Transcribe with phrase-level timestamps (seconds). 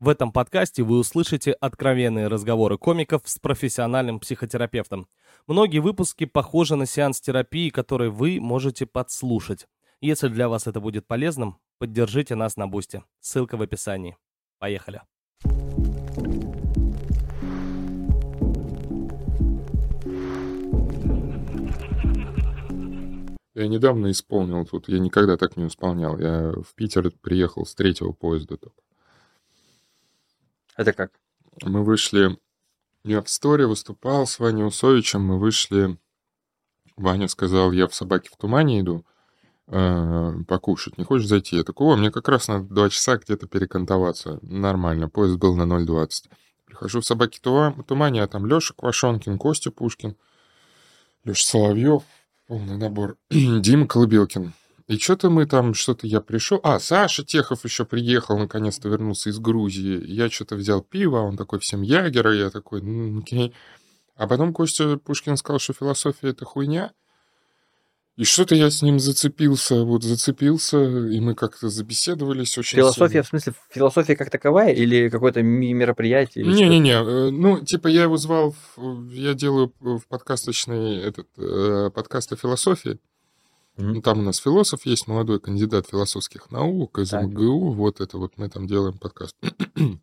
[0.00, 5.06] В этом подкасте вы услышите откровенные разговоры комиков с профессиональным психотерапевтом.
[5.46, 9.66] Многие выпуски похожи на сеанс терапии, который вы можете подслушать.
[10.00, 13.04] Если для вас это будет полезным, поддержите нас на Бусте.
[13.20, 14.16] Ссылка в описании.
[14.58, 15.02] Поехали.
[23.54, 26.18] Я недавно исполнил тут, я никогда так не исполнял.
[26.18, 28.80] Я в Питер приехал с третьего поезда только.
[30.76, 31.12] Это как?
[31.62, 32.38] Мы вышли...
[33.02, 35.98] Я в сторе выступал с Ваней Усовичем, мы вышли...
[36.96, 39.06] Ваня сказал, я в «Собаке в тумане» иду
[39.68, 40.98] э, покушать.
[40.98, 41.56] Не хочешь зайти?
[41.56, 44.38] Я такой, о, мне как раз надо два часа где-то перекантоваться.
[44.42, 46.30] Нормально, поезд был на 0.20.
[46.66, 50.16] Прихожу в «Собаке в тумане», а там Леша Квашонкин, Костя Пушкин,
[51.24, 52.02] Леша Соловьев,
[52.46, 54.52] полный набор, Дима Колыбелкин.
[54.90, 56.58] И что-то мы там, что-то я пришел.
[56.64, 60.02] А, Саша Техов еще приехал, наконец-то вернулся из Грузии.
[60.04, 63.54] Я что-то взял пиво, он такой всем ягера, я такой, ну, окей.
[64.16, 66.90] А потом Костя Пушкин сказал, что философия— это хуйня.
[68.16, 73.22] И что-то я с ним зацепился, вот зацепился, и мы как-то забеседовались очень Философия, сильно.
[73.22, 76.44] в смысле, философия как таковая или какое-то мероприятие?
[76.44, 82.32] Не-не-не, э, ну, типа я его звал, в- я делаю в подкасточный этот, э, подкаст
[82.32, 82.98] о философии.
[83.80, 87.24] Ну, там у нас философ есть, молодой кандидат философских наук из Так.
[87.24, 89.36] МГУ, вот это вот мы там делаем подкаст.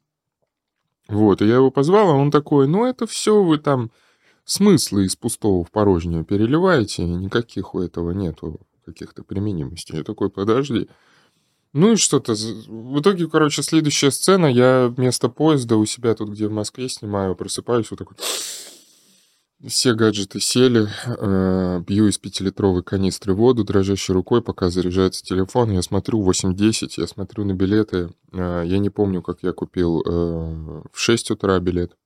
[1.10, 3.92] Вот, и я его позвал, а он такой, ну это все вы там
[4.44, 9.96] смыслы из пустого в порожнее переливаете, никаких у этого нету каких-то применимостей.
[9.98, 10.90] Я такой, подожди.
[11.74, 12.34] Ну и что-то.
[12.34, 17.36] В итоге, короче, следующая сцена, я вместо поезда у себя тут, где в Москве снимаю,
[17.36, 18.18] просыпаюсь вот такой...
[19.66, 25.72] Все гаджеты сели, э, пью из пятилитровой канистры воду дрожащей рукой, пока заряжается телефон.
[25.72, 28.12] Я смотрю 8.10, я смотрю на билеты.
[28.34, 31.98] Э, я не помню, как я купил э, в 6 утра билет.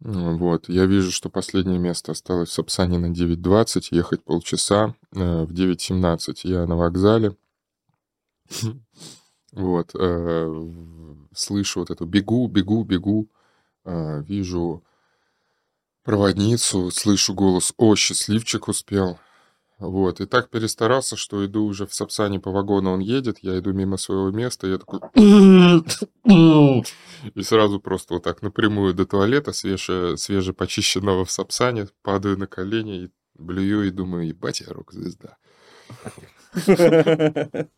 [0.00, 4.94] Вот, я вижу, что последнее место осталось в Сапсане на 9.20, ехать полчаса.
[5.10, 7.36] В 9.17 я на вокзале.
[9.52, 9.92] Вот,
[11.34, 13.30] слышу вот эту бегу, бегу, бегу.
[13.86, 14.82] Вижу
[16.06, 19.18] проводницу, слышу голос «О, счастливчик успел».
[19.78, 23.74] Вот, и так перестарался, что иду уже в Сапсане по вагону, он едет, я иду
[23.74, 25.00] мимо своего места, я такой...
[27.34, 33.04] И сразу просто вот так напрямую до туалета, свеже, свежепочищенного в Сапсане, падаю на колени
[33.04, 35.36] и блюю и думаю, ебать, я рок-звезда.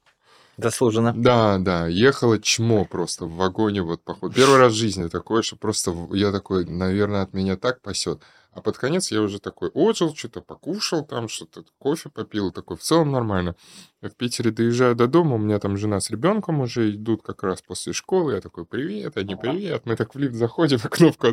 [0.59, 1.15] Заслуженно.
[1.17, 4.35] Да, да, ехало чмо просто в вагоне, вот, походу.
[4.35, 8.21] Первый раз в жизни такое, что просто я такой, наверное, от меня так пасет.
[8.59, 12.81] А под конец я уже такой отжил, что-то покушал там, что-то кофе попил, такой, в
[12.81, 13.55] целом нормально.
[14.03, 17.45] Я в Питере доезжаю до дома, у меня там жена с ребенком уже идут как
[17.45, 19.83] раз после школы, я такой, привет, они привет.
[19.85, 21.29] Мы так в лифт заходим, а кнопку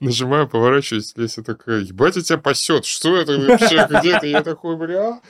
[0.00, 4.26] нажимаю, поворачиваюсь, Леся такая, ебать, я тебя пасет, что это вообще, где ты?
[4.26, 5.20] Я такой, бля.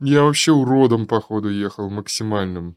[0.00, 2.76] Я вообще уродом, походу, ехал максимальным.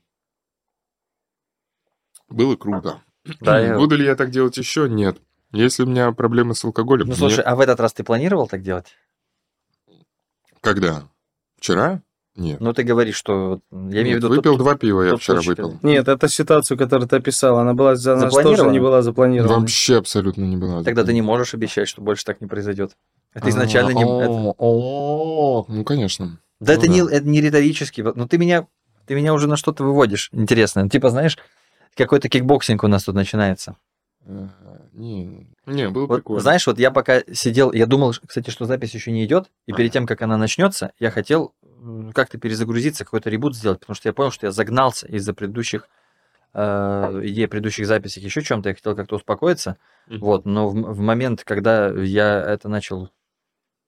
[2.29, 3.01] Было круто.
[3.41, 4.89] Да, я- Буду ли я так делать еще?
[4.89, 5.17] Нет.
[5.51, 7.47] Если у меня проблемы с алкоголем, Ну, слушай, нет.
[7.47, 8.95] а в этот раз ты планировал так делать?
[10.61, 11.03] Когда?
[11.57, 12.01] Вчера?
[12.35, 12.61] Нет.
[12.61, 13.59] Ну, ты говоришь, что...
[13.71, 14.29] Я имею в Нет, виду...
[14.29, 15.77] выпил тот- два пива, я вчера выпил.
[15.83, 18.71] Нет, это ситуацию, которую ты описал, она была за нас тоже Запланирована?
[18.71, 19.59] не была запланирована.
[19.59, 20.81] Вообще абсолютно не была.
[20.83, 22.95] Тогда ты не можешь обещать, что больше так не произойдет.
[23.33, 24.03] Это изначально не...
[24.03, 26.39] А, о, Ну, конечно.
[26.61, 26.93] Да Ну это, да.
[26.93, 28.01] Не, это не риторически.
[28.01, 28.67] вот, Ну, ты меня,
[29.07, 30.83] ты меня уже на что-то выводишь интересное.
[30.83, 31.37] Ну, Типа, знаешь,
[31.95, 33.75] какой-то кикбоксинг у нас тут начинается.
[34.25, 36.41] Ага, Не, не, было Вот, прикольно.
[36.41, 39.91] знаешь, вот я пока сидел, я думал, кстати, что запись еще не идет, и перед
[39.91, 41.55] тем, как она начнется, я хотел
[42.13, 45.89] как-то перезагрузиться, какой-то reboot сделать, потому что я понял, что я загнался из-за предыдущих
[46.53, 50.19] э, идей предыдущих записей, еще чем-то, я хотел как-то успокоиться, Мгм.
[50.21, 53.09] вот, но в, в момент, когда я это начал,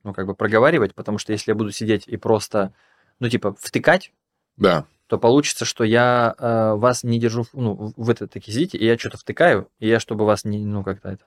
[0.03, 2.73] ну, как бы проговаривать, потому что если я буду сидеть и просто,
[3.19, 4.11] ну, типа, втыкать,
[4.57, 4.85] Да.
[5.07, 8.85] то получится, что я э, вас не держу, в- ну, вы это такие сидите, и
[8.85, 11.25] я что-то втыкаю, и я, чтобы вас не, ну, как-то это...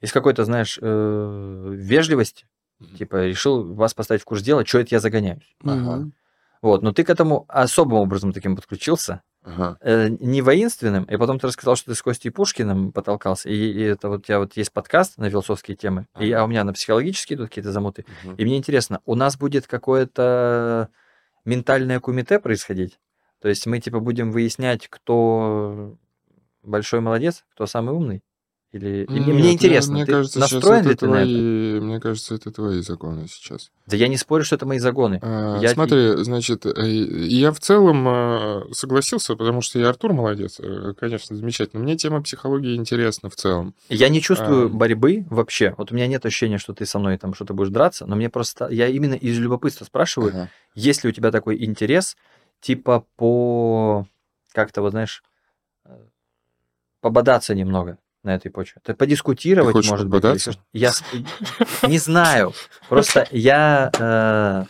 [0.00, 2.46] Из какой-то, знаешь, э, вежливости,
[2.78, 2.96] Мгм.
[2.96, 5.56] типа, решил вас поставить в курс дела, что это я загоняюсь.
[5.64, 6.08] Ага.
[6.62, 9.78] Вот, но ты к этому особым образом таким подключился, Ага.
[9.80, 13.80] э, не воинственным, и потом ты рассказал, что ты с Костей Пушкиным потолкался, и, и
[13.80, 16.72] это вот у тебя вот есть подкаст на философские темы, и, а у меня на
[16.72, 18.34] психологические идут какие-то замуты, Мгм.
[18.36, 20.90] и мне интересно, у нас будет какое-то
[21.44, 22.98] ментальное кумите происходить?
[23.40, 25.96] То есть мы типа будем выяснять, кто
[26.62, 28.22] большой молодец, кто самый умный?
[28.70, 29.04] Или...
[29.04, 31.24] и Нет, мне, интересно, мне ты кажется, настроен ли ты на это?
[31.24, 33.70] твои, мне кажется, это твои законы сейчас.
[33.86, 35.20] Да я не спорю, что это мои загоны.
[35.22, 40.60] А, Я- Смотри, значит, э, я в целом э, согласился, потому что я Артур молодец,
[40.60, 41.82] э, конечно, замечательно.
[41.82, 43.74] Мне тема психологии интересна в целом.
[43.88, 44.68] Я не чувствую А.
[44.68, 45.74] борьбы вообще.
[45.78, 48.28] Вот у меня нет ощущения, что ты со мной там что-то будешь драться, но мне
[48.28, 48.68] просто...
[48.68, 50.50] Я именно из любопытства спрашиваю, Ага.
[50.74, 52.18] есть ли у тебя такой интерес,
[52.60, 54.06] типа по...
[54.52, 55.22] Как-то, вот знаешь,
[57.00, 58.80] пободаться немного на этой почве.
[58.84, 60.20] То есть подискутировать, хочешь может быть.
[60.22, 60.52] пободаться?
[60.52, 60.66] что-то.
[60.72, 60.92] Я
[61.88, 62.52] не знаю.
[62.88, 63.90] Просто я...
[63.98, 64.64] э,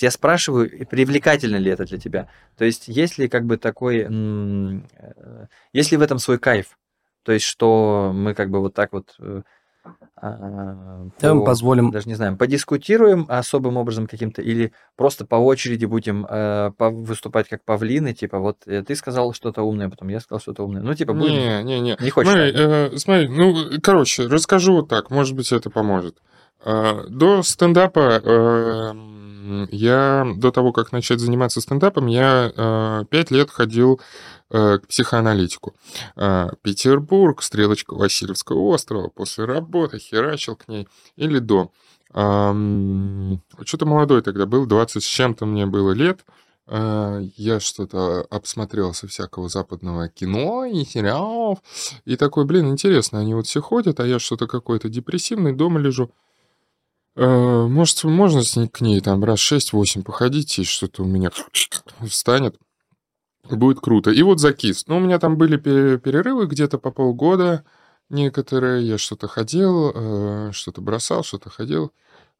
[0.00, 2.28] Я спрашиваю, привлекательно ли это для тебя.
[2.56, 4.06] То есть, есть ли как бы такой...
[4.10, 6.76] э, Есть ли в этом свой кайф?
[7.22, 9.14] То есть, что мы как бы вот так вот...
[9.20, 9.42] э,
[10.16, 15.84] а, мы по- позволим даже не знаем, подискутируем особым образом каким-то, или просто по очереди
[15.84, 20.40] будем э, выступать как павлины, типа вот э, ты сказал что-то умное, потом я сказал
[20.40, 20.82] что-то умное.
[20.82, 21.32] Ну, типа, будем...
[21.34, 21.96] Не, не, не.
[22.00, 22.86] Не хочешь, Смотри, да?
[22.86, 26.18] э, смотри, ну, короче, расскажу вот так, может быть, это поможет.
[26.64, 28.92] Э, До стендапа э,
[29.70, 34.00] я, до того, как начать заниматься стендапом, я э, пять лет ходил
[34.50, 35.74] э, к психоаналитику.
[36.16, 41.70] Э, Петербург, стрелочка Васильевского острова, после работы херачил к ней или до.
[42.10, 46.26] Что-то молодой тогда был, 20 с чем-то мне было лет.
[46.68, 51.60] Я что-то обсмотрелся всякого западного кино и сериалов.
[52.04, 56.12] И такой, блин, интересно, они вот все ходят, а я что-то какой-то депрессивный, дома лежу.
[57.16, 61.30] Э, Может, можно с ней- к ней там раз 6-8 походить, и что-то у меня
[62.08, 62.56] встанет.
[63.50, 64.10] Будет круто.
[64.10, 64.86] И вот закис.
[64.86, 67.64] Ну, у меня там были пере- перерывы где-то по полгода
[68.08, 68.86] некоторые.
[68.86, 71.92] Я что-то ходил, э, что-то бросал, что-то ходил.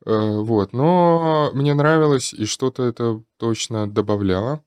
[0.06, 0.72] Э, Вот.
[0.72, 4.62] Но мне нравилось, и что-то это точно добавляло.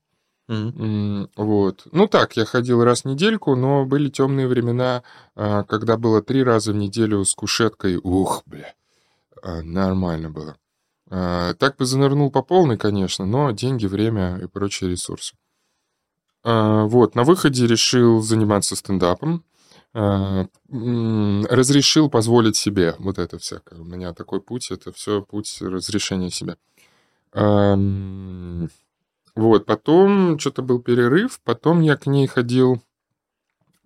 [0.48, 1.86] М, Вот.
[1.92, 5.02] Ну так, я ходил раз в недельку, но были темные времена,
[5.34, 7.96] когда было три раза в неделю с кушеткой.
[8.02, 8.74] Ух, бля,
[9.62, 10.56] нормально было.
[11.08, 15.36] А, Так бы занырнул по полной, конечно, но деньги, время и прочие ресурсы.
[16.42, 19.44] А, Вот, на выходе решил заниматься стендапом.
[19.94, 23.80] А, Разрешил позволить себе вот это всякое.
[23.80, 26.56] У меня такой путь, это все путь разрешения себе.
[27.32, 28.68] Ам,
[29.36, 32.82] Вот, потом что-то был перерыв, потом я к ней ходил,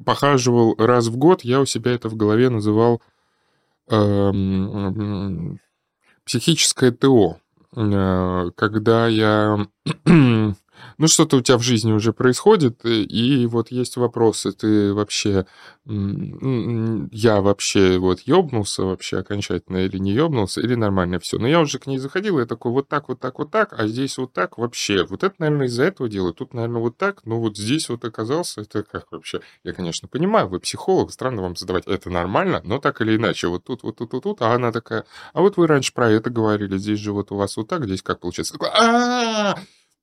[0.04, 3.02] похаживал раз в год, я у себя это в голове называл
[6.24, 7.38] психическое ТО.
[7.76, 9.66] Э, Когда я...
[10.98, 15.46] Ну, что-то у тебя в жизни уже происходит, и- и вот есть вопросы, ты вообще...
[15.86, 21.38] Я вообще вот ёбнулся вообще окончательно или не ёбнулся, или нормально все.
[21.38, 23.86] Но я уже к ней заходил, я такой, вот так, вот так, вот так, а
[23.88, 25.04] здесь вот так вообще.
[25.04, 28.60] Вот это, наверное, из-за этого делаю, тут, наверное, вот так, но вот здесь вот оказался,
[28.62, 29.40] это как вообще?
[29.64, 33.64] Я, конечно, понимаю, вы психолог, странно вам задавать, это нормально, но так или иначе, вот
[33.64, 36.76] тут, вот тут, вот тут, а она такая, а вот вы раньше про это говорили,
[36.78, 38.52] здесь же вот у вас вот так, здесь как получается?
[38.54, 39.54] Такой, «А,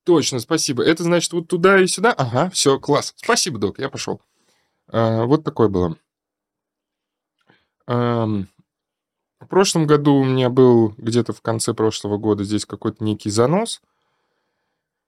[0.07, 0.83] Точно, спасибо.
[0.83, 2.13] Это значит вот туда и сюда?
[2.13, 3.13] Ага, все, класс.
[3.17, 4.21] Спасибо, док, я пошел.
[4.87, 5.97] А, Вот такое было.
[7.87, 8.47] Ам,
[9.41, 13.81] В прошлом году у меня был где-то в конце прошлого года здесь какой-то некий занос.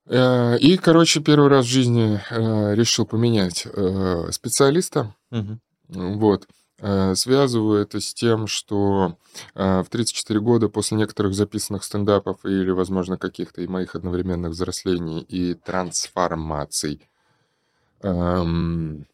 [0.06, 5.16] Э, И, короче, первый раз в жизни э, решил поменять э, специалиста.
[5.32, 5.62] Мгм.
[5.88, 6.46] Вот.
[6.82, 9.18] Э, Связываю это с тем, что
[9.56, 15.22] э, в 34 года после некоторых записанных стендапов или, возможно, каких-то и моих одновременных взрослений
[15.22, 17.02] и трансформаций,
[18.02, 19.06] эм,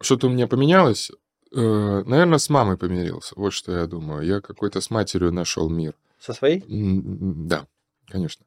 [0.00, 1.10] что-то у меня поменялось.
[1.52, 3.34] Э, Наверное, с мамой помирился.
[3.36, 4.26] Вот что я думаю.
[4.26, 5.94] Я какой-то с матерью нашел мир.
[6.18, 6.64] Со своей?
[6.68, 7.66] Да,
[8.08, 8.44] конечно.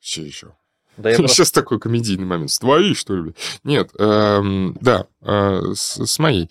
[0.00, 0.54] Че еще?
[0.96, 1.36] Да я просто...
[1.36, 2.50] Сейчас такой комедийный момент.
[2.50, 3.34] С твоей, что ли?
[3.64, 6.50] Нет, эм, да, э, с, с моей.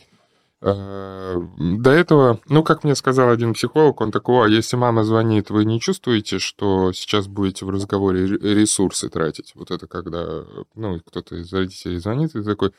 [0.62, 5.50] Э, До этого, ну, как мне сказал один психолог, он такой, а если мама звонит,
[5.50, 9.54] вы не чувствуете, что сейчас будете в разговоре ре- ресурсы тратить?
[9.56, 10.44] Вот это когда,
[10.76, 12.74] ну, кто-то из родителей звонит, и такой,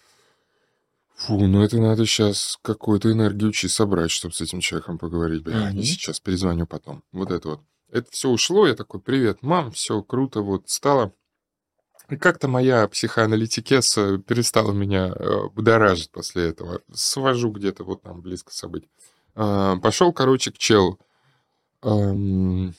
[1.16, 5.42] фу, ну это надо сейчас какую-то энергию учи собрать, чтобы с этим человеком поговорить.
[5.42, 7.02] Бля, не сейчас, перезвоню потом.
[7.12, 7.61] Вот это вот.
[7.90, 11.12] Это все ушло, я такой, привет, мам, все круто, вот стало.
[12.21, 16.80] Как-то моя психоаналитикеса перестала меня э, будоражить после этого.
[16.92, 18.90] Свожу где-то вот там близко событий.
[19.35, 20.99] А, Пошел, короче, к челу.
[21.82, 22.75] Эм,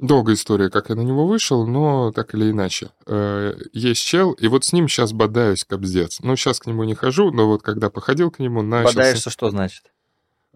[0.00, 2.90] Долгая история, как я на него вышел, но так или иначе.
[3.06, 6.20] Э, Есть чел, и вот с ним сейчас бодаюсь, кобздец.
[6.20, 8.90] Ну, сейчас к нему не хожу, но вот когда походил к нему, начал...
[8.90, 9.82] с ним- Бодаешься, что значит?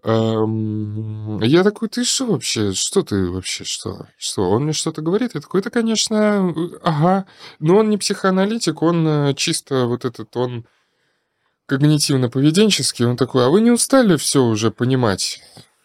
[0.03, 2.73] Эм, Я такой, ты что вообще?
[2.73, 3.63] Что ты вообще?
[3.63, 4.07] Что?
[4.17, 4.49] Что?
[4.49, 5.31] Он мне что-то говорит?
[5.33, 7.25] Я такой, это, конечно, э, ага.
[7.59, 10.65] Но он не психоаналитик, он э, чисто вот этот, он
[11.67, 15.41] когнитивно-поведенческий, он такой, а вы не устали все уже понимать?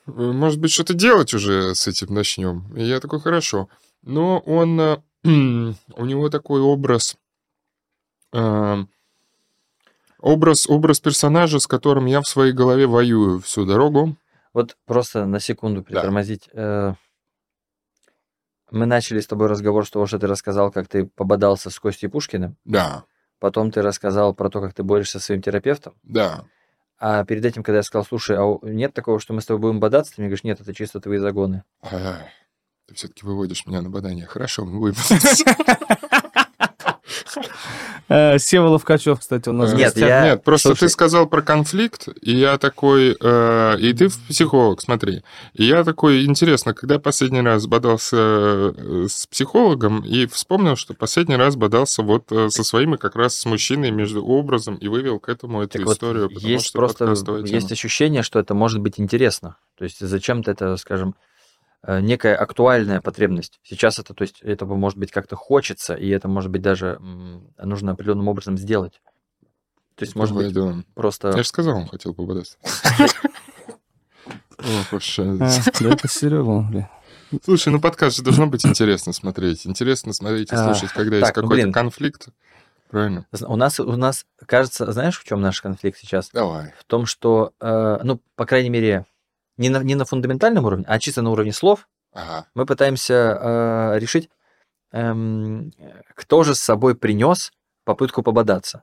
[0.06, 2.74] Может быть, что-то делать уже с этим начнем?
[2.76, 3.68] И я такой, хорошо.
[4.02, 7.16] Но он, э, у него такой образ,
[8.32, 8.84] э,
[10.20, 14.16] образ, образ персонажа, с которым я в своей голове воюю всю дорогу.
[14.52, 16.48] Вот просто на секунду притормозить.
[16.52, 16.94] Э,
[18.70, 22.08] Мы начали с тобой разговор с того, что ты рассказал, как ты пободался с Костей
[22.08, 22.56] Пушкиным.
[22.64, 23.04] Да,
[23.40, 25.94] Потом ты рассказал про то, как ты борешься со своим терапевтом.
[26.02, 26.44] да.
[27.00, 29.78] А перед этим, когда я сказал, слушай, а нет такого, что мы с тобой будем
[29.78, 31.62] бодаться, ты мне говоришь, нет, это чисто твои загоны.
[31.80, 32.28] Ай,
[32.88, 34.26] Ты все-таки выводишь меня на бадание.
[34.26, 34.96] Хорошо, мы будем.
[35.10, 36.27] Э,
[38.38, 42.32] Сева Ловкачев, кстати, у нас Нет, я- Нет, просто слушай- ты сказал про конфликт, и
[42.32, 45.22] я такой, э, и ты психолог, смотри.
[45.54, 50.94] И я такой, интересно, когда я последний раз бодался э, с психологом, и вспомнил, что
[50.94, 55.18] последний раз бодался вот э, со своими как раз с мужчиной между образом, и вывел
[55.20, 57.04] к этому эту Так вот, историю, потому есть что просто
[57.44, 59.56] есть ощущение, что это может быть интересно.
[59.76, 61.27] То есть зачем-то это, скажем, э,
[61.88, 63.60] некая актуальная потребность.
[63.62, 66.98] Сейчас это, то есть этого может быть как-то хочется, и это может быть даже
[67.58, 69.00] нужно определенным образом сделать.
[69.98, 70.84] То есть, может Давай, быть, да.
[70.94, 71.32] просто...
[71.34, 72.14] Я же сказал, он хотел э,
[74.58, 76.08] А, Да это
[76.62, 76.88] блин.
[77.44, 79.66] Слушай, ну подкаст же должно быть интересно смотреть.
[79.66, 82.28] Интересно смотреть и А, слушать, когда есть ну, какой-то конфликт.
[82.90, 83.26] Правильно?
[83.42, 86.30] У нас, у нас, кажется, знаешь, в чем наш конфликт сейчас?
[86.32, 86.72] Давай.
[86.78, 89.04] В том, что, э, ну, по крайней мере,
[89.58, 92.46] не на, не на фундаментальном уровне, а чисто на уровне слов, Ага.
[92.54, 93.14] мы пытаемся
[93.94, 94.30] э, решить,
[94.92, 95.72] эм,
[96.14, 97.52] кто же с собой принес
[97.84, 98.82] попытку пободаться.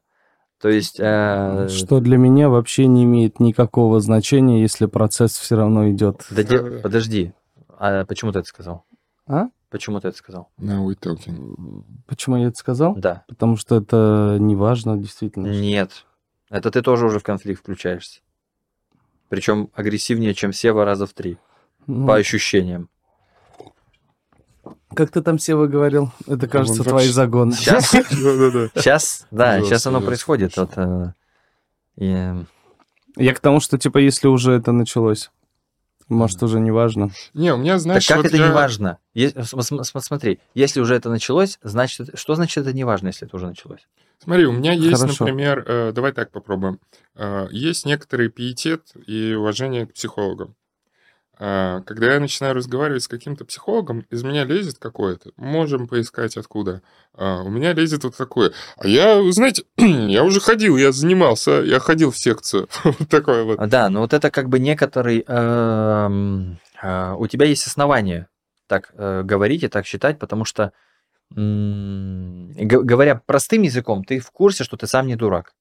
[0.61, 0.99] То есть...
[0.99, 6.25] э, Что для меня вообще не имеет никакого значения, если процесс все равно идет.
[6.29, 6.79] да де- Да-да-да.
[6.81, 7.33] подожди,
[7.77, 8.85] а почему ты это сказал?
[9.27, 9.47] А?
[9.69, 10.49] Почему ты это сказал?
[10.59, 11.83] Now we talking.
[12.07, 12.95] Почему я это сказал?
[12.95, 13.25] Да.
[13.27, 15.47] Потому что это не важно, действительно.
[15.47, 16.05] Нет.
[16.49, 18.21] Это ты тоже уже в конфликт включаешься.
[19.29, 21.37] Причем агрессивнее, чем Сева раза в три,
[21.87, 22.89] Ну, по ощущениям.
[24.95, 26.11] Как ты там, Сева, говорил?
[26.25, 27.51] Это, кажется, он твои загоны.
[27.53, 27.89] Сейчас,
[28.75, 30.55] сейчас, да, сейчас оно происходит.
[30.55, 31.13] Вот, э,
[31.97, 32.33] и,
[33.17, 35.31] Я к тому, что, типа, если уже это началось,
[36.09, 37.11] может, уже не важно.
[37.33, 38.99] Не, у меня, так знаешь, как вот это я- не важно?
[40.01, 43.87] Смотри, если уже это началось, значит, что значит это не важно, если это уже началось?
[44.23, 45.25] Смотри, у меня есть, Хорошо.
[45.25, 46.79] например, э, давай так попробуем.
[47.15, 50.55] Э, есть некоторый пиетет и уважение к психологам.
[51.39, 55.31] Э, когда я начинаю разговаривать с каким-то психологом, из меня лезет какое-то.
[55.37, 56.81] Можем поискать откуда.
[57.15, 58.51] Э, у меня лезет вот такое.
[58.77, 62.67] А я, знаете, я уже ходил, я занимался, я ходил в секцию.
[62.83, 63.59] Вот такое вот.
[63.59, 65.23] А, Да, но вот это как бы некоторый...
[65.27, 66.59] эм,
[67.17, 68.27] у тебя есть основания
[68.67, 70.71] так э, говорить и так считать, потому что,
[71.29, 75.53] говоря простым языком, ты в курсе, что ты сам не дурак.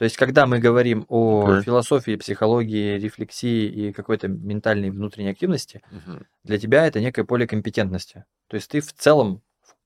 [0.00, 1.62] То есть, когда мы говорим о Окей.
[1.64, 6.24] философии, психологии, рефлексии и какой-то ментальной внутренней активности, Мгм.
[6.42, 8.24] для тебя это некое поле компетентности.
[8.48, 9.42] То есть ты в целом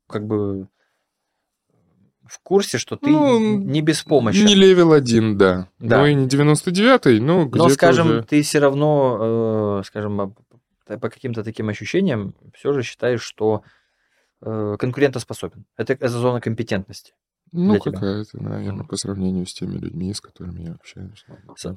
[0.08, 0.68] как бы
[2.28, 4.46] в курсе, что ты Ну, не беспомощен.
[4.46, 5.66] Не level один, да.
[5.80, 5.98] Да.
[5.98, 10.36] Ну и не 99-й, но Но, где-то скажем, уже- ты все равно, э, скажем,
[10.86, 13.64] по каким-то таким ощущениям, все же считаешь, что
[14.42, 15.64] э, конкурентоспособен.
[15.76, 17.14] Это, это зона компетентности.
[17.56, 21.24] Ну, какая-то, наверное, по сравнению с теми людьми, с которыми я общаюсь.
[21.56, 21.70] Со-.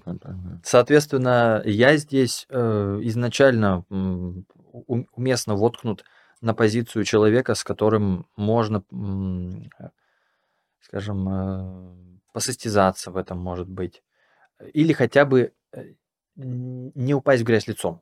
[0.63, 6.03] Соответственно, я здесь э, изначально у- уместно воткнут
[6.41, 9.89] на позицию человека, с которым можно, э,
[10.81, 11.95] скажем, э,
[12.33, 14.03] посостязаться в этом, может быть.
[14.73, 15.83] Или хотя бы э,
[16.35, 18.01] не упасть в грязь лицом.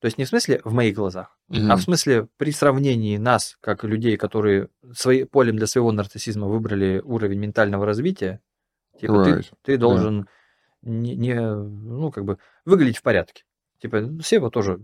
[0.00, 1.72] То есть не в смысле в моих глазах, Мгм.
[1.72, 7.00] а в смысле при сравнении нас, как людей, которые свои, полем для своего нарциссизма выбрали
[7.04, 8.40] уровень ментального развития,
[9.00, 9.52] типа ты, Right.
[9.62, 10.28] ты должен
[10.82, 13.44] не, не, ну, как бы выглядеть в порядке.
[13.80, 14.80] Типа, ну, Сева тоже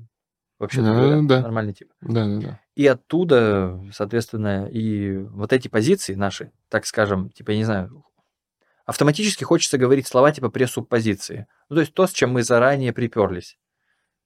[0.59, 1.41] вообще Да, да.
[1.43, 1.93] нормальный тип.
[2.01, 2.61] Да, да, да.
[2.75, 8.05] И оттуда, соответственно, и вот эти позиции наши, так скажем, типа, я не знаю,
[8.87, 11.47] автоматически хочется говорить слова типа пресуппозиции.
[11.69, 13.59] Ну, то есть то, с чем мы заранее приперлись.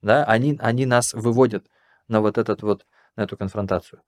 [0.06, 1.66] Да, они, они нас выводят
[2.06, 2.86] на вот этот вот,
[3.16, 4.02] на эту конфронтацию.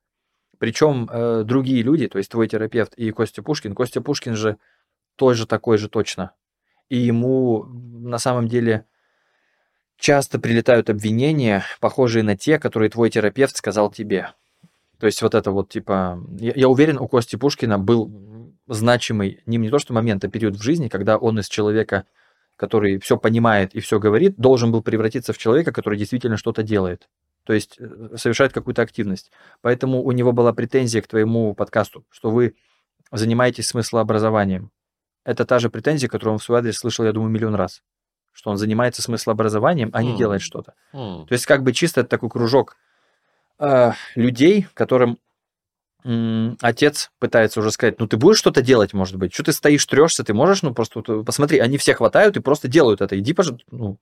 [0.59, 4.59] Причем э, другие люди, то есть твой терапевт и Костя Пушкин, Костя Пушкин же
[5.17, 6.31] тоже такой же точно.
[6.89, 8.87] И ему на самом деле
[9.97, 14.31] часто прилетают обвинения, похожие на те, которые твой терапевт сказал тебе.
[15.01, 16.25] То есть вот это вот типа...
[16.39, 20.55] Я, я уверен, у Кости Пушкина был значимый не, не то что момент, а период
[20.55, 22.05] в жизни, когда он из человека,
[22.59, 27.09] который все понимает и все говорит, должен был превратиться в человека, который действительно что-то делает.
[27.45, 29.31] То есть э, совершает какую-то активность.
[29.63, 32.55] Поэтому у него была претензия к твоему подкасту, что вы
[33.11, 34.71] занимаетесь смыслообразованием.
[35.25, 37.83] это та же претензия, которую он в свой адрес слышал, я думаю, миллион раз.
[38.33, 40.17] Что он занимается смыслообразованием, а не М.
[40.17, 40.75] делает что-то.
[40.93, 41.27] М.
[41.27, 42.77] То есть как бы чисто это такой кружок
[43.59, 45.19] э, людей, которым
[46.05, 50.25] отец пытается уже сказать, ну ты будешь что-то делать, может быть, что ты стоишь, трешься,
[50.25, 53.65] ты можешь, ну просто вот, посмотри, они все хватают и просто делают это, иди, пожалуйста,
[53.71, 53.99] ну,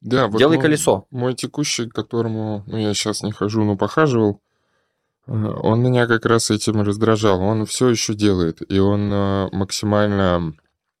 [0.00, 1.06] Да, вот делай мой- колесо.
[1.10, 4.40] Мой текущий, к которому ну, я сейчас не хожу, но похаживал,
[5.26, 7.40] э, он меня как раз этим раздражал.
[7.40, 10.54] Он все еще делает, и он э, максимально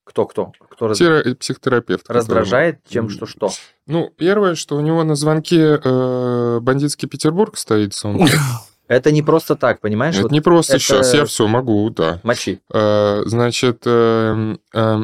[0.04, 0.52] Кто-кто?
[0.70, 2.02] Кто раз- Тера- э, психотерапевт.
[2.02, 3.50] которому- раздражает тем, что что?
[3.86, 8.18] Ну, первое, что у него на звонке э, бандитский Петербург стоит, сон.
[8.86, 10.14] Это не просто так, понимаешь?
[10.14, 12.20] Это Вот не просто это- сейчас, я все могу, да.
[12.22, 12.60] Мочи.
[12.72, 14.98] Э, Значит, э, э,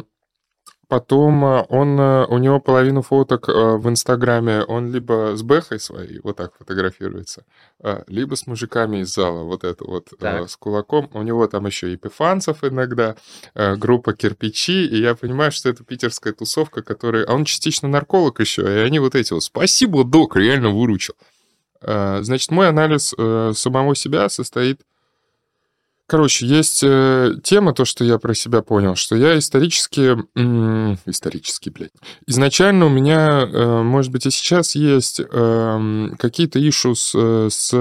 [0.89, 6.53] потом он, у него половину фоток в Инстаграме, он либо с Бэхой своей вот так
[6.59, 7.45] фотографируется,
[8.09, 10.51] либо с мужиками из зала, вот это вот, Так.
[10.51, 11.09] с кулаком.
[11.15, 13.15] У него там еще и пифанцев иногда,
[13.55, 17.25] группа кирпичи, и я понимаю, что это питерская тусовка, которая...
[17.25, 21.15] А он частично нарколог еще, и они вот эти вот «Спасибо, док, реально выручил».
[21.83, 24.81] Э, Значит, мой анализ э, самого себя состоит
[26.07, 30.19] Короче, есть э, тема, то, что я про себя понял, что я исторически...
[31.07, 31.93] исторически, блядь.
[32.27, 36.59] Изначально у меня, может быть, и сейчас есть эм, какие-то
[37.15, 37.73] э, с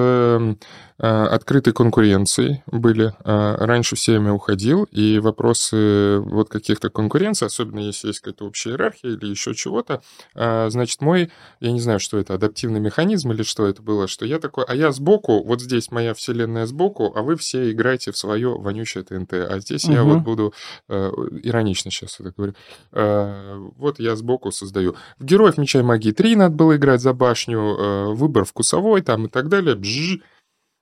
[1.04, 3.14] открытой конкуренцией были.
[3.24, 8.72] Э, раньше все время уходил, и вопросы вот каких-то конкуренций, особенно если есть какая-то общая
[8.72, 10.02] иерархия или еще чего-то,
[10.36, 14.26] э, значит, мой, я не знаю, что это, адаптивный механизм или что это было, что
[14.26, 18.18] я такой, а я сбоку, вот здесь моя вселенная сбоку, а вы все играете в
[18.18, 20.14] свое вонючее ТНТ, а здесь я Мгм.
[20.16, 20.54] вот буду,
[20.90, 21.12] э,
[21.44, 22.54] иронично сейчас это говорю,
[22.92, 24.96] э, вот я сбоку создаю.
[25.18, 29.26] В Героев Меча и Магии 3 надо было играть за башню, э, выбор вкусовой там
[29.26, 30.20] и так далее, бжж,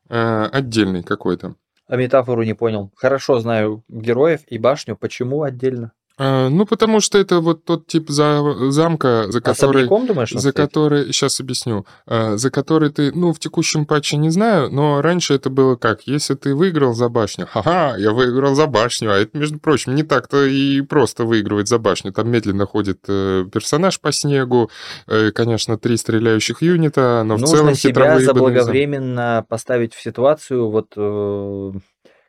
[0.09, 1.55] э, отдельный какой-то.
[1.87, 2.91] А метафору не понял.
[2.95, 4.97] Хорошо знаю героев и башню.
[4.97, 5.93] Почему отдельно?
[6.19, 9.83] Э, ну, потому что это вот тот тип за- замка, за который...
[9.83, 10.55] Особняком, думаешь, За стоит?
[10.55, 15.35] который, сейчас объясню, э, за который ты, ну, в текущем патче не знаю, но раньше
[15.35, 19.37] это было как, если ты выиграл за башню, ха-ха, я выиграл за башню, а это,
[19.37, 24.11] между прочим, не так-то и просто выигрывать за башню, там медленно ходит э, персонаж по
[24.11, 24.71] снегу,
[25.05, 28.25] э, конечно, три стреляющих юнита, но в Нужно целом себя хитровые бонусы.
[28.25, 31.71] заблаговременно поставить в ситуацию, вот э,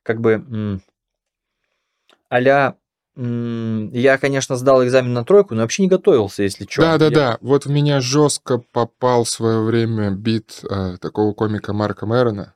[0.03, 0.81] как бы
[2.29, 2.75] а-ля
[3.21, 6.83] я, конечно, сдал экзамен на тройку, но вообще не готовился, если что.
[6.83, 7.39] Да, да, да.
[7.41, 12.55] Вот в меня жестко попал в свое время бит э, такого комика Марка Мэрона,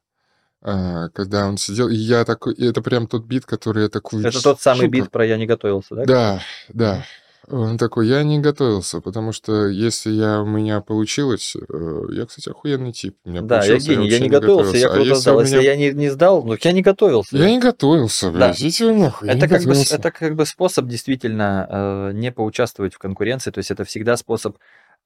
[0.62, 4.25] э, когда он сидел, и я такой, это прям тот бит, который я такой...
[4.25, 6.05] Это тот самый «Сука, бит про я не готовился, да?
[6.05, 7.05] Да, да.
[7.52, 12.48] Он такой, я не готовился, потому что если я, у меня получилось, э, я, кстати,
[12.48, 13.16] охуенный тип.
[13.26, 15.40] У меня Да, я гений, я вообще не готовился, я А круто если сдал.
[15.40, 17.36] Если меня- я не, не сдал, ну я не готовился.
[17.36, 18.32] Я не готовился, Да.
[18.32, 19.96] блядь, идите нахуй, я Это как, бы, готовился.
[19.96, 24.56] это как бы способ действительно э, не поучаствовать в конкуренции, то есть это всегда способ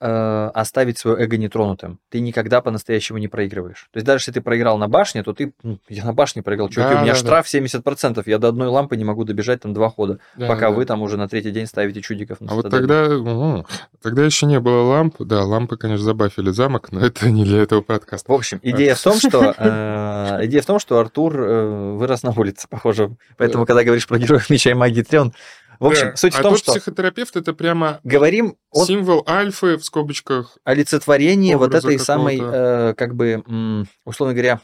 [0.00, 1.98] э, оставить свое эго нетронутым.
[2.10, 3.88] Ты никогда по-настоящему не проигрываешь.
[3.92, 6.68] То есть даже если ты проиграл на башне, то ты, ну, я на башне проиграл,
[6.68, 7.26] чуваки, Да, у меня да, да.
[7.26, 10.70] штраф 70%, я до одной лампы не могу добежать там два хода, Да, пока да.
[10.70, 13.66] вы там уже на третий день ставите чудиков на А вот тогда, угу,
[14.02, 15.16] тогда еще не было ламп.
[15.20, 18.30] Да, лампы, конечно, забафили замок, но это не для этого подкаста.
[18.30, 22.32] В общем, идея в том, что э, идея в том, что Артур э, вырос на
[22.32, 23.16] улице, похоже.
[23.36, 25.32] Поэтому, когда говоришь про героев меча и магии 3, он...
[25.80, 26.16] В общем, Да.
[26.16, 30.58] суть в а том, тот что психотерапевт это прямо говорим о символ альфы в скобочках.
[30.64, 33.42] олицетворение вот этой самой, э, как бы,
[34.04, 34.60] условно говоря,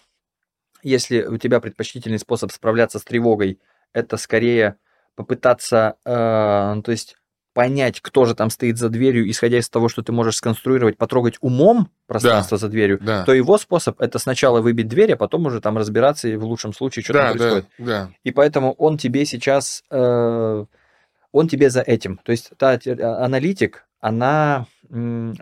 [0.82, 3.60] если у тебя предпочтительный способ справляться с тревогой,
[3.92, 4.76] это скорее
[5.14, 7.16] попытаться, э, ну, то есть
[7.54, 11.34] понять, кто же там стоит за дверью, исходя из того, что ты можешь сконструировать, потрогать
[11.42, 13.24] умом пространство за дверью, Да.
[13.24, 16.72] то его способ это сначала выбить дверь, а потом уже там разбираться и в лучшем
[16.72, 17.66] случае что да, там да, происходит.
[17.78, 18.10] да.
[18.24, 20.64] И поэтому он тебе сейчас, э,
[21.32, 22.20] он тебе за этим.
[22.24, 24.66] То есть та а- аналитик, она,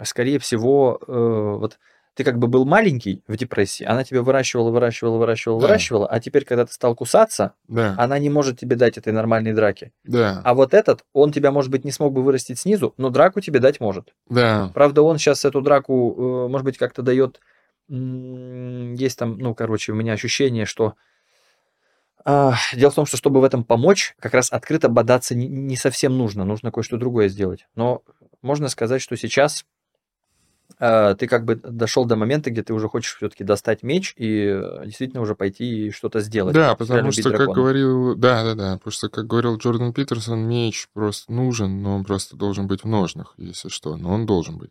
[0.04, 1.12] скорее всего, э,
[1.58, 1.78] вот
[2.14, 5.66] ты как бы был маленький в депрессии, она тебя выращивала, выращивала, выращивала, Да.
[5.66, 9.52] выращивала, а теперь, когда ты стал кусаться, Да, она не может тебе дать этой нормальной
[9.54, 9.92] драки.
[10.04, 13.40] да, А вот этот, он тебя, может быть, не смог бы вырастить снизу, но драку
[13.40, 14.12] тебе дать может.
[14.28, 14.70] да.
[14.74, 16.14] Правда, он сейчас эту драку,
[16.46, 17.40] э, может быть, как-то дает...
[17.88, 20.94] Есть там, ну, короче, у меня ощущение, что...
[22.24, 26.16] а, Дело в том, что чтобы в этом помочь, как раз открыто бодаться не, совсем
[26.16, 26.44] нужно.
[26.44, 27.66] Нужно кое-что другое сделать.
[27.74, 28.02] Но
[28.42, 29.64] можно сказать, что сейчас
[30.78, 34.46] а, ты как бы дошел до момента, где ты уже хочешь все-таки достать меч и
[34.46, 36.54] э, действительно уже пойти и что-то сделать.
[36.54, 37.54] Да, потому что, как дракона.
[37.54, 42.04] говорил, да, да, да, потому что, как говорил Джордан Питерсон, меч просто нужен, но он
[42.04, 44.70] просто должен быть в ножнах, если что, но он должен быть.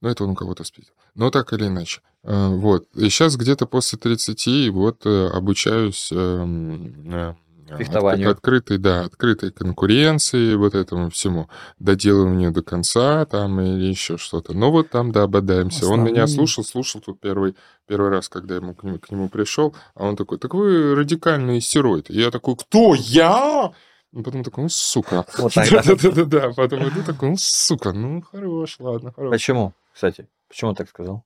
[0.00, 0.92] Но это он у кого-то спит.
[1.14, 2.00] Но так или иначе.
[2.22, 2.86] Э, Вот.
[2.94, 7.28] И сейчас где-то после 30 вот э, обучаюсь эм, э,
[7.70, 8.30] от- Фехтованию.
[8.30, 14.52] открытой, да, открытой конкуренции, вот этому всему, доделыванию до конца там или еще что-то.
[14.52, 15.86] Но вот там, да, бодаемся.
[15.86, 16.26] Он меня Основные.
[16.28, 20.04] слушал, слушал тут первый, первый раз, когда я ему, к, нему, к нему пришел, а
[20.06, 22.10] он такой, так вы радикальный стероид.
[22.10, 23.72] И я такой, кто, я?
[24.12, 25.24] Ну, потом такой, ну, сука.
[25.38, 25.82] Вот так, да?
[26.02, 29.30] Да-да-да, потом иду такой, ну, сука, ну, хорош, ладно, хорош.
[29.32, 30.28] Почему, кстати?
[30.48, 31.24] Почему он так сказал?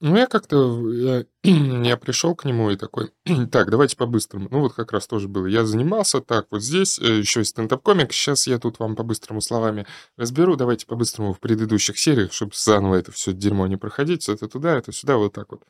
[0.00, 3.10] Ну, я как-то, я, я пришел к нему и такой,
[3.50, 4.48] так, давайте по-быстрому.
[4.50, 5.46] Ну, вот как раз тоже было.
[5.46, 9.86] Я занимался так, вот здесь, э, еще и стендап-комик, сейчас я тут вам по-быстрому словами
[10.16, 14.76] разберу, давайте по-быстрому в предыдущих сериях, чтобы заново это все дерьмо не проходить, это туда,
[14.76, 15.62] это сюда, вот так вот.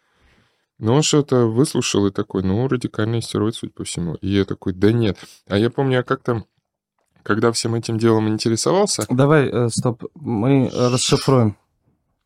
[0.78, 4.14] Но он что-то выслушал и такой, ну, радикальный стероид, судя по всему.
[4.16, 5.18] И я такой, да нет.
[5.46, 6.44] А я помню, я как-то,
[7.22, 11.56] когда всем этим делом интересовался, Давай, э, стоп, мы э, расшифруем.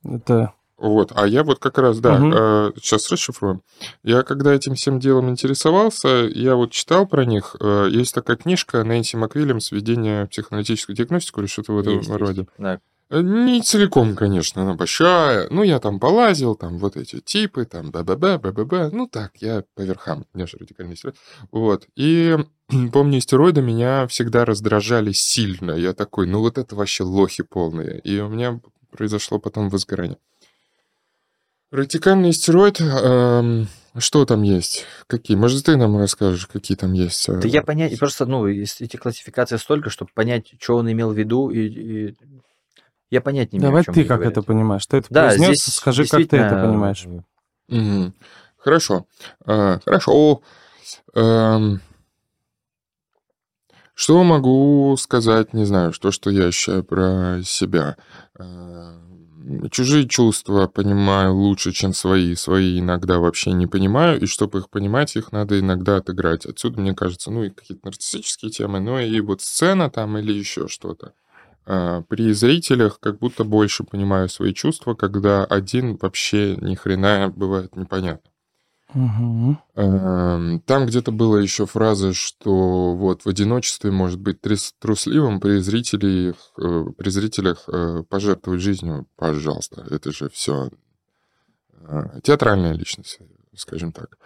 [0.05, 0.53] Это...
[0.79, 2.75] Вот, а я вот как раз, да, Мгм.
[2.77, 3.63] сейчас расшифруем.
[4.03, 7.55] Я когда этим всем делом интересовался, я вот читал про них.
[7.61, 12.09] э, Есть такая книжка Нэнси Маквиллемс «Введение в психоаналитическую диагностику» или что-то в этом Есть,
[12.09, 12.21] есть.
[12.21, 12.47] роде.
[12.59, 12.81] Да.
[13.13, 15.47] Э, Не целиком, конечно, она большая.
[15.51, 18.89] Ну, я там полазил, там вот эти типы, там б-б-б, б-б-б.
[18.91, 21.17] Ну, так, я по верхам, я же радикальный стероид.
[21.51, 21.87] Вот.
[21.95, 22.39] И
[22.93, 25.73] помню, стероиды меня всегда раздражали сильно.
[25.73, 28.01] Я такой, ну, вот это вообще лохи полные.
[28.01, 30.17] И у меня произошло потом возгорание.
[31.71, 33.67] Радикальный стероид, эм,
[33.99, 34.85] что там есть?
[35.07, 35.37] Какие?
[35.39, 37.29] Может, ты нам расскажешь, какие там есть?
[37.29, 41.19] э, Да я понять, просто, ну, эти классификации столько, чтобы понять, что он имел в
[41.19, 42.15] виду, и, и
[43.13, 44.39] я понять не имею, о Давай чем ты как говорят.
[44.39, 44.87] это понимаешь?
[44.87, 47.07] Ты это Да, произнес, здесь скажи, как ты это понимаешь.
[47.69, 48.15] Мгм.
[48.57, 49.07] Хорошо.
[49.45, 50.41] А, Хорошо.
[51.15, 51.81] Эм,
[53.95, 57.97] Что могу сказать, не знаю, что, что я ощущаю про себя.
[58.39, 62.35] Эм, Чужие чувства понимаю лучше, чем свои.
[62.37, 66.47] Свои иногда вообще не понимаю, и чтобы их понимать, их надо иногда отыграть.
[66.47, 70.69] Отсюда, мне кажется, ну и какие-то нарциссические темы, но и вот сцена там или еще
[70.69, 71.13] что-то.
[71.65, 77.77] А, При зрителях как будто больше понимаю свои чувства, когда один вообще ни хрена бывает
[77.77, 78.31] непонятно.
[79.75, 84.41] Эм, Там где-то была еще фраза, что вот в одиночестве может быть
[84.79, 89.87] трусливым, при зрителях, э, при зрителях э, пожертвовать жизнью, пожалуйста.
[89.91, 90.71] Это же все
[92.23, 93.19] театральная личность,
[93.57, 94.19] скажем так.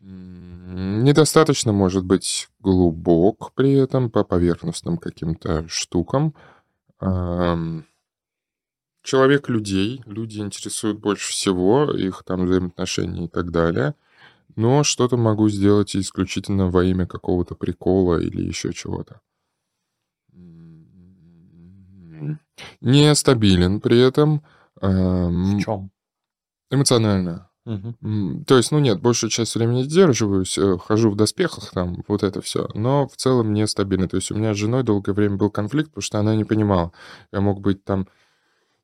[0.00, 6.34] Недостаточно, может быть, глубок при этом по поверхностным каким-то штукам.
[9.02, 13.94] Человек людей, люди интересуют больше всего, их там взаимоотношения и так далее.
[14.56, 19.20] Но что-то могу сделать исключительно во имя какого-то прикола или еще чего-то.
[22.80, 24.42] Нестабилен при этом.
[24.80, 25.90] эм, В чем?
[26.70, 27.50] Эмоционально.
[27.66, 32.22] М, То есть, ну нет, большую часть времени сдерживаюсь, э, хожу в доспехах, там, вот
[32.22, 32.68] это все.
[32.74, 34.06] Но в целом нестабильно.
[34.06, 36.92] То есть у меня с женой долгое время был конфликт, потому что она не понимала.
[37.32, 38.06] Я мог быть там,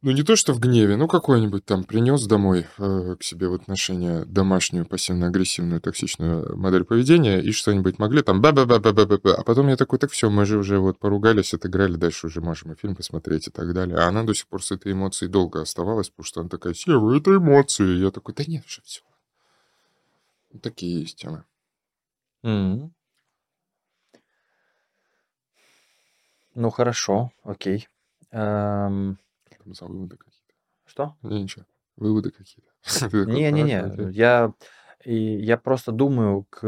[0.02, 3.54] ну не то что в гневе, ну какой-нибудь там принес домой э, к себе в
[3.54, 9.06] отношения домашнюю пассивно-агрессивную токсичную модель поведения и что-нибудь могли там ба ба ба ба ба
[9.06, 12.40] ба А потом я такой, так все, мы же уже вот поругались, отыграли, дальше уже
[12.40, 13.98] можем и фильм посмотреть и так далее.
[13.98, 17.14] А она до сих пор с этой эмоцией долго оставалась, потому что она такая, Сева,
[17.16, 17.98] это эмоции.
[17.98, 19.02] Я такой, да нет, уже все.
[20.62, 21.44] Такие есть темы.
[22.42, 22.92] Мгм.
[26.54, 27.88] Ну, хорошо, окей.
[28.30, 29.29] Эм, Там
[29.74, 30.54] за выводы какие-то.
[30.86, 31.16] Что?
[31.22, 31.64] Не, ничего.
[31.96, 32.70] Выводы какие-то.
[33.26, 34.52] Не-не-не, я,
[35.04, 36.62] и я просто думаю, к,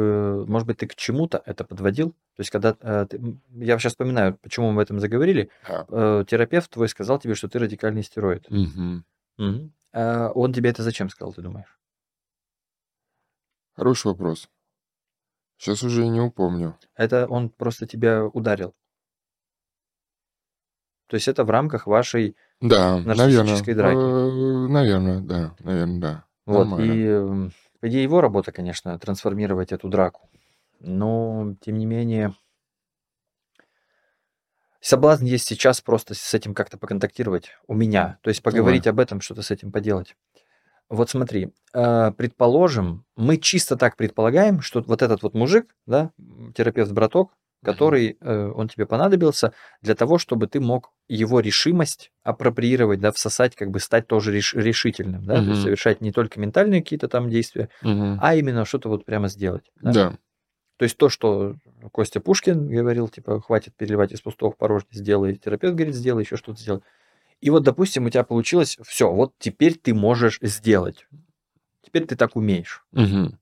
[0.46, 2.10] может быть, ты к чему-то это подводил.
[2.34, 5.84] То есть, когда э, ты- я сейчас вспоминаю, почему мы об этом заговорили, А,
[6.20, 8.48] э, терапевт твой сказал тебе, что ты радикальный стероид.
[8.50, 9.04] мгм.
[9.38, 9.72] Мгм.
[9.92, 11.78] А он тебе это зачем сказал, ты думаешь?
[13.74, 14.48] Хороший вопрос.
[15.58, 16.78] Сейчас уже и не упомню.
[16.94, 18.74] Это он просто тебя ударил.
[21.08, 22.36] То есть это в рамках вашей...
[22.62, 23.62] Да, наверное.
[23.74, 24.70] Драки.
[24.72, 25.54] Наверное, да.
[25.60, 26.24] Наверное, да.
[26.46, 26.92] Вот, Нормально.
[26.92, 30.30] и, м, по идее, его работа, конечно, трансформировать эту драку.
[30.78, 32.34] Но, тем не менее,
[34.80, 38.18] соблазн есть сейчас просто с этим как-то поконтактировать у меня.
[38.22, 40.16] То есть поговорить об этом, что-то с этим поделать.
[40.88, 46.10] Вот смотри, э, предположим, мы чисто так предполагаем, что вот этот вот мужик, да,
[46.54, 47.32] терапевт-браток,
[47.64, 53.54] который, э, он тебе понадобился для того, чтобы ты мог его решимость апроприировать, да, всосать,
[53.56, 57.28] как бы стать тоже реш- решительным, да, то есть совершать не только ментальные какие-то там
[57.30, 58.18] действия, Мгм.
[58.20, 59.70] а именно что-то вот прямо сделать.
[59.80, 59.92] да.
[59.92, 60.18] Да.
[60.78, 61.54] То есть то, что
[61.92, 65.36] Костя Пушкин говорил, типа, хватит переливать из пустого в порожнее, сделай.
[65.36, 66.80] Терапевт говорит, сделай, еще что-то сделай.
[67.40, 71.06] И вот, допустим, у тебя получилось, все, вот теперь ты можешь сделать.
[71.84, 72.84] Теперь ты так умеешь.
[72.92, 73.38] Мгм.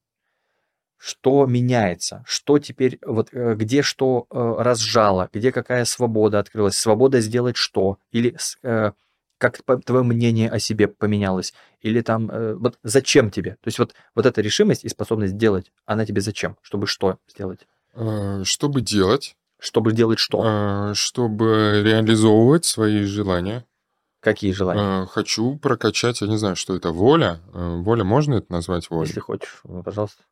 [1.01, 7.21] Что меняется, что теперь, вот э, где что э, разжало, где какая свобода открылась, свобода
[7.21, 8.93] сделать что, или э,
[9.39, 14.27] как твое мнение о себе поменялось, или там, вот зачем тебе, то есть вот, вот
[14.27, 17.67] эта решимость и способность делать, она тебе зачем, чтобы что сделать?
[18.43, 19.37] Чтобы делать.
[19.59, 20.93] Чтобы делать что?
[20.93, 23.65] Чтобы реализовывать свои желания.
[24.21, 25.07] Какие желания?
[25.07, 27.41] Хочу прокачать, я не знаю, что это, воля.
[27.55, 29.09] Воля можно это назвать волей?
[29.09, 30.23] Если хочешь, пожалуйста.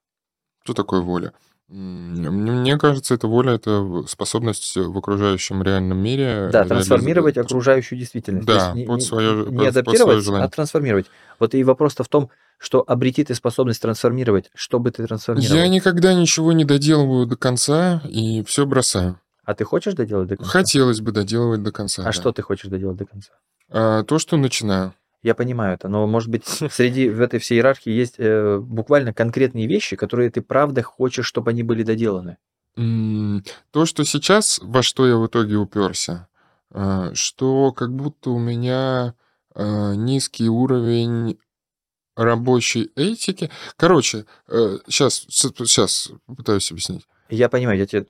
[0.69, 1.33] Что такое воля?
[1.69, 6.51] Мне кажется, это воля, это способность в окружающем реальном мире.
[6.53, 7.51] Да, трансформировать реализ...
[7.51, 8.47] окружающую действительность.
[8.47, 11.07] Да, не, под свое, не под, адаптировать, под а трансформировать.
[11.39, 12.29] Вот и вопрос-то в том,
[12.59, 15.57] что обрети ты способность трансформировать, что бы ты трансформировал.
[15.57, 19.19] Я никогда ничего не доделываю до конца и все бросаю.
[19.45, 20.53] А ты хочешь доделать до конца?
[20.53, 22.03] Хотелось бы доделывать до конца.
[22.03, 22.13] А да.
[22.13, 23.31] что ты хочешь доделать до конца?
[23.71, 24.93] А, то, что начинаю.
[25.23, 29.67] Я понимаю это, но, может быть, среди в этой всей иерархии есть э, буквально конкретные
[29.67, 32.37] вещи, которые ты правда хочешь, чтобы они были доделаны.
[32.77, 36.29] То, что сейчас, во что я в итоге уперся,
[36.71, 39.15] э, что как будто у меня
[39.57, 41.39] э, низкий уровень
[42.15, 43.51] рабочей этики.
[43.77, 47.07] Короче, сейчас, э, сейчас пытаюсь объяснить.
[47.31, 48.07] Я понимаю, я, тебе,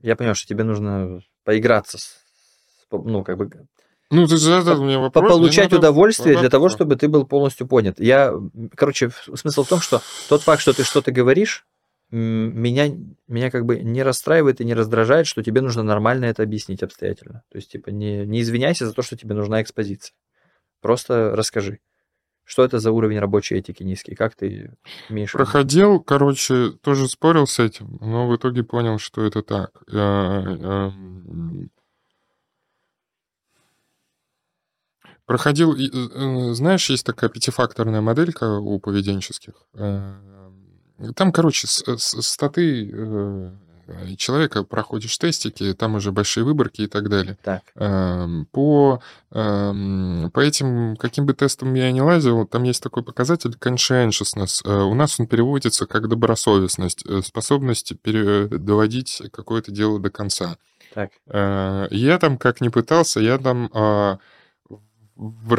[0.00, 2.16] я понимаю, что тебе нужно поиграться с,
[2.90, 3.50] ну, как бы
[4.10, 5.32] ну, ты задал мне вопрос.
[5.32, 7.98] Получать удовольствие для того, чтобы ты был полностью понят.
[7.98, 8.32] Я,
[8.74, 11.66] короче, смысл в том, что тот факт, что ты что-то говоришь,
[12.10, 12.88] меня,
[13.26, 17.42] меня как бы не расстраивает и не раздражает, что тебе нужно нормально это объяснить обстоятельно.
[17.50, 20.14] То есть, типа, не, не извиняйся за то, что тебе нужна экспозиция.
[20.80, 21.80] Просто расскажи.
[22.44, 24.14] Что это за уровень рабочей этики низкий?
[24.14, 24.72] Как ты
[25.08, 25.32] имеешь?
[25.32, 29.72] Проходил, короче, тоже спорил с этим, но в итоге понял, что это так.
[29.86, 31.66] Проходил, э,
[35.28, 39.54] э, знаешь, есть такая пятифакторная моделька у поведенческих.
[39.74, 40.14] Э,
[41.14, 43.52] там, короче, статы
[44.16, 47.38] человека проходишь тестики, там уже большие выборки и так далее.
[47.44, 47.62] Так.
[47.76, 53.54] Эм, по, эм, по этим, каким бы тестам я ни лазил, там есть такой показатель
[53.60, 54.66] conscientiousness.
[54.66, 60.56] У нас он переводится как добросовестность, способность доводить какое-то дело до конца.
[60.94, 61.10] Так.
[61.26, 64.18] Я там, как ни пытался, я там а,
[65.16, 65.54] в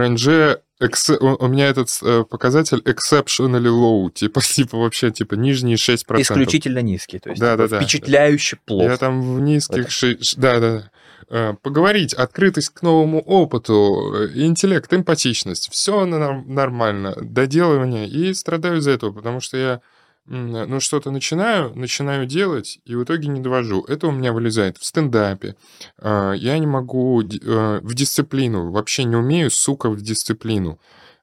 [0.80, 1.10] экс...
[1.10, 6.22] у меня этот э, показатель exceptionally low, типа, типа вообще типа нижние 6%.
[6.22, 7.80] Исключительно низкий, то есть да, да, да.
[7.80, 8.92] впечатляюще плохо.
[8.92, 9.88] Я там в низких...
[10.02, 10.18] Вот.
[10.38, 10.92] Да, да,
[11.30, 11.58] да.
[11.62, 19.12] Поговорить, открытость к новому опыту, э, интеллект, эмпатичность, все нормально, доделывание, и страдаю из-за этого,
[19.12, 19.82] потому что я
[20.28, 23.84] ну, что-то начинаю, начинаю делать, и в итоге не довожу.
[23.84, 25.56] Это у меня вылезает в стендапе.
[25.98, 30.80] А, я не могу э, в дисциплину, вообще не умею, сука, в дисциплину.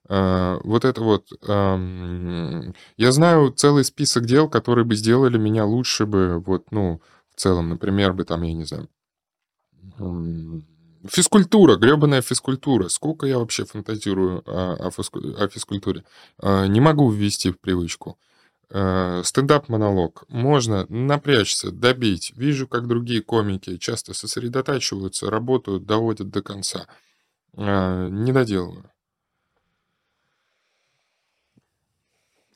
[0.08, 1.26] А, вот это вот...
[1.42, 7.02] Я знаю целый список дел, которые бы сделали меня лучше бы, вот, ну,
[7.34, 8.88] в целом, например, бы там, я не знаю,
[11.06, 12.88] Физкультура, гребаная физкультура.
[12.88, 16.04] Сколько я вообще фантазирую о, о физкультуре?
[16.38, 18.18] А, не могу ввести в привычку.
[18.70, 20.24] Э, стендап-монолог.
[20.28, 22.32] Можно напрячься, добить.
[22.36, 26.86] Вижу, как другие комики часто сосредотачиваются, работают, доводят до конца.
[27.56, 28.90] Э, не доделываю.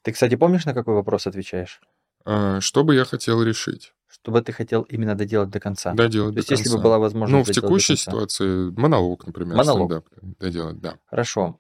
[0.03, 1.81] Ты, кстати, помнишь, на какой вопрос отвечаешь?
[2.25, 3.93] Э, что бы я хотел решить?
[4.07, 5.93] Что бы ты хотел именно доделать до конца?
[5.93, 6.63] Доделать То есть, до конца.
[6.65, 9.91] если бы была возможность Ну, в текущей ситуации монолог, например, монолог.
[9.91, 10.99] стендап доделать, да.
[11.07, 11.59] Хорошо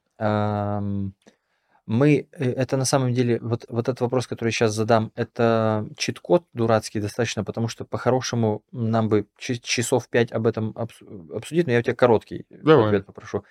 [1.88, 6.44] мы, э, это на самом деле, вот, вот этот вопрос, который сейчас задам, это чит-код
[6.52, 11.82] дурацкий достаточно, потому что по-хорошему нам бы часов пять об этом обсудить, но я у
[11.82, 12.88] тебя короткий Давай.
[12.88, 13.42] ответ попрошу.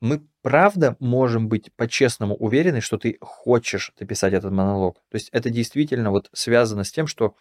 [0.00, 4.96] Мы правда можем быть по-честному уверены, что ты хочешь написать этот монолог.
[5.10, 7.34] То есть это действительно вот связано с тем, что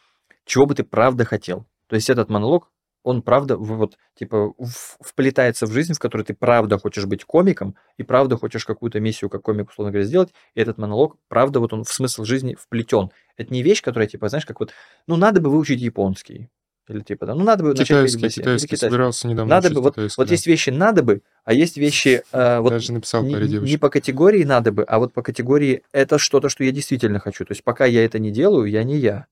[0.43, 1.65] чего бы ты правда хотел.
[1.87, 2.69] То есть этот монолог
[3.03, 4.53] он правда вот типа
[4.99, 9.29] вплетается в жизнь, в которой ты правда хочешь быть комиком и правда хочешь какую-то миссию
[9.29, 13.09] как комик, условно говоря, сделать, и этот монолог, правда, вот он в смысл жизни вплетен.
[13.37, 14.71] Это не вещь, которая, типа, знаешь, как вот,
[15.07, 16.49] ну, надо бы выучить японский.
[16.91, 18.85] Или типа, да, ну надо бы китайский, начать китайский, китайский, китайский.
[18.87, 22.71] собирался недавно надо бы, вот, вот есть вещи надо бы, а есть вещи э, вот
[22.71, 26.63] Даже написал не, не по категории надо бы, а вот по категории это что-то, что
[26.63, 27.45] я действительно хочу.
[27.45, 29.27] То есть пока я это не делаю, я не я.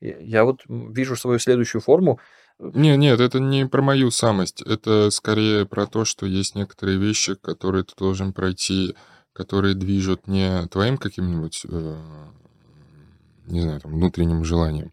[0.00, 2.18] Я вот вижу свою следующую форму,
[2.58, 4.62] нет, нет, это не про мою самость.
[4.62, 8.94] Это скорее про то, что есть некоторые вещи, которые ты должен пройти,
[9.32, 11.96] которые движут не твоим каким-нибудь, э,
[13.46, 14.92] не знаю, там, внутренним желанием,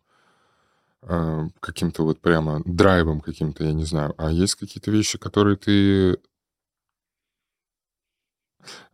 [1.03, 6.17] э, каким-то вот прямо драйвом каким-то, я не знаю, а есть какие-то вещи, которые ты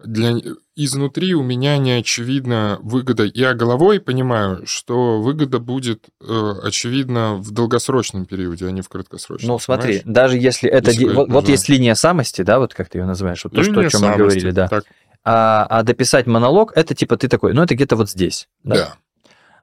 [0.03, 0.35] Для...
[0.75, 3.23] Изнутри у меня не очевидна выгода.
[3.23, 9.53] Я головой понимаю, что выгода будет э, очевидна в долгосрочном периоде, а не в краткосрочном.
[9.53, 10.03] Ну, смотри, понимаешь?
[10.05, 10.91] даже если это...
[10.91, 13.71] Если Вот, вот есть линия самости, да, вот как ты ее называешь, вот то, что,
[13.71, 14.17] о чем мы самости.
[14.17, 14.67] говорили, да.
[14.67, 14.83] Так,
[15.23, 18.47] А, а дописать монолог, это типа ты такой, ну, это где-то вот здесь.
[18.63, 18.75] Да?
[18.75, 18.95] да.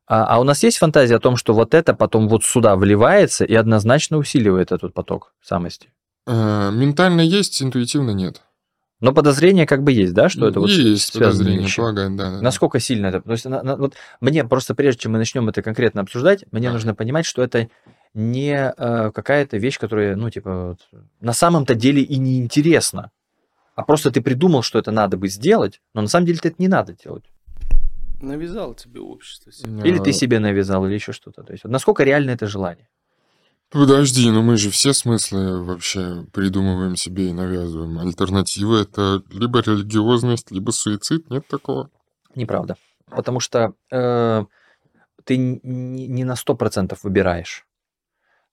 [0.07, 3.45] А, а у нас есть фантазия о том, что вот это потом вот сюда вливается
[3.45, 5.93] и однозначно усиливает этот поток самости.
[6.27, 8.43] Э, ментально есть, интуитивно нет.
[9.03, 11.77] Но подозрение как бы есть, да, что это вот есть связанные подозрение, вещи?
[11.77, 12.31] полагаю, да.
[12.31, 12.41] да.
[12.41, 13.21] Насколько сильно это?
[13.21, 16.69] То есть, на- на- вот мне просто прежде чем мы начнем это конкретно обсуждать, мне
[16.69, 16.73] Да.
[16.73, 17.69] нужно понимать, что это
[18.15, 20.79] не э, какая-то вещь, которая, ну, типа, вот,
[21.21, 23.11] на самом-то деле и не интересна.
[23.75, 26.69] А просто ты придумал, что это надо бы сделать, но на самом деле это не
[26.69, 27.25] надо делать.
[28.21, 29.51] Навязал тебе общество.
[29.85, 31.43] Или ты себе навязал, или еще что-то.
[31.43, 32.89] То есть, вот насколько реально это желание?
[33.73, 37.99] Подожди, ну мы же все смыслы вообще придумываем себе и навязываем.
[37.99, 41.31] Альтернатива— это либо религиозность, либо суицид.
[41.31, 41.89] Нет такого.
[42.35, 42.77] Неправда.
[43.07, 44.45] Потому что э,
[45.25, 47.67] ты не на 100% выбираешь.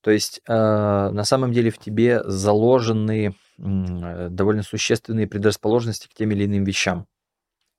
[0.02, 6.32] То есть э, на самом деле в тебе заложены э, довольно существенные предрасположенности к тем
[6.32, 7.08] или иным вещам.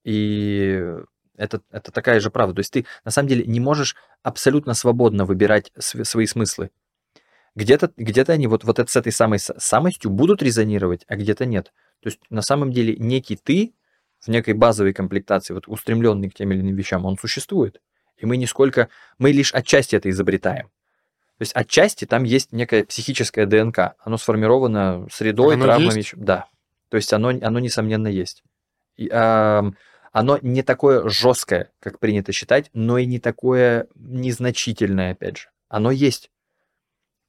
[0.05, 0.85] И
[1.37, 2.57] это, это такая же правда.
[2.57, 6.71] То есть ты на самом деле не можешь абсолютно свободно выбирать св- свои смыслы.
[7.57, 11.73] Где-то где они вот, вот это с этой самой самостью будут резонировать, а где-то нет.
[12.01, 13.75] То есть на самом деле некий ты
[14.21, 17.81] в некой базовой комплектации, вот устремленный к тем или иным вещам, он существует.
[18.19, 20.71] И мы нисколько, мы лишь отчасти это изобретаем.
[21.39, 23.95] То есть отчасти там есть некая психическая ДНК.
[23.99, 25.97] Оно сформировано средой, Оно травмами.
[25.97, 26.13] есть?
[26.15, 26.47] Да.
[26.91, 28.43] То есть оно, оно несомненно есть.
[28.97, 29.75] И, ам,
[30.13, 35.49] оно не такое жесткое, как принято считать, но и не такое незначительное, опять же.
[35.69, 36.31] Оно есть.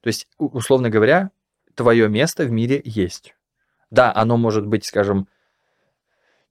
[0.01, 1.31] То есть, условно говоря,
[1.75, 3.35] твое место в мире есть.
[3.89, 5.27] Да, оно может быть, скажем,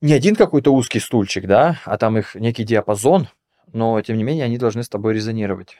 [0.00, 3.28] не один какой-то узкий стульчик, да, а там их некий диапазон,
[3.72, 5.76] но тем не менее они должны с тобой резонировать.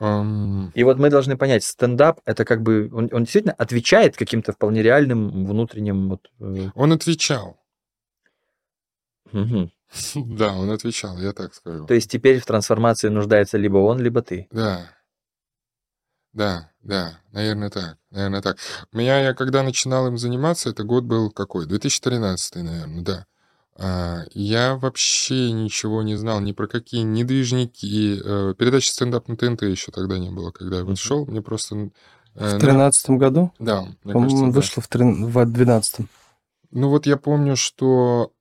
[0.00, 4.52] Ам, И вот мы должны понять, стендап это как бы он, он действительно отвечает каким-то
[4.52, 6.30] вполне реальным внутренним вот.
[6.40, 7.58] э, Он отвечал.
[10.14, 11.86] Да, он отвечал, я так скажу.
[11.86, 14.46] То есть теперь в трансформации нуждается либо он, либо ты.
[14.50, 14.90] Да.
[16.34, 18.58] Да, да, наверное так, наверное так.
[18.92, 21.66] У меня, я когда начинал им заниматься, это год был какой?
[21.66, 23.26] 2013, наверное, да.
[23.80, 28.20] А, я вообще ничего не знал ни про какие, ни движники.
[28.22, 31.24] э, передачи стендап на ТНТ еще тогда не было, когда я вот шел.
[31.26, 31.76] Мне просто...
[31.76, 31.88] э,
[32.34, 33.52] В на- тринадцатом году?
[33.58, 34.56] Да, мне По-моему, да.
[34.60, 36.08] вышло в, трин- в двенадцатом.
[36.72, 38.32] Ну вот я помню, что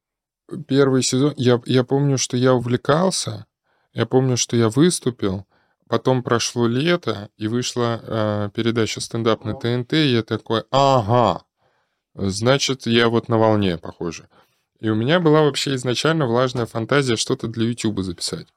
[0.67, 3.45] первый сезон, я, я помню, что я увлекался,
[3.93, 5.45] я помню, что я выступил,
[5.87, 11.43] потом прошло лето, и вышла э, передача стендап на ТНТ, и я такой, ага,
[12.13, 14.27] значит, я вот на волне, похоже.
[14.79, 18.47] И у меня была вообще изначально влажная фантазия что-то для Ютуба записать.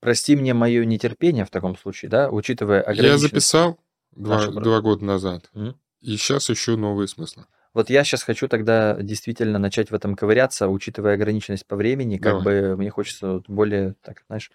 [0.00, 3.22] Прости мне мое нетерпение в таком случае, да, учитывая Я ограниченность.
[3.22, 3.78] записал
[4.12, 5.76] два, два года назад, Мгм.
[6.00, 7.44] и сейчас ищу новые смыслы.
[7.72, 12.42] Вот я сейчас хочу тогда действительно начать в этом ковыряться, учитывая ограниченность по времени, как
[12.42, 12.42] Давай.
[12.42, 14.50] бы мне хочется более, так, знаешь,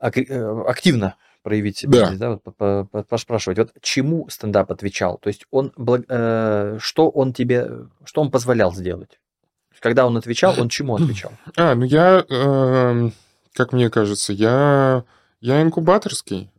[0.00, 2.06] э, активно проявить себя Да.
[2.08, 3.58] здесь, да, вот по- по- поспрашивать.
[3.58, 5.16] Вот чему стендап отвечал?
[5.18, 5.72] То есть он,
[6.08, 7.70] э, что он тебе,
[8.04, 9.20] что он позволял сделать?
[9.80, 11.32] Когда он отвечал, он чему отвечал?
[11.56, 13.12] А, ну я, эм,
[13.54, 15.04] как мне кажется, я,
[15.40, 16.50] я инкубаторский.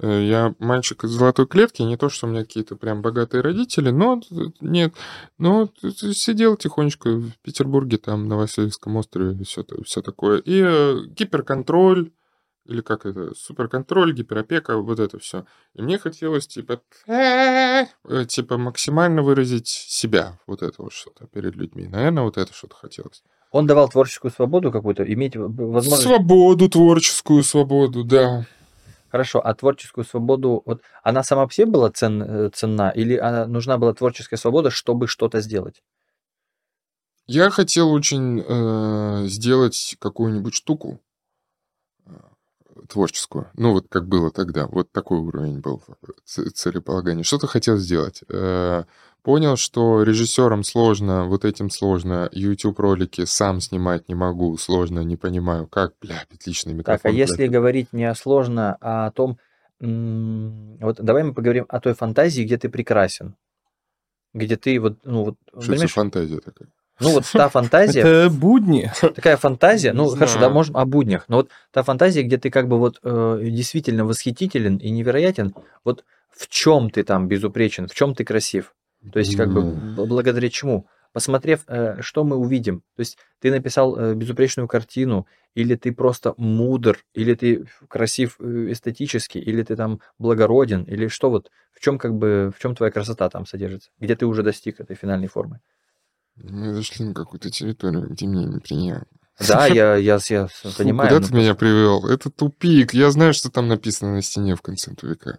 [0.00, 3.90] Э, Я мальчик из золотой клетки, не то, что у меня какие-то прям богатые родители,
[3.90, 4.94] но т- нет,
[5.38, 10.38] но т- т- сидел тихонечко в Петербурге, там, на Васильевском острове, все, все такое.
[10.38, 12.10] И э, гиперконтроль,
[12.66, 15.46] или как это, суперконтроль, гиперопека, вот это все.
[15.74, 16.80] И мне хотелось, типа,
[18.08, 21.86] э, типа, максимально выразить себя, вот это вот что-то перед людьми.
[21.88, 23.22] Наверное, вот это что-то хотелось.
[23.50, 26.02] Он давал творческую свободу какую-то, иметь возможность...
[26.02, 28.46] Свободу, творческую свободу, да.
[29.10, 33.46] Хорошо, а творческую свободу, вот она сама по себе была цен- э, ценна, или она,
[33.46, 35.82] нужна была творческая свобода, чтобы что-то сделать?
[37.26, 41.00] Я хотел очень э, сделать какую-нибудь штуку
[42.06, 42.10] э,
[42.88, 43.50] творческую.
[43.54, 44.66] Ну, вот как было тогда.
[44.66, 45.82] Вот такой уровень был
[46.24, 47.22] ц- целеполагания.
[47.24, 48.22] Что-то хотел сделать.
[48.28, 48.84] Э,
[49.22, 55.66] понял, что режиссерам сложно, вот этим сложно, YouTube-ролики сам снимать не могу, сложно, не понимаю,
[55.66, 56.98] как, бля, отличный микрофон.
[57.02, 57.58] Так, а если бля.
[57.58, 59.38] говорить не о сложно, а о том,
[59.80, 63.36] вот давай мы поговорим о той фантазии, где ты прекрасен,
[64.34, 66.68] где ты вот, ну вот, Что это за понимаешь, фантазия такая?
[67.00, 68.90] ну вот та фантазия, Это будни.
[69.00, 72.66] такая фантазия, ну хорошо, да, можем о буднях, но вот та фантазия, где ты как
[72.68, 75.54] бы вот э, действительно восхитителен и невероятен,
[75.84, 78.74] вот в чем ты там безупречен, в чем ты красив?
[79.12, 79.94] То есть, как бы, Ну.
[79.94, 80.86] б- благодаря чему?
[81.12, 82.80] Посмотрев, э, что мы увидим.
[82.96, 88.72] То есть, ты написал э, безупречную картину, или ты просто мудр, или ты красив э,
[88.72, 92.92] эстетически, или ты там благороден, или что вот, в чем как бы, в чем твоя
[92.92, 93.90] красота там содержится?
[93.98, 95.60] Где ты уже достиг этой финальной формы?
[96.36, 99.06] Мы зашли на какую-то территорию, где мне неприятно.
[99.46, 101.10] Да, я, я, я понимаю.
[101.14, 102.06] Куда ты меня привел?
[102.06, 102.92] Это тупик.
[102.94, 105.38] Я знаю, что там написано на стене в конце тупика.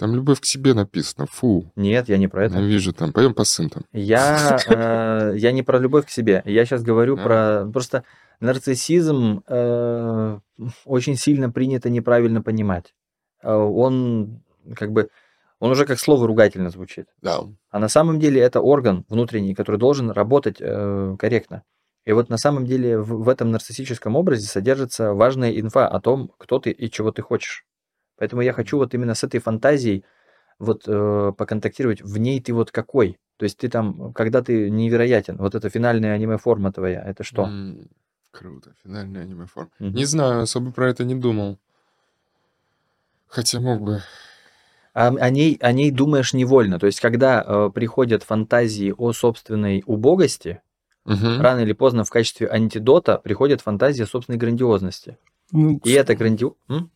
[0.00, 1.26] Там любовь к себе написано.
[1.26, 1.70] Фу.
[1.76, 2.58] Нет, я не про это.
[2.58, 3.12] Я вижу там.
[3.12, 3.82] Пойдем по сын там.
[3.92, 6.40] Я, э, я не про любовь к себе.
[6.46, 7.22] Я сейчас говорю А.
[7.22, 7.70] про...
[7.70, 8.04] Просто
[8.40, 10.38] нарциссизм э,
[10.86, 12.94] очень сильно принято неправильно понимать.
[13.42, 14.42] Э, Он
[14.74, 15.10] как бы...
[15.58, 17.08] Он уже как слово ругательно звучит.
[17.20, 17.40] Да.
[17.68, 21.62] А на самом деле это орган внутренний, который должен работать э, корректно.
[22.06, 26.32] И вот на самом деле в, в этом нарциссическом образе содержится важная инфа о том,
[26.38, 27.66] кто ты и чего ты хочешь.
[28.20, 30.04] Поэтому я хочу вот именно с этой фантазией
[30.58, 32.02] вот э, поконтактировать.
[32.02, 33.18] В ней ты вот какой?
[33.38, 37.44] То есть ты там, когда ты невероятен, вот эта финальная аниме-форма твоя, это что?
[37.44, 37.88] М,
[38.30, 38.74] Круто.
[38.84, 39.70] Финальная аниме-форма.
[39.78, 39.94] Мгм.
[39.96, 41.58] Не знаю, особо про это не думал.
[43.26, 44.02] Хотя мог бы.
[44.92, 46.78] А о ней, о ней думаешь невольно.
[46.78, 50.60] То есть когда э, приходят фантазии о собственной убогости,
[51.06, 51.40] Мгм.
[51.40, 55.16] рано или поздно в качестве антидота приходит фантазия собственной грандиозности.
[55.52, 56.44] Ну, И эта, гранди...
[56.68, 56.90] М?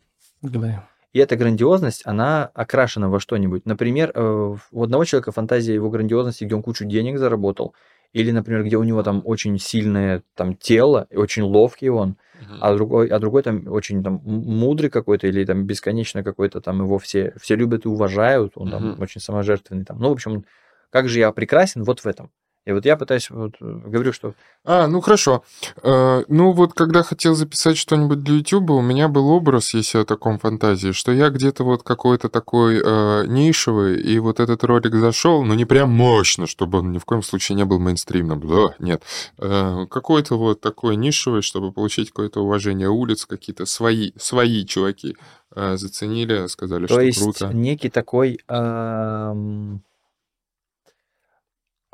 [1.15, 3.65] И эта грандиозность, она окрашена во что-нибудь.
[3.67, 7.75] Например, э, у одного человека фантазия его грандиозности, где он кучу денег заработал,
[8.13, 12.59] или, например, где у него там очень сильное там тело, и очень ловкий он, Мгм.
[12.61, 16.99] а другой, а другой там очень там мудрый какой-то, или там бесконечно какой-то там его
[16.99, 19.03] все, все любят и уважают, он там Мгм.
[19.03, 20.01] очень саможертвенный там.
[20.01, 20.45] Ну, в общем,
[20.91, 22.31] как же я прекрасен вот в этом.
[22.67, 24.35] И вот я пытаюсь, вот, э, говорю, что
[24.65, 25.45] А, ну хорошо.
[25.83, 30.05] Э, ну вот когда хотел записать что-нибудь для YouTube, у меня был образ, если о
[30.07, 35.45] таком фантазии, что я где-то вот какой-то такой э, нишевый, и вот этот ролик зашел,
[35.45, 38.41] но не прям мощно, чтобы он ни в коем случае не был мейнстримным.
[38.41, 39.03] Да, нет.
[39.39, 45.17] Э, какой-то вот такой нишевый, чтобы получить какое-то уважение улиц, какие-то свои, свои чуваки
[45.55, 47.51] э, заценили, сказали, То что есть круто.
[47.53, 49.83] некий такой эм,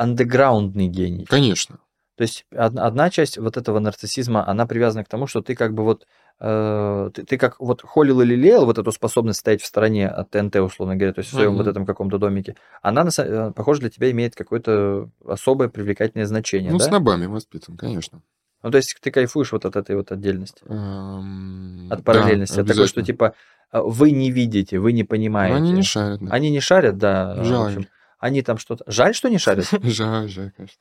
[0.01, 1.27] андеграундный гений.
[1.27, 1.79] Конечно.
[2.17, 5.73] То есть од- одна часть вот этого нарциссизма, она привязана к тому, что ты как
[5.75, 6.07] бы вот,
[6.41, 10.31] э, ты, ты как вот холил или лелеял вот эту способность стоять в стороне от
[10.31, 11.59] ТНТ, условно говоря, то есть в своем Мгм.
[11.59, 16.79] вот этом каком-то домике, она, э, похоже, для тебя имеет какое-то особое привлекательное значение, Ну,
[16.79, 16.85] да?
[16.85, 18.23] с набами воспитан, конечно.
[18.63, 22.67] Ну, то есть ты кайфуешь вот от этой вот отдельности, Эм, от да, параллельности, от
[22.67, 23.33] такой, что типа
[23.73, 25.57] э, вы не видите, вы не Но понимаете.
[25.57, 26.31] они не шарят, да.
[26.33, 27.43] Они не шарят, да.
[27.45, 27.87] Жаль.
[28.21, 28.85] Они там что-то...
[28.87, 29.67] Жаль, что не шарят?
[29.83, 30.79] Жаль, жаль, конечно.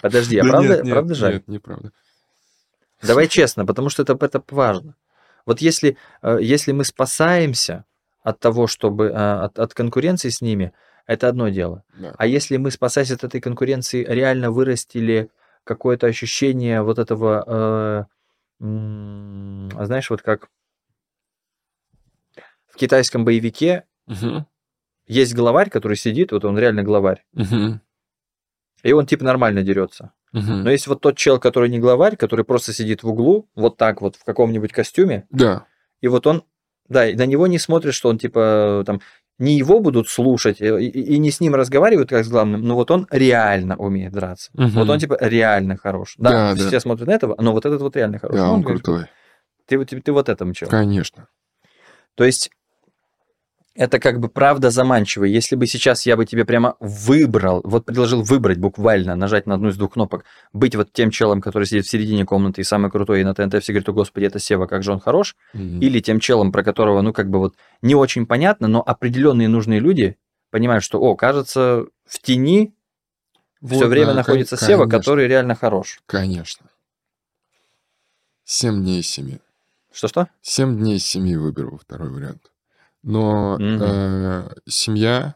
[0.00, 1.32] Подожди, а Да правда, правда жаль?
[1.34, 1.92] Нет, неправда.
[3.02, 4.96] Давай честно, потому что это, это важно.
[5.44, 7.84] Вот если, э, если мы спасаемся
[8.22, 9.08] от того, чтобы...
[9.08, 10.72] э, От, от конкуренции с ними,
[11.06, 11.84] это одно дело.
[11.98, 12.14] Да.
[12.16, 15.28] А если мы, спасаясь от этой конкуренции, реально вырастили
[15.64, 18.08] какое-то ощущение вот этого...
[18.60, 20.48] э, м, знаешь, вот как
[22.68, 24.46] в китайском боевике Мгм,
[25.06, 27.80] есть главарь, который сидит, вот он реально главарь, мгм,
[28.82, 30.12] и он типа нормально дерется.
[30.32, 30.62] мгм.
[30.64, 34.00] Но есть вот тот чел, который не главарь, который просто сидит в углу, вот так
[34.02, 35.66] вот в каком-нибудь костюме, Да,
[36.00, 36.42] и вот он,
[36.88, 39.00] да, и на него не смотрят, что он типа там
[39.38, 42.74] не его будут слушать и, и- и не с ним разговаривают как с главным, но
[42.76, 44.50] вот он реально умеет драться.
[44.54, 44.70] Мгм.
[44.70, 46.14] Вот он типа реально хорош.
[46.18, 46.80] Да, Да, все да.
[46.80, 48.36] смотрят на этого, но вот этот вот реально хорош.
[48.36, 49.06] да, Ну, он говорит, крутой.
[49.66, 50.68] Ты, вот- ты, ты вот этом чел.
[50.68, 51.26] Конечно.
[52.16, 52.50] То есть
[53.74, 55.24] это как бы правда заманчиво.
[55.24, 59.68] Если бы сейчас я бы тебе прямо выбрал, вот предложил выбрать буквально, нажать на одну
[59.68, 63.20] из двух кнопок, быть вот тем челом, который сидит в середине комнаты и самый крутой,
[63.22, 65.80] и на ТНТ все говорят, о господи, это Сева, как же он хорош, Мгм.
[65.80, 69.80] или тем челом, про которого, ну, как бы вот не очень понятно, но определенные нужные
[69.80, 70.16] люди
[70.50, 72.72] понимают, что, о, кажется, в тени
[73.60, 76.00] Вот, все время да, находится кон- Сева, конечно, который реально хорош.
[76.06, 76.66] Конечно.
[78.44, 79.38] Семь дней семи.
[79.92, 80.28] Что-что?
[80.42, 82.50] Семь дней семи выберу второй вариант.
[83.04, 83.82] Но Мгм.
[83.82, 85.34] э, семья,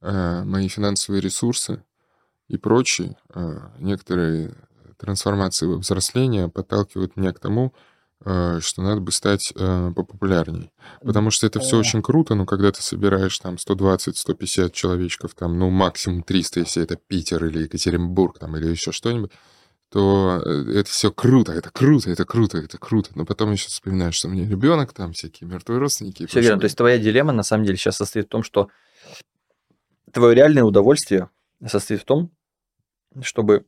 [0.00, 1.84] э, мои финансовые ресурсы
[2.48, 4.54] и прочие э, некоторые
[4.96, 7.74] трансформации во взросление подталкивают меня к тому,
[8.24, 10.72] э, что надо бы стать э, попопулярней.
[11.02, 15.68] Потому что это все очень круто, но когда ты собираешь там 120-150 человечков, там, ну,
[15.68, 19.32] максимум 300, если это Питер или Екатеринбург, там, или еще что-нибудь,
[19.92, 23.10] то э, это все круто, это круто, это круто, это круто.
[23.14, 26.26] Но потом еще вспоминаешь, что у меня ребенок, там всякие мертвые родственники.
[26.26, 26.56] Все верно.
[26.56, 26.66] То прочее.
[26.66, 28.68] есть твоя дилемма на самом деле сейчас состоит в том, что
[30.10, 31.28] твое реальное удовольствие
[31.66, 32.30] состоит в том,
[33.20, 33.66] чтобы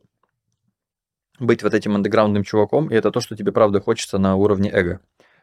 [1.39, 5.01] быть вот этим андеграундным чуваком, и это то, что тебе правда хочется на уровне эго.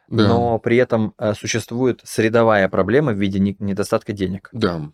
[0.08, 4.48] Да, Но при этом э, существует средовая проблема в виде не- недостатка денег.
[4.52, 4.90] да.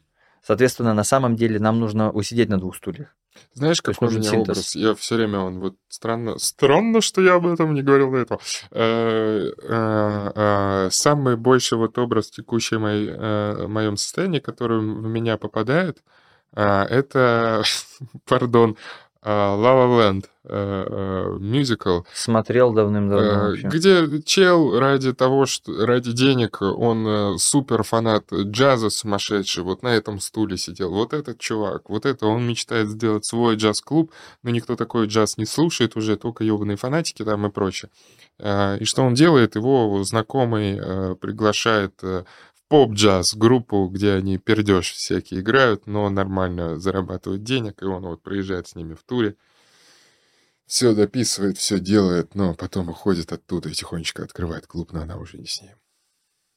[0.49, 3.15] Соответственно, на самом деле нам нужно усидеть на двух стульях.
[3.53, 4.49] Знаешь, какой у меня синтез.
[4.49, 4.77] образ?
[4.77, 8.41] Я все время, он вот странно, странно, что я об этом не говорил до этого.
[8.71, 16.03] Э, э, э, Самый большой вот образ текущей моей, моем состоянии, который в меня попадает,
[16.55, 17.63] это,
[18.25, 18.79] пардон,
[19.25, 23.57] La Land, э, э, мюзикл, Смотрел давным-давно Э.
[23.65, 30.21] Где чел ради того, что ради денег, он супер фанат джаза сумасшедший, вот на этом
[30.21, 30.91] стуле сидел.
[30.91, 34.13] Вот этот чувак, вот это, он мечтает сделать свой джаз-клуб,
[34.43, 37.91] но никто такой джаз не слушает уже, только ебаные фанатики там и прочее.
[38.39, 39.57] И что он делает?
[39.57, 40.77] Его знакомый
[41.17, 42.01] приглашает
[42.69, 48.69] поп-джаз группу, где они пердеж всякие играют, но нормально зарабатывают денег, и он вот приезжает
[48.69, 49.37] с ними в туре
[50.69, 55.39] все дописывает, все делает, но потом уходит оттуда и тихонечко открывает клуб, но она уже
[55.39, 55.77] не с ним.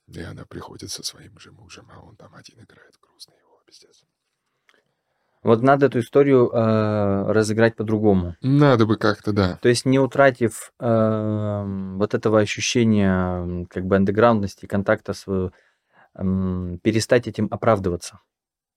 [0.07, 4.03] И она приходит со своим же мужем, а он там один играет грустный его, пиздец.
[5.43, 8.35] Вот надо эту историю э, разыграть по-другому.
[8.41, 9.57] Надо бы как-то, да.
[9.61, 15.25] То есть не утратив эм, вот этого ощущения как бы андеграундности, контакта с...
[16.15, 18.19] э, перестать этим оправдываться.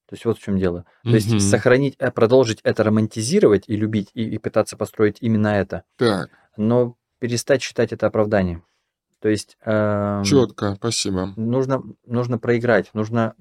[0.07, 0.85] То есть вот в чем дело.
[1.03, 1.41] То есть Мгм.
[1.41, 6.97] сохранить, э, продолжить это романтизировать и любить, и, и пытаться построить именно это, Так, но
[7.18, 8.64] перестать считать это оправданием.
[9.20, 11.32] То есть эм, четко, спасибо.
[11.37, 13.35] нужно, нужно проиграть, нужно...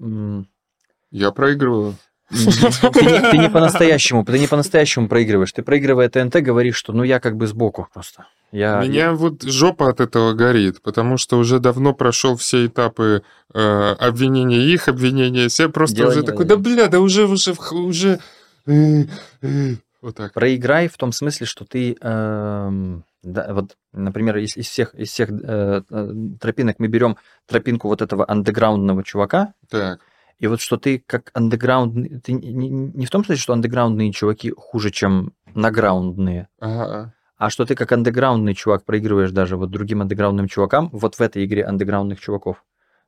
[1.10, 1.94] Я проигрываю.
[2.30, 5.52] Ты не, ты не по-настоящему, ты не по-настоящему проигрываешь.
[5.52, 8.26] Ты проигрывая ТНТ говоришь, что ну я как бы сбоку просто.
[8.50, 13.58] Я, Меня вот жопа от этого горит, потому что уже давно прошел все этапы э,
[13.98, 15.68] обвинения их, обвинения себя.
[15.68, 18.20] Просто Дело уже такой, да бля, да уже, уже, уже...
[18.66, 19.06] э,
[19.42, 19.74] э».
[20.00, 20.34] Вот так.
[20.34, 25.30] проиграй в том смысле, что ты, эм, да, вот, например, из, из всех, из всех
[25.30, 26.08] э, э,
[26.38, 27.16] тропинок мы берем
[27.46, 30.00] тропинку вот этого андеграундного чувака, Так.
[30.38, 34.12] И вот что ты как андеграунд, ты не, не- не в том смысле, что андеграундные
[34.12, 37.14] чуваки хуже, чем награундные, Ага.
[37.36, 41.44] а что ты как андеграундный чувак проигрываешь даже вот другим андеграундным чувакам вот в этой
[41.44, 42.64] игре андеграундных чуваков.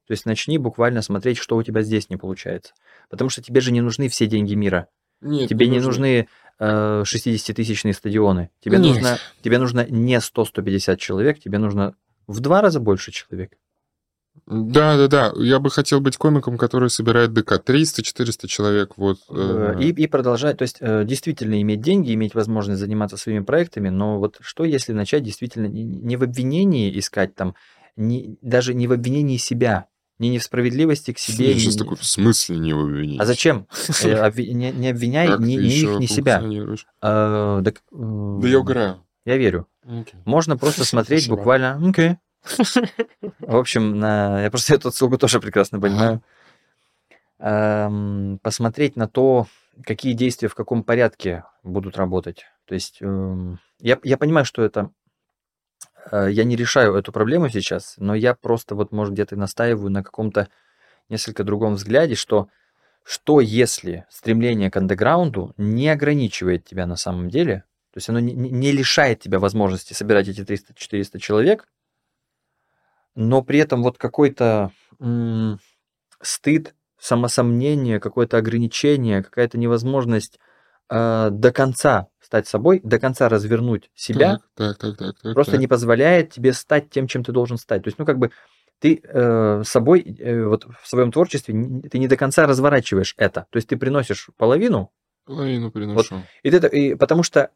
[0.07, 2.75] То есть начни буквально смотреть, что у тебя здесь не получается.
[3.11, 4.87] Потому что тебе же не нужны все деньги мира.
[5.21, 6.29] Нет, Тебе не нужны
[6.61, 8.51] э, 60-тысячные стадионы.
[8.61, 8.95] Тебе Нет.
[8.95, 11.95] нужно, тебе нужно не 100-150 человек, тебе нужно
[12.27, 13.53] в два раза больше человек.
[14.47, 15.33] Да, да, да.
[15.43, 17.61] Я бы хотел быть комиком, который собирает ДК.
[17.65, 18.93] 300-400 человек.
[18.97, 19.19] Вот.
[19.31, 23.43] Э, э, И, и продолжать, то есть э, действительно иметь деньги, иметь возможность заниматься своими
[23.45, 27.55] проектами, но вот что если начать действительно не- в обвинении искать там,
[27.97, 29.87] не, даже не в обвинении себя,
[30.19, 31.53] не, не в справедливости к себе.
[31.53, 33.21] Я сейчас не- такой, в смысле не обвинить?
[33.21, 33.67] А зачем?
[34.05, 35.57] Не, обвиняй ни,
[35.95, 36.41] их, ни себя.
[38.41, 39.03] Да я угораю.
[39.25, 39.67] Я верю.
[40.25, 41.81] Можно просто смотреть буквально.
[41.89, 42.17] Окей.
[43.41, 44.43] В общем, на...
[44.43, 46.23] я просто эту ссылку тоже прекрасно понимаю.
[47.39, 49.47] Эм, Посмотреть на то,
[49.85, 52.45] какие действия в каком порядке будут работать.
[52.67, 54.91] То есть эм, я, я понимаю, что это
[56.11, 60.03] э, я не решаю эту проблему сейчас, но я просто вот, может, где-то настаиваю на
[60.03, 60.49] каком-то
[61.09, 62.49] несколько другом взгляде, что
[63.09, 68.33] что если стремление к андеграунду не ограничивает тебя на самом деле, то есть оно не,
[68.35, 71.69] не- не лишает тебя возможности собирать эти 300-400 человек,
[73.17, 75.59] но при этом вот какой-то м,
[76.23, 80.39] стыд, самосомнение, какое-то ограничение, какая-то невозможность
[80.91, 85.35] э, до конца стать собой, до конца развернуть себя, Так, так, так, так.
[85.35, 85.61] просто так.
[85.61, 87.83] не позволяет тебе стать тем, чем ты должен стать.
[87.83, 88.31] То есть, ну, как бы
[88.79, 91.55] ты э, собой, э, вот в своем творчестве,
[91.91, 93.47] ты не до конца разворачиваешь это.
[93.51, 94.91] То есть ты приносишь половину,
[95.25, 96.23] Половину приношу.
[96.43, 97.51] и ты, и потому что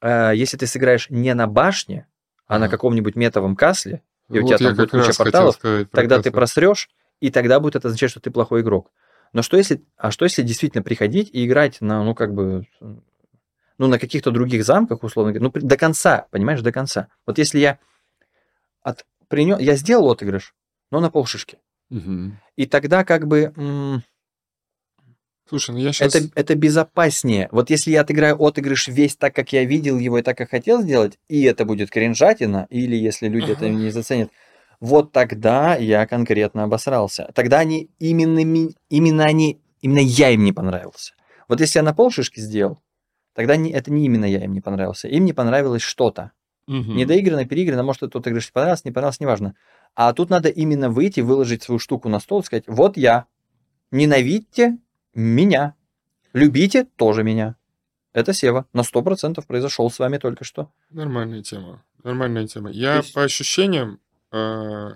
[0.00, 2.06] э, если ты сыграешь не на башне,
[2.46, 2.72] а на Ага.
[2.72, 6.30] каком-нибудь метовом касле, и у Вот тебя я там будет куча порталов, сказать тогда ты
[6.30, 6.88] просрешь,
[7.20, 8.90] и тогда будет это означать, что ты плохой игрок.
[9.32, 12.66] Но что если, а что если действительно приходить и играть на, ну, как бы,
[13.78, 17.08] ну, на каких-то других замках, условно говоря, ну, до конца, понимаешь, до конца.
[17.26, 17.78] Вот если я
[18.82, 20.54] от, принё- я сделал отыгрыш,
[20.90, 21.58] но на полшишки,
[21.90, 22.38] Мгм.
[22.56, 23.52] и тогда как бы
[25.48, 26.14] Слушай, ну я сейчас...
[26.14, 27.48] это, это безопаснее.
[27.52, 30.82] Вот если я отыграю отыгрыш весь так, как я видел его и так, как хотел
[30.82, 33.74] сделать, и это будет кринжатина, или если люди это Ага.
[33.74, 34.30] не заценят,
[34.80, 37.30] вот тогда я конкретно обосрался.
[37.34, 38.38] Тогда они именно,
[38.88, 41.14] именно они, именно я им не понравился.
[41.48, 42.80] Вот если я на полшишки сделал,
[43.34, 45.08] тогда не, это не именно я им не понравился.
[45.08, 46.32] Им не понравилось что-то.
[46.66, 46.96] Мгм.
[46.96, 49.54] Недоиграно, переиграно, может, это отыгрыш понравился, не понравился, неважно.
[49.94, 53.26] А тут надо именно выйти, выложить свою штуку на стол и сказать, вот я,
[53.90, 54.78] ненавидьте
[55.14, 55.74] меня,
[56.32, 57.56] любите тоже меня.
[58.12, 60.70] Это Сева, на 100% произошел с вами только что.
[60.90, 61.82] Нормальная тема.
[62.04, 62.70] Нормальная тема.
[62.70, 63.98] Я есть- по ощущениям,
[64.30, 64.90] э,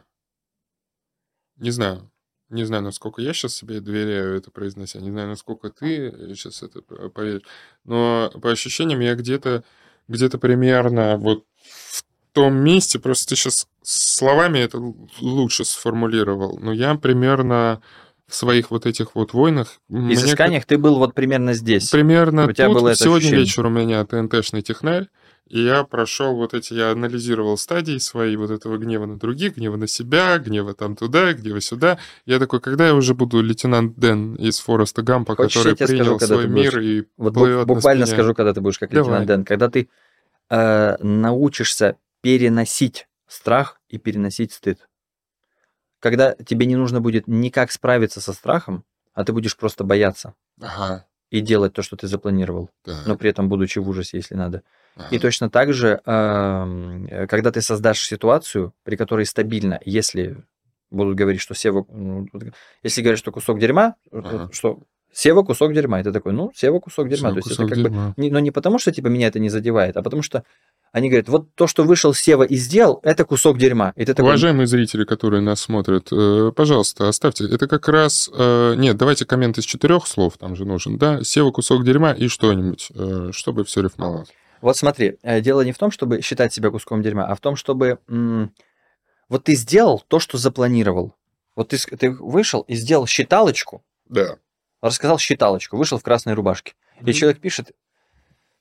[1.56, 2.10] не знаю,
[2.50, 6.80] не знаю, насколько я сейчас себе доверяю это произнося, не знаю, насколько ты сейчас это
[6.82, 7.42] поверишь,
[7.84, 9.64] но по ощущениям я где-то
[10.06, 12.02] где-то примерно вот в
[12.32, 14.78] том месте, просто ты сейчас словами это
[15.20, 17.82] лучше сформулировал, но я примерно
[18.28, 19.80] в своих вот этих вот войнах...
[19.88, 21.88] Изысканиях ты был вот примерно здесь.
[21.90, 22.74] Примерно у тебя тут.
[22.74, 23.40] было это Сегодня ощущение.
[23.40, 25.08] вечер у меня ТНТшный технарь,
[25.48, 29.76] и я прошел вот эти, я анализировал стадии свои вот этого гнева на других, гнева
[29.76, 31.98] на себя, гнева там туда, гнева сюда.
[32.26, 36.34] Я такой, когда я уже буду лейтенант Дэн из Фореста Гампа, Хочешь, который принял скажу,
[36.34, 37.32] свой мир и вот
[37.66, 39.20] буквально скажу, когда ты будешь как Давай.
[39.20, 39.88] лейтенант Дэн, когда ты
[40.50, 44.87] э, научишься переносить страх и переносить стыд.
[46.00, 48.84] Когда тебе не нужно будет никак справиться со страхом,
[49.14, 50.34] а ты будешь просто бояться.
[50.60, 51.06] Ага.
[51.30, 53.06] И делать то, что ты запланировал, так.
[53.06, 54.62] но при этом будучи в ужасе, если надо.
[55.10, 60.42] И точно так же, когда ты создашь ситуацию, при которой стабильно, если
[60.90, 61.84] будут говорить, что Сева...
[61.88, 62.26] Ну,
[62.82, 64.48] если говорят, что кусок дерьма, ага.
[64.52, 64.80] что
[65.12, 67.32] Сева кусок дерьма, это такой, ну, Сева кусок дерьма.
[67.32, 68.14] Кусок, То есть это как дерьма.
[68.16, 68.22] бы...
[68.22, 70.44] Не, но не потому, что типа меня это не задевает, а потому что
[70.92, 73.92] они говорят, вот то, что вышел Сева и сделал, это кусок дерьма.
[73.96, 74.30] И ты такой...
[74.30, 77.44] Уважаемые зрители, которые нас смотрят, э, пожалуйста, оставьте.
[77.44, 78.30] Это как раз...
[78.32, 81.22] Э, нет, давайте коммент из четырех слов, там же нужен, да?
[81.22, 84.28] Сева кусок дерьма и что-нибудь, э, чтобы все рифмовалось.
[84.62, 87.56] Вот смотри, э, дело не в том, чтобы считать себя куском дерьма, а в том,
[87.56, 87.98] чтобы...
[89.28, 91.14] Вот ты сделал то, что запланировал.
[91.54, 93.84] Вот ты, ты вышел и сделал считалочку.
[94.08, 94.36] Да.
[94.80, 96.74] Рассказал считалочку, вышел в красной рубашке.
[97.00, 97.10] Mm-hmm.
[97.10, 97.72] И человек пишет,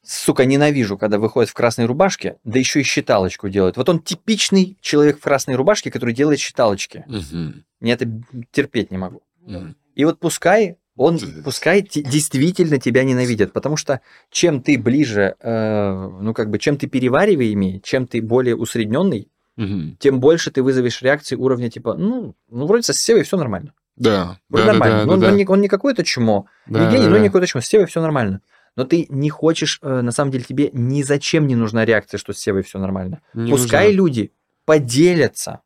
[0.03, 3.77] сука, ненавижу, когда выходит в красной рубашке, да еще и считалочку делает.
[3.77, 7.05] Вот он типичный человек в красной рубашке, который делает считалочки.
[7.07, 7.53] Угу.
[7.81, 8.09] Я это
[8.51, 9.21] терпеть не могу.
[9.45, 9.75] Угу.
[9.95, 14.01] И вот пускай он пускай действительно тебя ненавидят, потому что
[14.31, 19.95] чем ты ближе, э, ну как бы, чем ты перевариваемый, чем ты более усредненный, угу.
[19.99, 23.73] тем больше ты вызовешь реакции уровня типа, ну, ну вроде со Севой все нормально.
[23.97, 24.39] Да.
[24.49, 24.97] Вроде да, нормально.
[24.99, 25.27] Да, да, он, да.
[25.27, 27.21] Он, не, он не какой-то чмо, да, не гений, да, но да.
[27.21, 27.61] не какой-то чмо.
[27.61, 28.41] С Севой все нормально.
[28.75, 32.31] Но ты не хочешь, э, на самом деле, тебе ни зачем не нужна реакция, что
[32.31, 33.21] с Севой все нормально.
[33.33, 33.97] Не Пускай нужна.
[33.97, 34.31] люди
[34.65, 35.61] поделятся.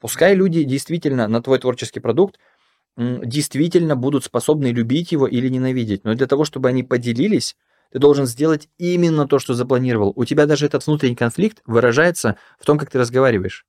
[0.00, 2.38] Пускай люди действительно на твой творческий продукт
[2.96, 6.04] действительно будут способны любить его или ненавидеть.
[6.04, 7.56] Но для того, чтобы они поделились,
[7.92, 10.12] ты должен сделать именно то, что запланировал.
[10.16, 13.66] У тебя даже этот внутренний конфликт выражается в том, как ты разговариваешь.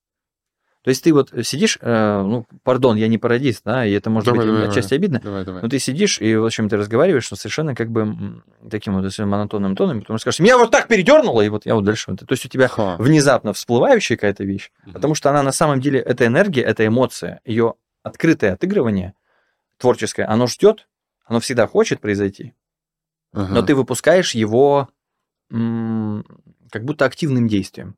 [0.85, 4.27] То есть ты вот сидишь, э, ну, пардон, я не пародист, да, и это может
[4.27, 4.99] давай, быть давай, отчасти давай.
[4.99, 5.61] обидно, давай, давай.
[5.63, 9.75] но ты сидишь и, в общем, ты разговариваешь но совершенно как бы таким вот монотонным
[9.75, 12.11] тоном, потом скажешь, меня вот так передернуло, и вот я вот дальше.
[12.11, 12.97] Вот, то есть у тебя Ха.
[12.99, 14.91] внезапно всплывающая какая-то вещь, угу.
[14.93, 17.73] потому что она на самом деле, это энергия, это эмоция, ее
[18.03, 19.15] открытое отыгрывание
[19.79, 20.87] творческое, оно ждет,
[21.25, 22.53] оно всегда хочет произойти,
[23.33, 23.51] ага.
[23.51, 24.89] но ты выпускаешь его
[25.49, 27.95] как будто активным действием.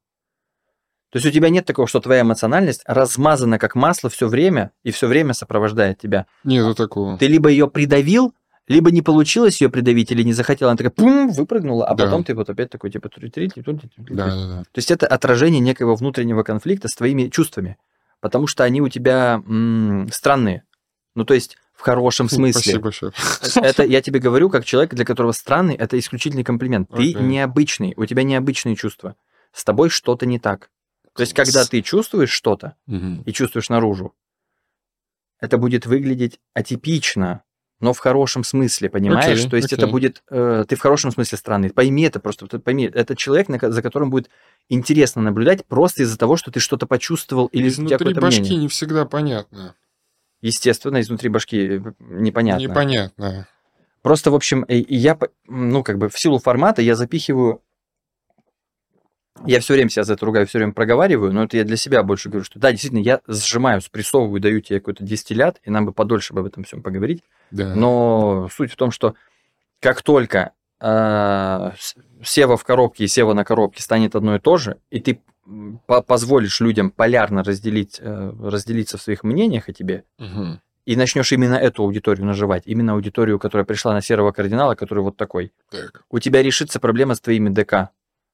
[1.10, 4.91] То есть у тебя нет такого, что твоя эмоциональность размазана как масло все время и
[4.91, 6.26] все время сопровождает тебя.
[6.43, 7.18] Нету такого.
[7.18, 8.34] Ты либо ее придавил,
[8.68, 12.05] либо не получилось ее придавить или не захотела, она такая пум, выпрыгнула, а да.
[12.05, 13.74] потом ты вот опять такой типа три три да,
[14.10, 14.64] да, да.
[14.64, 17.78] То есть это отражение некоего внутреннего конфликта с твоими чувствами,
[18.20, 20.64] потому что они у тебя м- странные.
[21.16, 22.60] Ну то есть в хорошем смысле.
[22.60, 23.14] Спасибо большое.
[23.55, 26.89] Это я тебе говорю, как человек, для которого странный, это исключительный комплимент.
[26.89, 27.22] Ты okay.
[27.22, 29.16] необычный, у тебя необычные чувства.
[29.53, 30.70] С тобой что-то не так.
[31.18, 33.24] То есть, когда ты чувствуешь что-то угу.
[33.26, 34.15] и чувствуешь наружу,
[35.39, 37.43] это будет выглядеть атипично,
[37.80, 39.39] но в хорошем смысле, понимаешь?
[39.39, 39.78] Okay, То есть okay.
[39.78, 41.70] это будет, э, ты в хорошем смысле странный.
[41.70, 44.30] Пойми это просто, пойми, это человек, за которым будет
[44.68, 48.41] интересно наблюдать просто из-за того, что ты что-то почувствовал или Изнутри у тебя какое-то башки
[48.41, 48.61] мнение.
[48.61, 49.76] не всегда понятно.
[50.41, 52.63] Естественно, изнутри башки э, непонятно.
[52.63, 53.47] Непонятно.
[54.01, 57.61] Просто, в общем, я, ну, как бы в силу формата я запихиваю
[59.45, 62.03] я все время себя за это ругаю, все время проговариваю, но это я для себя
[62.03, 65.93] больше говорю, что да, действительно, я сжимаю, спрессовываю, даю тебе какой-то дистиллят, и нам бы
[65.93, 67.23] подольше об этом всем поговорить.
[67.51, 67.75] Да.
[67.75, 69.15] Но суть в том, что
[69.79, 71.71] как только э,
[72.23, 75.21] сева в коробке и сева на коробке станет одно и то же, и ты
[75.85, 80.59] позволишь людям полярно разделить, э, разделиться в своих мнениях о тебе, угу.
[80.85, 85.15] и начнешь именно эту аудиторию наживать, именно аудиторию, которая пришла на серого кардинала, который вот
[85.15, 86.03] такой, так.
[86.09, 87.91] у тебя решится проблема с твоими ДК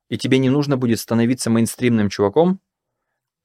[0.09, 2.59] и тебе не нужно будет становиться мейнстримным чуваком,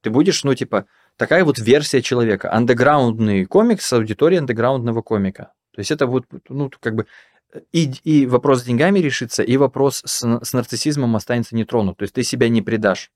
[0.01, 0.85] ты будешь, ну, типа,
[1.17, 2.53] такая вот версия человека.
[2.53, 5.51] Андеграундный комик с аудиторией андеграундного комика.
[5.73, 7.05] То есть это вот, ну, как бы
[7.71, 11.97] и, и вопрос с деньгами решится, и вопрос с, с нарциссизмом останется не тронут.
[11.97, 13.11] То есть ты себя не предашь.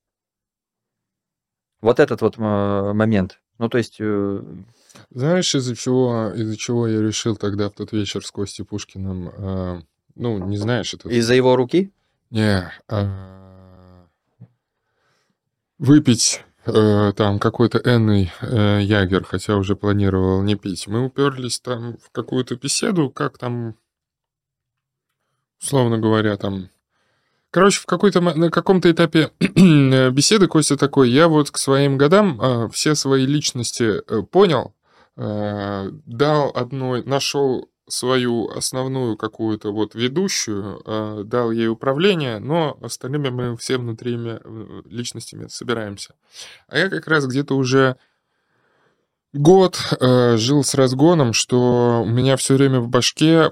[1.81, 3.41] Вот этот вот э, момент.
[3.59, 3.97] Ну, то есть...
[3.99, 4.41] Э...
[5.09, 9.81] Знаешь, из-за чего, из-за чего я решил тогда в тот вечер с Костей Пушкиным, э,
[10.15, 11.09] ну, не знаешь это...
[11.09, 11.91] Из-за его руки?
[12.33, 14.07] Не, а...
[15.77, 20.87] выпить э, там какой-то энный э, ягер, хотя уже планировал не пить.
[20.87, 23.75] Мы уперлись там в какую-то беседу, как там,
[25.61, 26.71] условно говоря, там...
[27.51, 32.69] Короче, в какой-то, на каком-то этапе беседы Костя такой, я вот к своим годам э,
[32.69, 34.73] все свои личности э, понял,
[35.17, 43.29] э, дал одной, нашел свою основную какую-то вот ведущую, э, дал ей управление, но остальными
[43.29, 44.17] мы все внутри
[44.85, 46.15] личностями собираемся.
[46.67, 47.97] А я как раз где-то уже
[49.33, 53.49] год э, жил с разгоном, что у меня все время в башке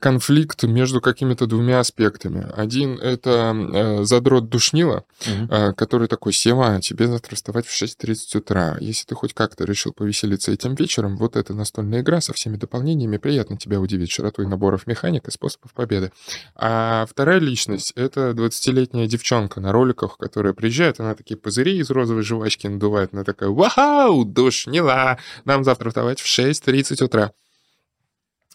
[0.00, 2.46] конфликт между какими-то двумя аспектами.
[2.54, 5.54] Один— это э, задрот душнила, угу.
[5.54, 8.76] э, который такой, Сема, тебе завтра вставать в 6.30 утра.
[8.80, 13.16] Если ты хоть как-то решил повеселиться этим вечером, вот эта настольная игра со всеми дополнениями
[13.16, 16.10] приятно тебя удивит широтой наборов механик и способов победы.
[16.56, 22.22] А вторая личность— это 20-летняя девчонка на роликах, которая приезжает, она такие пузыри из розовой
[22.22, 27.32] жвачки надувает, она такая, вау, душнила, нам завтра вставать в 6.30 утра.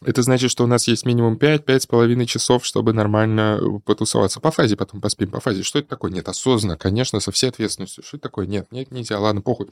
[0.01, 4.41] Это значит, что у нас есть минимум 5-5,5 часов, чтобы нормально потусоваться.
[4.41, 5.63] По фазе потом поспим, по фазе.
[5.63, 6.11] Что это такое?
[6.11, 8.03] Нет, осознанно, конечно, со всей ответственностью.
[8.03, 8.45] Что это такое?
[8.45, 9.69] Нет, нет, нельзя, ладно, похуй.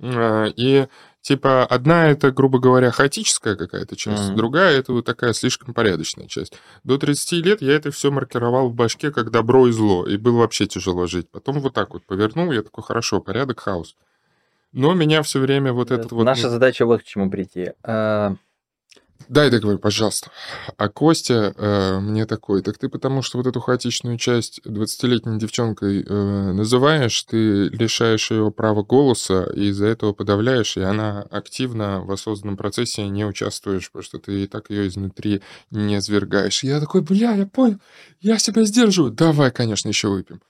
[0.00, 0.86] А, и
[1.22, 4.36] типа одна это, грубо говоря, хаотическая какая-то часть, mm-hmm.
[4.36, 6.54] другая это вот такая слишком порядочная часть.
[6.84, 10.38] До 30 лет я это все маркировал в башке как добро и зло, и было
[10.38, 11.28] вообще тяжело жить.
[11.30, 13.96] Потом вот так вот повернул, я такой, хорошо, порядок, хаос.
[14.72, 16.24] Но меня все время вот этот вот...
[16.24, 17.72] Наша задача вот к чему прийти.
[17.82, 18.36] А,
[19.28, 20.30] Дай договорю, пожалуйста.
[20.78, 26.02] А Костя э, мне такой, так ты потому что вот эту хаотичную часть 20-летней девчонкой
[26.02, 32.10] э, называешь, ты лишаешь ее права голоса, и из-за этого подавляешь, и она активно в
[32.10, 36.62] осознанном процессе не участвуешь, потому что ты и так ее изнутри не свергаешь.
[36.62, 37.80] я такой, бля, я понял,
[38.20, 39.12] я себя сдерживаю.
[39.12, 40.40] Давай, конечно, еще выпьем.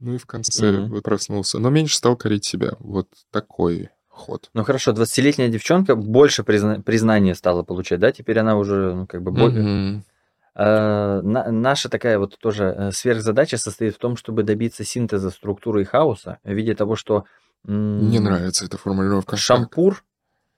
[0.00, 1.00] Ну и в конце mm-hmm.
[1.02, 1.58] проснулся.
[1.58, 2.72] Но меньше стал корить себя.
[2.78, 4.50] Вот такой ход.
[4.54, 6.80] Ну хорошо, 20-летняя девчонка больше призна...
[6.80, 8.10] признания стала получать, да?
[8.12, 9.62] Теперь она уже ну, как бы более...
[9.62, 10.02] Mm-hmm.
[10.54, 15.82] А, на, наша такая вот тоже э, сверхзадача состоит в том, чтобы добиться синтеза структуры
[15.82, 17.24] и хаоса в виде того, что...
[17.66, 19.36] М- Не нравится эта формулировка.
[19.36, 20.04] Шампур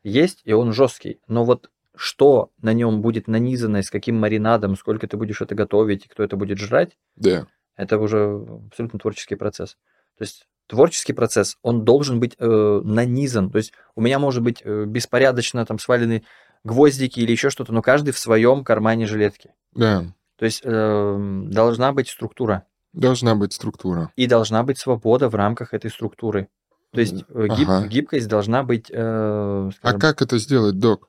[0.02, 1.20] есть, и он жесткий.
[1.28, 6.08] Но вот что на нем будет нанизано, с каким маринадом, сколько ты будешь это готовить,
[6.08, 7.46] кто это будет жрать, да.
[7.76, 9.76] Это уже абсолютно творческий процесс.
[10.18, 13.50] То есть творческий процесс, он должен быть э, нанизан.
[13.50, 16.24] То есть у меня может быть э, беспорядочно там свалены
[16.64, 19.54] гвоздики или еще что-то, но каждый в своем кармане жилетки.
[19.74, 20.04] Да.
[20.36, 22.66] То есть э, должна быть структура.
[22.92, 24.12] Должна быть структура.
[24.16, 26.48] И должна быть свобода в рамках этой структуры.
[26.92, 27.86] То есть э, гиб, ага.
[27.86, 28.90] гибкость должна быть...
[28.90, 31.08] Э, скажем, а как это сделать, док?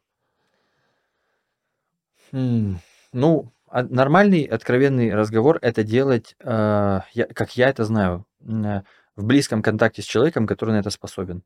[2.31, 2.77] Хм,
[3.11, 6.99] ну, а нормальный, откровенный разговор это делать, э,
[7.33, 8.81] как я это знаю, э,
[9.15, 11.43] в близком контакте с человеком, который на это способен.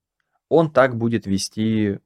[0.49, 1.99] Он так будет вести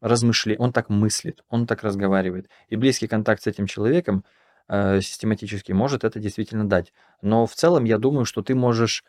[0.00, 2.50] размышления, он так мыслит, он так разговаривает.
[2.68, 4.24] И близкий контакт с этим человеком
[4.68, 6.92] э, систематически может это действительно дать.
[7.22, 9.02] Но в целом я думаю, что ты можешь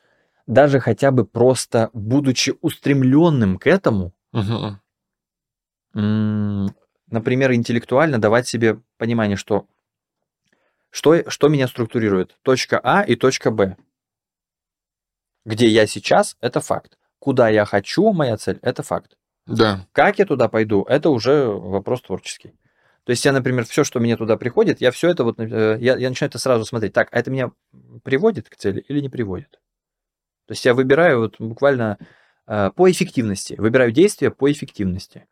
[0.48, 4.78] даже хотя бы просто, будучи устремленным к этому, угу.
[5.94, 9.68] например, интеллектуально давать себе понимание, что
[10.96, 12.38] что, что меня структурирует?
[12.42, 13.76] Точка А и точка Б.
[15.44, 16.98] Где я сейчас, это факт.
[17.20, 19.18] Куда я хочу, моя цель, это факт.
[19.46, 19.86] Да.
[19.92, 22.54] Как я туда пойду, это уже вопрос творческий.
[23.04, 25.98] То есть я, например, все, что мне туда приходит, я все это вот, э, я,
[25.98, 26.94] я начинаю это сразу смотреть.
[26.94, 27.52] Так, а это меня
[28.04, 29.52] приводит к цели или не приводит?
[30.46, 31.98] То есть я выбираю вот буквально
[32.48, 35.28] э, по эффективности, выбираю действия по эффективности.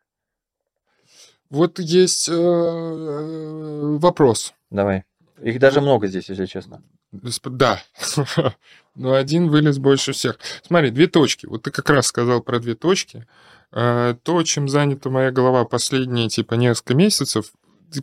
[1.48, 4.52] Вот есть э, э вопрос.
[4.68, 5.04] Давай.
[5.42, 6.82] Их даже много здесь, если честно.
[7.12, 7.82] Да.
[8.94, 10.38] Но один вылез больше всех.
[10.62, 11.46] Смотри, две точки.
[11.46, 13.26] Вот ты как раз сказал про две точки.
[13.72, 17.52] А, то, чем занята моя голова последние, типа, несколько месяцев,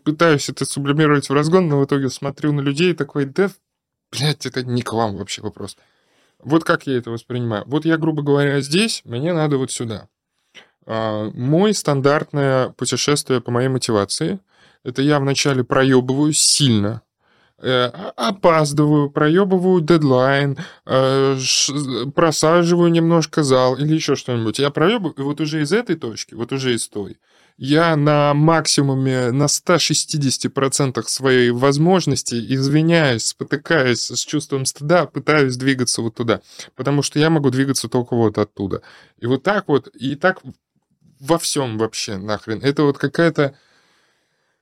[0.03, 3.49] пытаюсь это сублимировать в разгон, но в итоге смотрю на людей и такой, да,
[4.11, 5.77] блядь, это не к вам вообще вопрос.
[6.39, 7.63] Вот как я это воспринимаю.
[7.67, 10.09] Вот я, грубо говоря, здесь, мне надо вот сюда.
[10.85, 14.39] А, мой стандартное путешествие по моей мотивации,
[14.83, 17.01] это я вначале проебываю сильно,
[17.61, 21.37] опаздываю, проебываю дедлайн, э,
[22.15, 24.59] просаживаю немножко зал или еще что-нибудь.
[24.59, 27.17] Я проебываю, и вот уже из этой точки, вот уже из той,
[27.57, 36.15] я на максимуме, на 160% своей возможности, извиняюсь, спотыкаясь с чувством стыда, пытаюсь двигаться вот
[36.15, 36.41] туда.
[36.75, 38.81] Потому что я могу двигаться только вот оттуда.
[39.19, 40.41] И вот так вот, и так
[41.19, 42.61] во всем вообще нахрен.
[42.63, 43.55] Это вот какая-то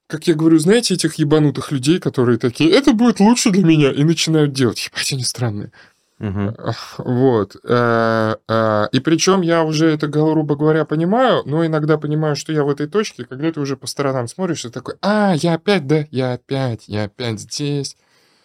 [0.10, 4.04] как я говорю, знаете этих ебанутых людей, которые такие, это будет лучше для меня, и
[4.04, 4.84] начинают делать.
[4.92, 5.72] Ебать, они странные.
[6.18, 6.56] Мгм.
[6.98, 7.56] Вот.
[7.64, 12.64] Э, э, И причем я уже это, грубо говоря, понимаю, но иногда понимаю, что я
[12.64, 16.06] в этой точке, когда ты уже по сторонам смотришь, и такой, а, я опять, да,
[16.10, 17.96] я опять, я опять здесь.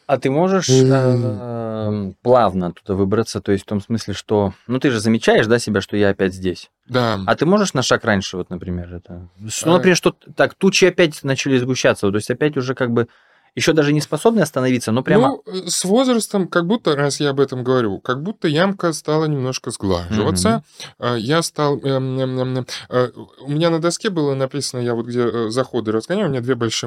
[0.06, 4.90] А ты можешь э, плавно оттуда выбраться, то есть в том смысле, что, ну ты
[4.90, 6.70] же замечаешь, да, себя, что я опять здесь.
[6.88, 7.20] Да.
[7.26, 9.28] А ты можешь на шаг раньше, вот, например, это?
[9.48, 9.74] Что, А.
[9.74, 13.08] например, что так тучи опять начали сгущаться, то есть опять уже как бы
[13.54, 15.28] еще даже не способны остановиться, но прямо.
[15.28, 19.26] Ну, э, с возрастом, как будто, раз я об этом говорю, как будто ямка стала
[19.26, 20.64] немножко сглаживаться.
[20.98, 21.78] А, Я стал...
[21.80, 26.30] эм, э, У меня на доске было написано, я вот где э, заходы разгоняю, у
[26.30, 26.84] меня две большие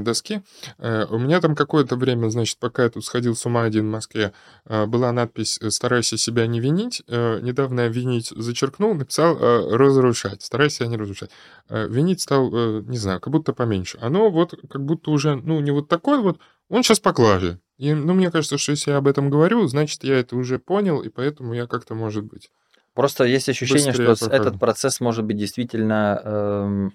[0.00, 0.42] доске.
[0.78, 3.90] Э, У меня там какое-то время, значит, пока я тут сходил с ума один в
[3.90, 4.32] Москве,
[4.64, 7.02] э, была надпись э, «Старайся себя не винить».
[7.08, 10.42] Э, Недавно я «винить» зачеркнул, написал э, «разрушать».
[10.42, 11.30] Старайся себя не разрушать.
[11.68, 13.98] Э, Винить стал, э, не знаю, как будто поменьше.
[14.00, 16.38] Оно вот как будто уже, ну, не вот такой вот,
[16.68, 17.58] он сейчас поглаже.
[17.78, 21.02] И, ну, мне кажется, что если я об этом говорю, значит, я это уже понял,
[21.02, 22.50] и поэтому я как-то, может быть...
[22.94, 24.32] Просто есть ощущение, что проходит.
[24.34, 26.92] этот процесс может быть действительно, эм,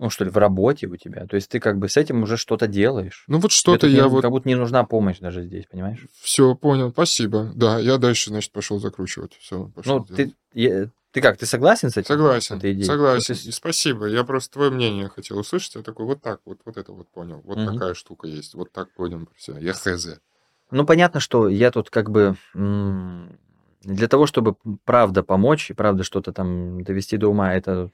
[0.00, 1.24] ну что ли, в работе у тебя.
[1.28, 3.22] То есть ты как бы с этим уже что-то делаешь.
[3.28, 6.00] Ну, вот что-то тут не- я вот Как будто не нужна помощь даже здесь, понимаешь?
[6.20, 7.52] все понял, спасибо.
[7.54, 9.34] Да, я дальше, значит, пошел закручивать.
[9.38, 12.08] Все, пошел Ну, ты, я- ты как, ты согласен с этим?
[12.08, 12.86] Согласен, с этой идеей?
[12.86, 13.34] согласен.
[13.34, 14.06] И спасибо.
[14.06, 15.74] Я просто твое мнение хотел услышать.
[15.74, 17.40] Я такой, вот так вот, вот это вот понял.
[17.44, 17.74] Вот Мгм.
[17.74, 18.54] такая штука есть.
[18.54, 19.28] Вот так понял.
[19.36, 20.20] Все, я хз.
[20.70, 26.32] Ну, понятно, что я тут как бы для того, чтобы правда помочь и правда что-то
[26.32, 27.90] там довести до ума, это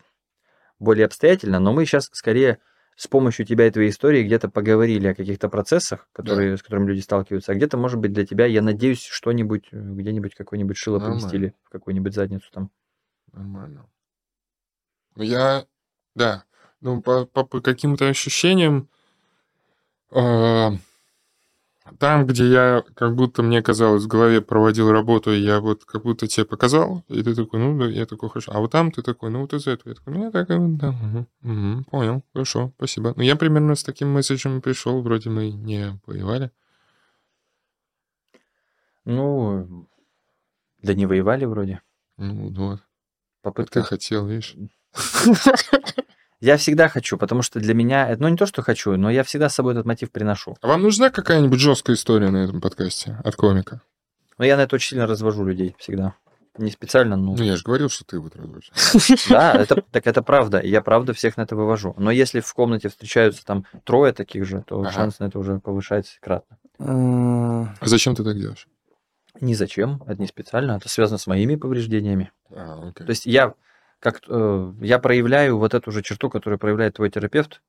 [0.78, 2.58] более обстоятельно, но мы сейчас скорее
[2.94, 7.00] с помощью тебя и твоей истории где-то поговорили о каких-то процессах, которые, с которыми люди
[7.00, 11.20] сталкиваются, а где-то, может быть, для тебя, я надеюсь, что-нибудь, э, где-нибудь какое-нибудь шило Нормально.
[11.20, 12.70] поместили в какую-нибудь задницу там.
[13.38, 13.86] Нормально.
[15.16, 15.66] Ну, я,
[16.14, 16.44] да,
[16.80, 18.88] ну, по, по- по каким-то ощущениям,
[20.10, 20.70] а,
[21.98, 26.02] там, где я, как будто мне казалось, в голове проводил работу, и я вот как
[26.02, 28.52] будто тебе показал, и ты такой, ну, да, я такой, хорошо.
[28.54, 29.90] А вот там ты такой, ну, вот из этого.
[29.90, 33.14] Я такой, ну, я так, э, да, мгм, мгм, понял, хорошо, спасибо.
[33.16, 36.50] Ну, я примерно с таким месседжем пришел, вроде мы не воевали.
[39.04, 39.86] Ну,
[40.82, 41.82] да не воевали вроде.
[42.16, 42.80] Ну, вот,
[43.42, 44.56] Попытка ты хотел, видишь.
[46.40, 49.24] Я всегда хочу, потому что для меня, это, ну не то, что хочу, но я
[49.24, 50.56] всегда с собой этот мотив приношу.
[50.60, 53.80] А вам нужна какая-нибудь жесткая история на этом подкасте от комика?
[54.38, 56.14] Но я на это очень сильно развожу людей всегда.
[56.56, 57.34] Не специально, но...
[57.36, 58.70] Ну, я же говорил, что ты вот разводишь.
[59.28, 60.60] Да, это, так это правда.
[60.62, 61.94] Я правда всех на это вывожу.
[61.98, 64.92] Но если в комнате встречаются там трое таких же, то Ага.
[64.92, 66.56] шанс на это уже повышается кратно.
[66.78, 66.84] Э,
[67.80, 68.68] А зачем ты так делаешь?
[69.40, 72.32] Ни зачем, это не специально, это связано с моими повреждениями.
[72.50, 73.06] А, окей.
[73.06, 73.54] То есть я
[74.00, 77.62] как э, я проявляю вот эту же черту, которую проявляет твой терапевт,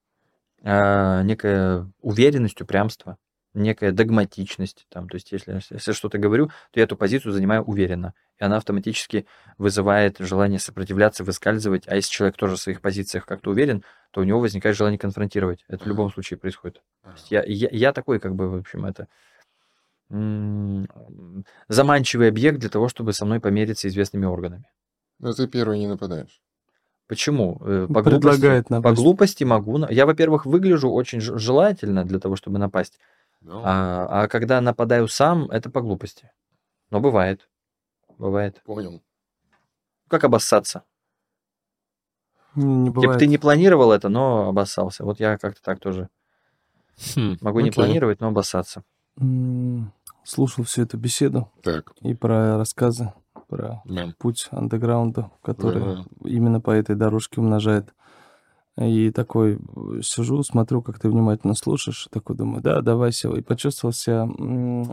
[0.61, 3.17] э, некая уверенность, упрямство,
[3.53, 4.85] некая догматичность.
[4.89, 8.43] Там, то есть если, если я что-то говорю, то я эту позицию занимаю уверенно, и
[8.43, 9.25] она автоматически
[9.57, 11.87] вызывает желание сопротивляться, выскальзывать.
[11.87, 15.65] А если человек тоже в своих позициях как-то уверен, то у него возникает желание конфронтировать.
[15.67, 16.81] Это в любом случае происходит.
[17.03, 19.07] А, я, я, я такой, как бы, в общем, это
[21.67, 24.65] заманчивый объект для того, чтобы со мной помериться известными органами.
[25.19, 26.41] Но ты первый не нападаешь.
[27.07, 27.55] Почему?
[27.57, 29.85] По Предлагает глупости, по глупости могу.
[29.89, 32.99] Я, во-первых, выгляжу очень желательно для того, чтобы напасть.
[33.41, 36.31] Ну, А, а когда нападаю сам, это по глупости.
[36.91, 37.49] Но бывает.
[38.17, 38.61] Бывает.
[38.65, 39.01] Понял.
[40.07, 40.83] Как обоссаться?
[42.55, 43.19] Не, не Типа бывает.
[43.19, 45.03] ты не планировал это, но обоссался.
[45.03, 46.09] Вот я как-то так тоже.
[47.15, 47.75] Хм, Могу не окей.
[47.75, 48.83] планировать, но обоссаться.
[49.19, 49.93] М,
[50.23, 53.13] Слушал всю эту беседу Так, и про рассказы,
[53.47, 54.13] про да.
[54.19, 56.03] путь андеграунда, который Да.
[56.25, 57.93] именно по этой дорожке умножает.
[58.79, 63.35] И такой э, сижу, смотрю, как ты внимательно слушаешь, и такой думаю, да, давай, Сева.
[63.35, 64.27] И почувствовал себя,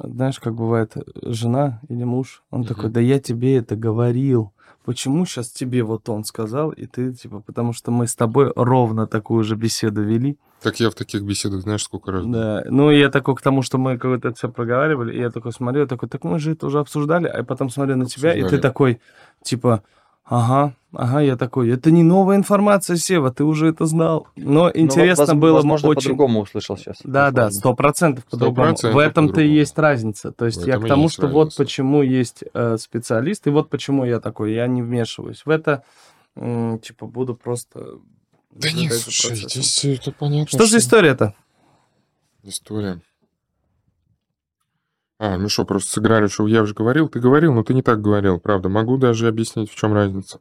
[0.04, 2.68] знаешь, как бывает э, жена или муж, он Мгм.
[2.68, 4.52] такой, да я тебе это говорил.
[4.84, 9.06] Почему сейчас тебе вот он сказал, и ты, типа, потому что мы с тобой ровно
[9.06, 10.38] такую же беседу вели.
[10.62, 12.24] Так я в таких беседах, знаешь, сколько раз?
[12.26, 15.52] Да, ну я такой к тому, что мы как-то это все проговаривали, и я такой
[15.52, 18.38] смотрю, я такой, так мы же это уже обсуждали, а потом смотрю на тебя, и
[18.38, 18.62] ты Обсуждали.
[18.62, 19.00] такой,
[19.42, 19.82] типа,
[20.26, 24.26] ага, ага, я такой, это не новая информация, Сева, ты уже это знал.
[24.36, 26.10] Но интересно Ну, было Возможно, очень...
[26.10, 26.98] по-другому услышал сейчас.
[27.04, 28.72] Да, да, сто процентов по-другому.
[28.74, 30.32] 100% В этом-то и есть разница.
[30.32, 31.62] То есть В я к тому, что вот разница.
[31.62, 35.82] почему есть э, специалист, и вот почему я такой, я не вмешиваюсь в это,
[36.36, 37.98] м, типа буду просто...
[38.50, 40.48] Да нет, слушай, здесь всё это понятно.
[40.48, 41.34] Что за история-то?
[42.42, 43.00] История.
[45.18, 47.08] А, ну что, просто сыграли, что я уже говорил.
[47.08, 48.68] Ты говорил, но ты не так говорил, правда.
[48.68, 50.38] Могу даже объяснить, в чем разница.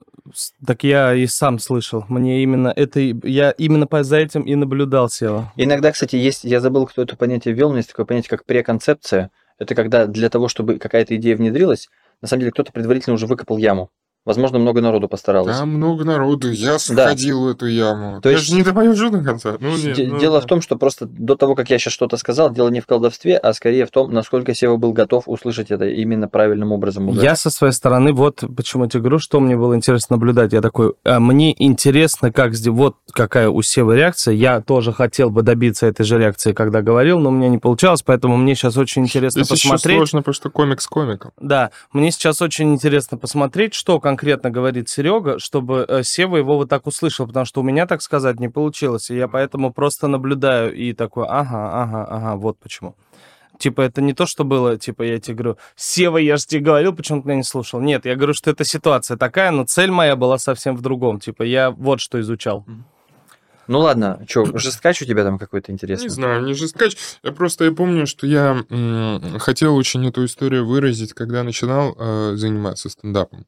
[0.66, 2.04] Так я и сам слышал.
[2.10, 3.00] Мне именно это...
[3.00, 5.54] и- Я именно по за этим и наблюдал, Сева.
[5.56, 9.32] Иногда, кстати, есть, я забыл, кто это понятие ввел, но есть такое понятие, как преконцепция.
[9.60, 11.88] Это когда для того, чтобы какая-то идея внедрилась,
[12.22, 13.92] на самом деле кто-то предварительно уже выкопал яму.
[14.26, 15.56] Возможно, много народу постаралось.
[15.58, 16.80] Там много народу, я Да.
[16.80, 18.22] сходил в эту яму.
[18.22, 19.56] То я есть- же не довожу до конца.
[19.60, 20.46] Ну, нет, ну, дело да.
[20.46, 23.38] в том, что просто до того, как я сейчас что-то сказал, дело не в колдовстве,
[23.38, 27.08] а скорее в том, насколько Сева был готов услышать это именно правильным образом.
[27.10, 27.22] уже.
[27.22, 30.54] Я со своей стороны, вот почему я тебе говорю, что мне было интересно наблюдать.
[30.54, 34.34] Я такой, а, мне интересно, как здесь, вот какая у Севы реакция.
[34.34, 38.02] Я тоже хотел бы добиться этой же реакции, когда говорил, но у меня не получалось,
[38.02, 39.98] поэтому мне сейчас очень интересно Здесь еще посмотреть.
[39.98, 41.32] сложно, потому что комик с комиком.
[41.40, 44.15] Да, мне сейчас очень интересно посмотреть, что конкретно
[44.50, 48.40] говорит Серега, чтобы э, Сева его вот так услышал, потому что у меня, так сказать,
[48.40, 52.96] не получилось, и я поэтому просто наблюдаю и такой, ага, ага, ага, вот почему.
[53.58, 56.94] Типа, это не то, что было, типа, я тебе говорю, Сева, я же тебе говорил,
[56.94, 57.80] почему ты меня не слушал.
[57.80, 61.20] Нет, я говорю, что эта ситуация такая, но цель моя была совсем в другом.
[61.20, 62.66] Типа, я вот что изучал.
[63.68, 66.10] Ну ладно, что, жесткач у тебя там какой-то Не интересный?
[66.10, 66.98] знаю, не жесткач.
[67.24, 72.34] Я просто я помню, что я м, хотел очень эту историю выразить, когда начинал э,
[72.36, 73.46] заниматься стендапом.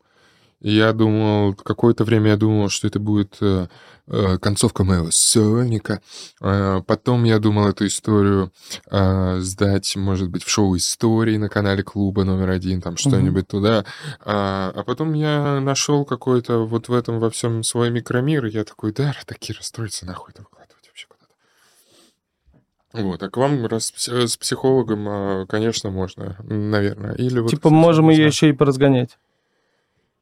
[0.60, 3.68] Я думал, какое-то время я думал, что это будет э,
[4.08, 6.02] э, концовка моего сольника.
[6.42, 8.52] Э, потом я думал эту историю
[8.90, 13.86] э, сдать, может быть, в шоу истории на канале клуба номер один, там что-нибудь туда.
[14.26, 18.64] А, а потом я нашел какой-то вот в этом во всем свой микромир, и я
[18.64, 23.04] такой, да, такие расстроиться нахуй это выкладывать вообще куда-то.
[23.04, 27.14] Вот, а к вам раз с с психологом, а, конечно, можно, наверное.
[27.14, 29.20] Или вот, типа, можем ее еще и поразгонять.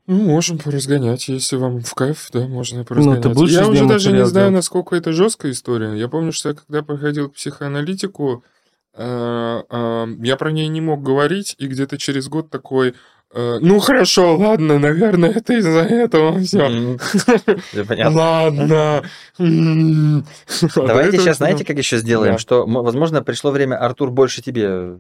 [0.07, 3.25] Ну, можем поразгонять, если вам в кайф, да, можно Ну, ты поразгонять.
[3.33, 4.55] будешь я уже нее даже не знаю, делать?
[4.59, 5.93] насколько это жесткая история.
[5.95, 8.43] Я помню, что я когда проходил психоаналитику,
[8.93, 12.93] э, э, я про ней не мог говорить, и где-то через год такой,
[13.33, 16.69] э, ну хорошо, ладно, наверное, это из-за этого все.
[18.09, 19.03] Ладно.
[20.75, 22.37] Давайте сейчас, знаете, как еще сделаем?
[22.37, 24.99] Что, возможно, пришло время, Артур, больше тебе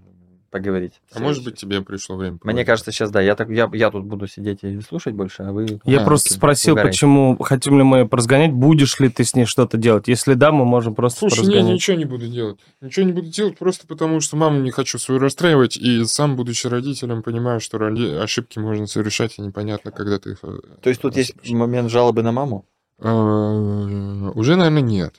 [0.55, 0.93] поговорить.
[1.13, 2.33] А может быть, тебе пришло время?
[2.33, 2.67] Мне поговорить?
[2.67, 5.81] кажется, сейчас, да, я, так, я, я тут буду сидеть и слушать больше, а вы...
[5.83, 6.91] Я А, просто окей, спросил, угорай.
[6.91, 10.07] почему хотим ли мы ее поразгонять, будешь ли ты с ней что-то делать.
[10.07, 11.73] Если да, мы можем просто Слушай, поразгонять.
[11.73, 12.57] ничего не буду делать.
[12.79, 16.67] Ничего не буду делать просто потому, что маму не хочу свою расстраивать, и сам, будучи
[16.67, 20.37] родителем, понимаю, что роли- ошибки можно совершать, и непонятно, когда ты их...
[20.43, 22.65] э, То есть тут есть момент жалобы на маму?
[22.99, 25.15] Э, Уже, наверное, нет.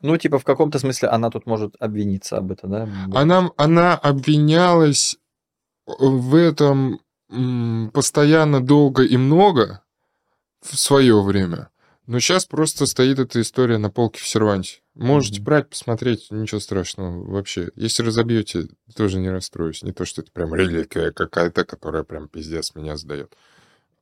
[0.00, 2.88] Ну, типа, в каком-то смысле она тут может обвиниться об этом, да?
[3.14, 5.16] Она, она обвинялась
[5.86, 7.00] в этом
[7.92, 9.82] постоянно долго и много
[10.62, 11.70] в свое время.
[12.06, 14.80] Но сейчас просто стоит эта история на полке в серванте.
[14.94, 15.44] Можете Мгм.
[15.44, 17.70] брать, посмотреть, ничего страшного вообще.
[17.76, 19.82] Если разобьете, тоже не расстроюсь.
[19.82, 23.36] Не то, что это прям реликвия какая-то, которая прям пиздец меня сдает.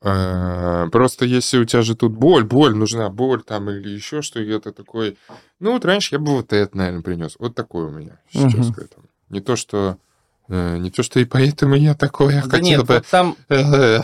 [0.02, 4.40] А, Просто если у тебя же тут боль, боль, нужна боль там или еще что,
[4.40, 5.16] и это такой...
[5.58, 7.36] Ну вот раньше я бы вот это, наверное, принес.
[7.38, 8.74] Вот такой у меня сейчас Мгм.
[8.74, 9.04] к этому.
[9.30, 9.96] Не то, что...
[10.48, 12.94] э, Не то, что и поэтому я такое Да хотел нет, бы...
[12.94, 14.00] вот там, э,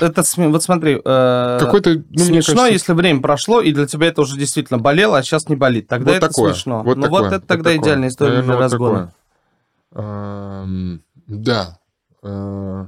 [0.00, 4.22] это, вот смотри, э, Какой-то, ну, смешно, кажется, если время прошло, и для тебя это
[4.22, 5.86] уже действительно болело, а сейчас не болит.
[5.88, 6.82] Тогда вот это такое, смешно.
[6.82, 7.82] Вот ну такое, вот это тогда такое.
[7.84, 9.12] идеальная история Наверное, для вот разгона.
[9.92, 10.04] такое.
[10.04, 11.78] Ам, Да.
[12.22, 12.86] Э,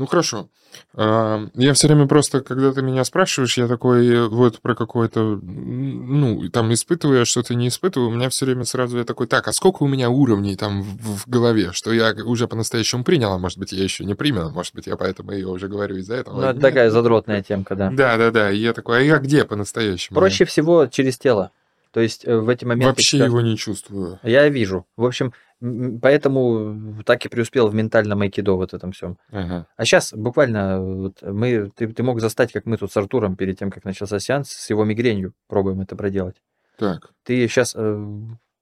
[0.00, 0.48] Ну хорошо.
[0.94, 5.38] Ам, Я все время просто, когда ты меня спрашиваешь, я такой э, вот про какое-то,
[5.42, 9.46] ну, там испытываю, а что-то не испытываю, у меня все время сразу я такой, так,
[9.46, 13.38] а сколько у меня уровней там в, в голове, что я уже по-настоящему принял, а
[13.38, 16.14] может быть, я еще не принял, а может быть, я поэтому ее уже говорю из-за
[16.14, 16.36] этого.
[16.36, 16.62] Ну, это Нет.
[16.62, 17.90] такая задротная темка, да.
[17.90, 18.50] Да, да, да.
[18.50, 20.18] И я такой, а я где по-настоящему?
[20.18, 21.50] Проще всего через тело.
[21.92, 22.86] То есть э, в эти моменты...
[22.88, 24.18] Вообще когда- его не чувствую.
[24.22, 24.86] Я вижу.
[24.96, 29.18] В общем, поэтому так и преуспел в ментальном айкидо вот этом всем.
[29.30, 29.66] Ага.
[29.76, 33.58] А сейчас буквально вот мы, ты, ты мог застать, как мы тут с Артуром перед
[33.58, 36.36] тем, как начался сеанс, с его мигренью пробуем это проделать.
[36.76, 37.10] Так.
[37.24, 37.74] Ты сейчас,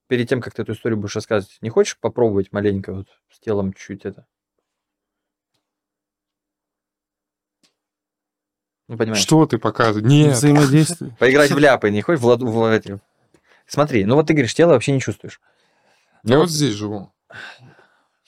[0.09, 3.73] перед тем, как ты эту историю будешь рассказывать, не хочешь попробовать маленько вот с телом
[3.73, 4.27] чуть это?
[8.89, 9.23] Ну, понимаешь?
[9.23, 10.11] Что ты показываешь?
[10.11, 10.33] Нет.
[10.33, 11.15] Взаимодействие.
[11.19, 12.99] Поиграть в ляпы, не хочешь в, в эти-
[13.67, 15.41] Смотри, ну вот ты говоришь, тело вообще не чувствуешь.
[16.25, 17.13] Я вот здесь живу.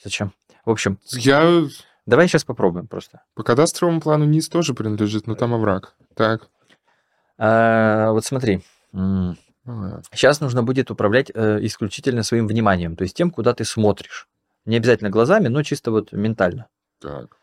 [0.03, 0.33] Зачем?
[0.65, 1.63] В общем, Я
[2.05, 3.23] давай сейчас попробуем просто.
[3.35, 5.95] по кадастровому плану низ тоже принадлежит, но там овраг.
[6.15, 6.47] Так.
[7.37, 8.63] А, вот смотри.
[10.11, 14.27] Сейчас нужно будет управлять э, исключительно своим вниманием, то есть тем, куда ты смотришь.
[14.65, 16.67] Не обязательно глазами, но чисто вот ментально.
[16.99, 17.37] Так.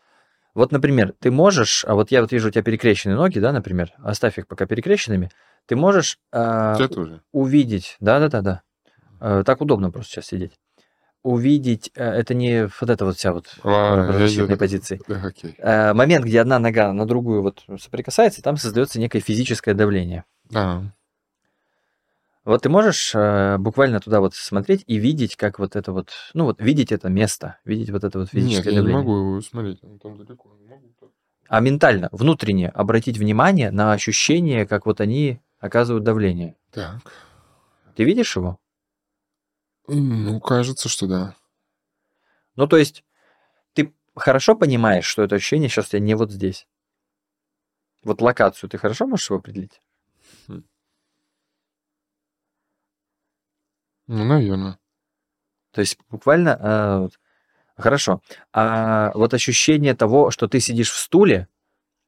[0.53, 3.93] Вот, например, ты можешь, а вот я вот вижу у тебя перекрещенные ноги, да, например,
[3.99, 5.31] оставь их пока перекрещенными,
[5.65, 6.19] ты можешь
[6.89, 7.21] тоже.
[7.31, 8.68] увидеть, да-да-да-да, Э,
[9.19, 10.53] так удобно просто сейчас сидеть,
[11.23, 15.01] увидеть, э, это не вот это вот вся вот А, защитной позиции.
[15.25, 15.55] Окей.
[15.57, 20.23] Э, момент, где одна нога на другую вот соприкасается, там создается некое физическое давление.
[20.55, 20.83] А,
[22.45, 26.45] Вот ты можешь э, буквально туда вот смотреть и видеть, как вот это вот, ну
[26.45, 28.97] вот видеть это место, видеть вот это вот Нет, физическое я не давление.
[29.03, 30.49] могу его смотреть, там далеко.
[30.61, 30.85] Не могу.
[31.49, 36.55] А ментально, внутренне обратить внимание на ощущения, как вот они оказывают давление.
[36.71, 36.99] Так.
[37.95, 38.57] Ты видишь его?
[39.89, 41.35] Ну, кажется, что да.
[42.55, 43.03] Ну, то есть
[43.73, 46.67] ты хорошо понимаешь, что это ощущение сейчас у тебя не вот здесь.
[48.03, 49.81] Вот локацию ты хорошо можешь его определить?
[50.47, 50.63] Ну,
[54.07, 54.79] наверное.
[55.71, 56.57] То есть буквально...
[56.59, 57.19] а, вот.
[57.77, 58.21] Хорошо.
[58.51, 61.47] А вот ощущение того, что ты сидишь в стуле,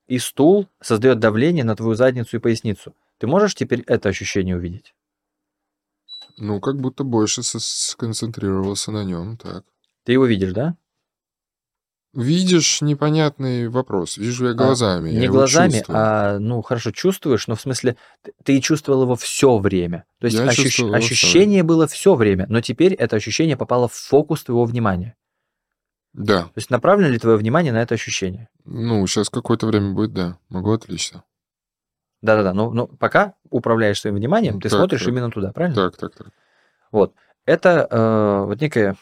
[0.08, 2.94] и стул создает давление на твою задницу и поясницу.
[3.18, 4.94] Ты можешь теперь это ощущение увидеть?
[6.38, 9.64] Ну, как будто больше сконцентрировался на нем, так.
[10.06, 10.76] Ты его видишь, да?
[12.14, 14.18] Видишь непонятный вопрос.
[14.18, 15.12] Вижу я глазами.
[15.12, 15.98] я Не глазами, чувствую.
[15.98, 17.96] а, ну, хорошо, чувствуешь, но в смысле,
[18.44, 20.04] ты, чувствовал его все время.
[20.20, 24.44] То есть Я ощущ- ощущение было все время, но теперь это ощущение попало в фокус
[24.44, 25.16] твоего внимания.
[26.12, 26.44] Да.
[26.44, 28.50] То есть направлено ли твое внимание на это ощущение?
[28.66, 30.38] Ну, сейчас какое-то время будет, да.
[30.50, 31.24] Могу отвлечься.
[32.22, 35.10] Да-да-да, но, но пока управляешь своим вниманием, ты Так, смотришь так.
[35.10, 35.76] именно туда, правильно?
[35.90, 36.28] Так, так, так.
[36.92, 37.14] Вот.
[37.46, 38.96] Это э, вот некое...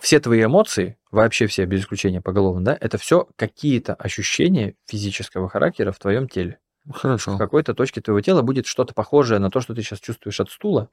[0.00, 5.92] Все твои эмоции, вообще все, без исключения поголовно, да, это все какие-то ощущения физического характера
[5.92, 6.58] в твоем теле.
[6.86, 7.34] Ну, Хорошо.
[7.34, 10.50] В какой-то точке твоего тела будет что-то похожее на то, что ты сейчас чувствуешь от
[10.50, 10.88] стула.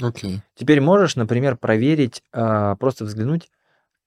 [0.00, 0.40] Окей.
[0.54, 3.50] Теперь можешь, например, проверить, а, просто взглянуть,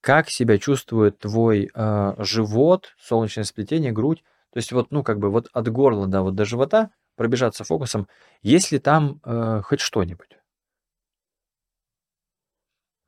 [0.02, 4.24] как себя чувствует твой а, живот, солнечное сплетение, грудь.
[4.56, 8.08] То есть вот, ну, как бы вот от горла, да, вот до живота пробежаться фокусом,
[8.42, 10.38] есть ли там э, хоть что-нибудь.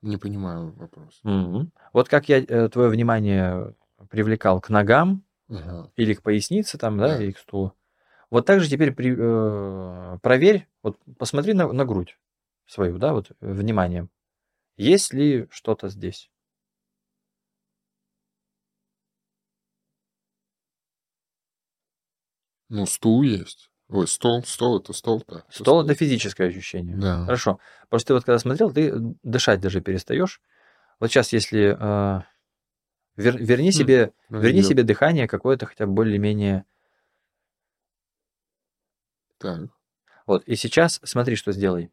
[0.01, 1.21] Не понимаю вопрос.
[1.23, 1.71] Мгм.
[1.93, 3.73] Вот как я твое внимание
[4.09, 5.89] привлекал к ногам Ага.
[5.95, 7.23] или к пояснице, там, да, Да.
[7.23, 7.71] или к стулу.
[8.29, 12.19] Вот так же теперь при- э, проверь, вот посмотри на, на грудь
[12.65, 14.09] свою, да, вот э, вниманием.
[14.75, 16.29] Есть ли что-то здесь?
[22.69, 23.69] Ну, стул есть.
[23.89, 25.45] Ой, стол, стол это стол-то.
[25.49, 26.97] Стол это физическое ощущение.
[26.97, 27.23] Да.
[27.23, 27.59] Хорошо.
[27.89, 28.91] Просто ты вот когда смотрел, ты
[29.23, 30.41] дышать даже перестаешь.
[30.99, 32.21] Вот сейчас, если э,
[33.17, 34.63] вер- верни Хм, себе, верни Найдём.
[34.63, 36.65] себе дыхание какое-то хотя бы более-менее.
[39.37, 39.69] Так.
[40.25, 40.43] Вот.
[40.45, 41.91] И сейчас смотри, что сделай.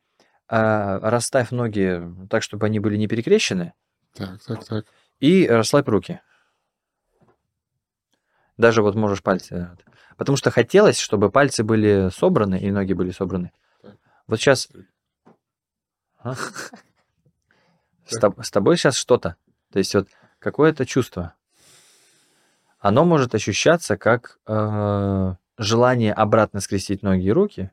[0.48, 3.72] А, расставь ноги так, чтобы они были не перекрещены,
[4.14, 4.86] Так, так, так.
[5.20, 6.20] и расслабь руки.
[8.56, 9.68] Даже вот можешь пальцы.
[9.70, 9.84] вот.
[10.16, 13.52] Потому что хотелось, чтобы пальцы были собраны и ноги были собраны.
[14.26, 14.68] Вот сейчас...
[16.18, 16.34] А?
[18.06, 19.36] С, тоб- с тобой сейчас что-то.
[19.72, 21.34] То есть вот какое-то чувство.
[22.78, 27.70] Оно может ощущаться как э, желание обратно скрестить ноги и руки.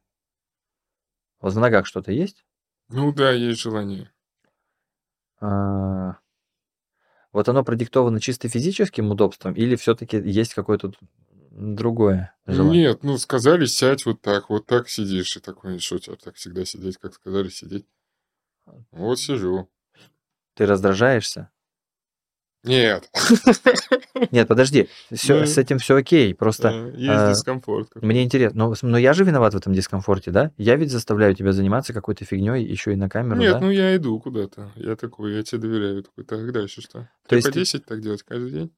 [1.41, 2.45] Вот в ногах что-то есть.
[2.87, 4.09] Ну да, есть желание.
[5.41, 6.15] А,
[7.31, 10.91] Вот оно продиктовано чисто физическим удобством или все-таки есть какое-то
[11.51, 12.89] другое желание?
[12.89, 16.65] Нет, ну сказали сядь вот так, вот так сидишь, и такой, что тебе так всегда
[16.65, 17.85] сидеть, как сказали сидеть.
[18.91, 19.69] Вот сижу.
[20.55, 21.49] Ты раздражаешься?
[22.63, 23.09] Нет.
[24.31, 27.89] Нет, подожди, всё, Ну, с этим все окей, просто Э, Есть а, дискомфорт.
[27.95, 30.51] мне интересно, но, но я же виноват в этом дискомфорте, да?
[30.57, 33.59] Я ведь заставляю тебя заниматься какой-то фигней еще и на камеру, Нет, да?
[33.61, 34.71] ну я иду куда-то.
[34.75, 36.03] Я такой, я тебе доверяю.
[36.03, 36.99] Такой, так дальше что?
[36.99, 38.75] То Ты есть по ты- 10 так делать каждый день?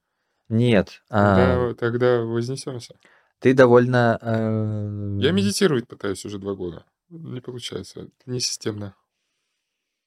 [0.50, 2.96] Нет, а, Тогда, тогда вознесемся.
[3.40, 4.18] ты довольно...
[4.22, 6.86] э, Я медитировать пытаюсь уже два года.
[7.10, 8.08] Не получается.
[8.26, 8.96] Не системно.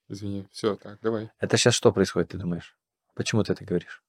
[0.09, 0.47] Извини.
[0.53, 1.31] Все, так, давай.
[1.41, 2.77] Это сейчас что происходит, ты думаешь?
[3.17, 4.05] Почему ты это говоришь?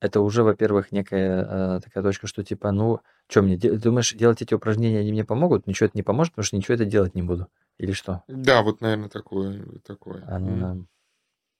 [0.00, 4.42] Это уже, во-первых, некая э, такая точка, что типа, ну, что мне, де- думаешь, делать
[4.42, 5.68] эти упражнения, они мне помогут?
[5.68, 7.46] Ничего это не поможет, потому что ничего это делать не буду.
[7.78, 8.24] Или что?
[8.26, 9.64] Да, вот, наверное, такое.
[9.84, 10.24] такое.
[10.26, 10.86] А, ну,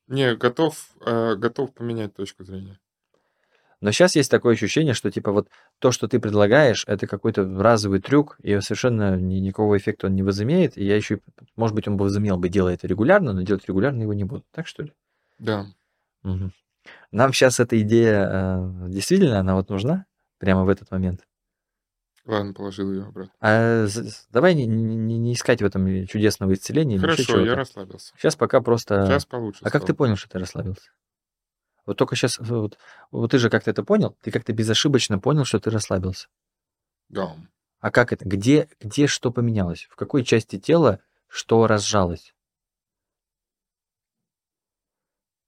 [0.08, 2.80] Не, готов, э, готов поменять точку зрения.
[3.82, 5.48] Но сейчас есть такое ощущение, что типа вот
[5.80, 10.22] то, что ты предлагаешь, это какой-то разовый трюк, и совершенно ни- никакого эффекта он не
[10.22, 10.78] возымеет.
[10.78, 11.18] И я еще,
[11.56, 14.44] может быть, он бы возымел бы, делая это регулярно, но делать регулярно его не буду.
[14.52, 14.92] Так что ли?
[15.38, 15.66] Да.
[16.22, 16.52] Мгм.
[17.10, 20.06] Нам сейчас эта идея э, действительно, она вот нужна
[20.38, 21.26] прямо в этот момент.
[22.24, 23.32] Ладно, положил ее обратно.
[23.40, 23.86] А
[24.30, 26.98] давай не, не- не искать в этом чудесного исцеления.
[27.00, 28.12] Хорошо, я расслабился.
[28.16, 29.06] Сейчас пока просто...
[29.06, 29.62] Сейчас получше.
[29.64, 29.96] А как ты стало.
[29.96, 30.90] понял, что ты расслабился?
[31.86, 32.78] Вот только сейчас, вот,
[33.10, 36.28] вот ты же как-то это понял, ты как-то безошибочно понял, что ты расслабился.
[37.08, 37.36] Да.
[37.80, 38.24] А как это?
[38.24, 39.88] Где, где что поменялось?
[39.90, 42.34] В какой части тела что разжалось?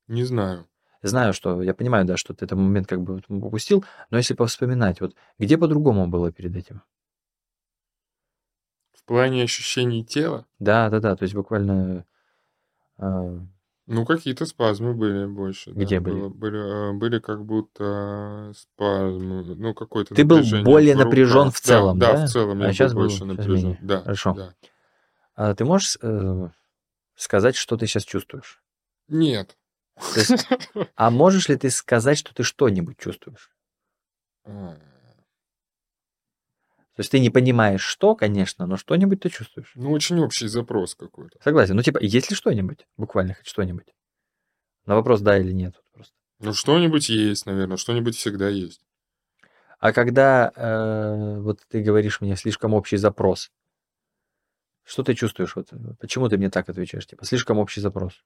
[0.08, 0.68] Не знаю.
[1.02, 5.00] Знаю, что я понимаю, да, что ты этот момент как бы упустил, но если повспоминать,
[5.00, 6.82] вот где по-другому было перед этим?
[8.94, 10.46] В плане ощущений тела?
[10.58, 11.14] Да, да, да.
[11.14, 12.06] То есть буквально
[12.96, 13.38] э,
[13.86, 15.72] Ну, какие-то спазмы были больше.
[15.72, 16.14] да, Где были?
[16.14, 16.90] было- были?
[16.90, 22.12] э, Были как будто спазмы, ну, какой-то Ты был более напряжен в Да, целом, да?
[22.16, 22.26] да?
[22.26, 23.54] в целом А я щас был больше щас напряжен.
[23.54, 23.78] менее.
[23.82, 24.32] Да, Хорошо.
[24.34, 24.54] да.
[25.36, 26.48] а ты можешь э,
[27.14, 28.62] сказать, что ты сейчас чувствуешь?
[29.08, 29.56] Нет.
[30.16, 30.46] Есть,
[30.96, 33.50] а можешь ли ты сказать, что ты что-нибудь чувствуешь?
[36.96, 39.72] То есть ты не понимаешь, что, конечно, но что-нибудь ты чувствуешь.
[39.74, 41.38] Ну, очень общий запрос какой-то.
[41.42, 41.74] Согласен.
[41.74, 42.86] Ну, типа, есть ли что-нибудь?
[42.96, 43.86] Буквально хоть что-нибудь.
[44.86, 45.74] На вопрос да или нет.
[45.92, 46.14] Просто.
[46.38, 48.80] Ну, что-нибудь есть, наверное, что-нибудь всегда есть.
[49.80, 53.50] А когда э, вот ты говоришь мне слишком общий запрос,
[54.84, 55.56] что ты чувствуешь?
[55.56, 57.06] Вот, почему ты мне так отвечаешь?
[57.06, 58.22] Типа, слишком общий запрос.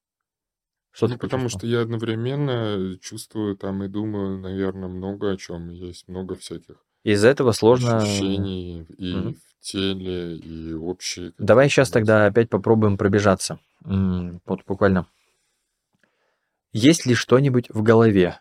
[0.90, 5.70] Что Ну, потому что я одновременно чувствую там и думаю, наверное, много о чем.
[5.70, 7.98] Есть много всяких Из-за этого сложно...
[7.98, 9.34] ощущений и Мгм.
[9.34, 11.32] в теле, и общие.
[11.38, 13.58] Давай сейчас тогда опять попробуем пробежаться.
[13.84, 15.06] М, Вот буквально.
[16.72, 18.40] Есть ли что-нибудь в голове?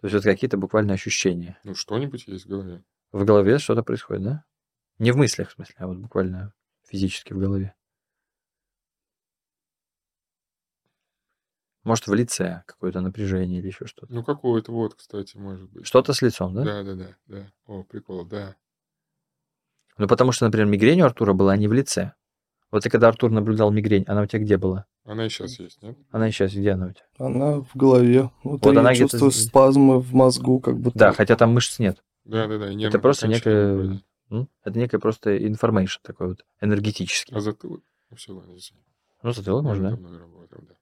[0.00, 1.58] То есть вот какие-то буквально ощущения.
[1.64, 2.84] Ну, что-нибудь есть в голове.
[3.10, 4.44] В голове что-то происходит, да?
[4.98, 6.52] Не в мыслях, в смысле, а вот буквально
[6.86, 7.74] физически в голове.
[11.88, 14.12] Может, в лице какое-то напряжение или еще что-то.
[14.12, 15.86] Ну, какое-то вот, кстати, может быть.
[15.86, 16.62] Что-то с лицом, да?
[16.62, 17.52] Да, да, да, да.
[17.66, 18.56] О, прикол, да.
[19.96, 22.12] Ну, потому что, например, мигрень у Артура была не в лице.
[22.70, 24.84] Вот ты когда Артур наблюдал мигрень, она у тебя где была?
[25.04, 25.96] Она и сейчас есть, нет?
[26.10, 27.06] Она сейчас где она у тебя?
[27.18, 28.30] Она в голове.
[28.44, 29.46] Вот, Вот я она чувствую здесь.
[29.46, 30.98] спазмы в мозгу, как будто...
[30.98, 32.04] Да, хотя там мышц нет.
[32.24, 32.70] Да, да, да.
[32.70, 33.28] и Это просто
[34.30, 37.34] м, это некое просто information такой вот энергетический.
[37.34, 37.80] А затылок?
[38.10, 38.54] Ну, все, ладно.
[39.22, 40.74] Ну, затылок можно, да.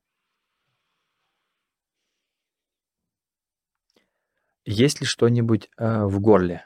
[4.69, 6.65] Есть ли что-нибудь э, в горле?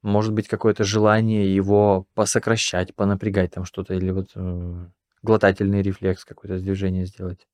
[0.00, 4.86] Может быть, какое-то желание его посокращать, понапрягать там что-то, или вот э,
[5.22, 7.46] глотательный рефлекс, какое-то движение сделать.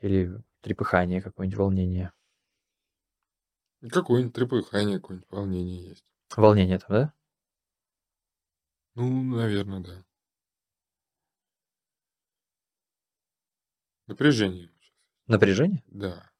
[0.00, 2.12] Или трепыхание, какое-нибудь волнение.
[3.90, 6.04] Какое-нибудь трепыхание, какое-нибудь волнение есть.
[6.34, 7.12] Волнение там, да?
[8.94, 10.04] Ну, наверное, да.
[14.06, 14.70] Напряжение.
[15.32, 15.82] Напряжение?
[15.88, 16.30] Да.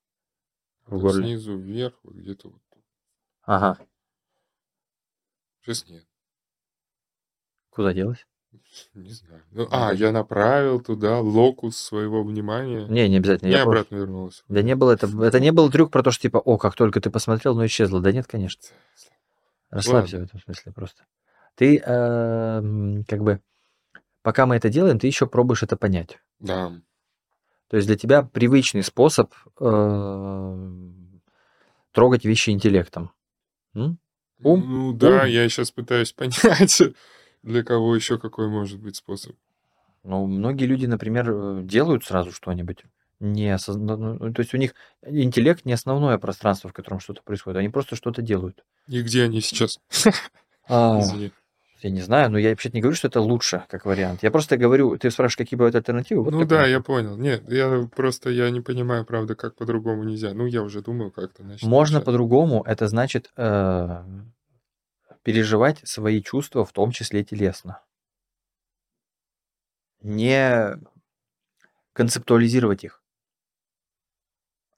[0.87, 1.23] В Вот горле.
[1.25, 2.61] Снизу вверх, вот где-то вот.
[3.45, 3.79] Ага.
[5.63, 6.05] Сейчас нет.
[7.71, 8.27] Куда делось?
[8.95, 9.43] Не знаю.
[9.51, 12.87] Ну, а, я направил туда локус своего внимания.
[12.87, 13.49] Не, не обязательно.
[13.49, 14.43] И я просто- обратно вернулся.
[14.49, 17.01] Да не было это, это не был трюк про то, что типа, о, как только
[17.01, 18.01] ты посмотрел, ну исчезло.
[18.01, 18.63] Да нет, конечно.
[19.71, 21.05] Расслабься в этом смысле просто.
[21.55, 23.41] Ты э, как бы,
[24.23, 26.19] пока мы это делаем, ты еще пробуешь это понять.
[26.39, 26.73] Да.
[27.73, 30.69] То есть для тебя привычный способ э,
[31.93, 33.13] трогать вещи интеллектом.
[33.75, 33.99] М?
[34.43, 34.65] Ум?
[34.69, 35.29] Ну да, Ум.
[35.29, 36.83] я сейчас пытаюсь понять,
[37.43, 39.37] для кого еще какой может быть способ.
[40.03, 42.85] Ну, многие люди, например, э, делают сразу что-нибудь.
[43.21, 44.75] Не осозна- ну, То есть у них
[45.07, 47.57] интеллект не основное пространство, в котором что-то происходит.
[47.57, 48.63] Они просто что-то делают.
[48.87, 49.81] И где они сейчас?
[50.69, 51.33] А, Извини.
[51.83, 54.23] Я не знаю, но я вообще не говорю, что это лучше, как вариант.
[54.23, 56.23] Я просто говорю, ты спрашиваешь, какие бывают альтернативы?
[56.23, 57.17] Вот Ну да, я понял.
[57.17, 60.33] Нет, я просто я не понимаю, правда, как по-другому нельзя.
[60.33, 61.69] Ну, я уже думаю, как-то начать.
[61.69, 62.63] Можно по-другому.
[62.63, 64.05] Это значит э,
[65.25, 67.81] переживать свои чувства, в том числе телесно.
[70.03, 70.79] Не
[71.95, 73.03] концептуализировать их,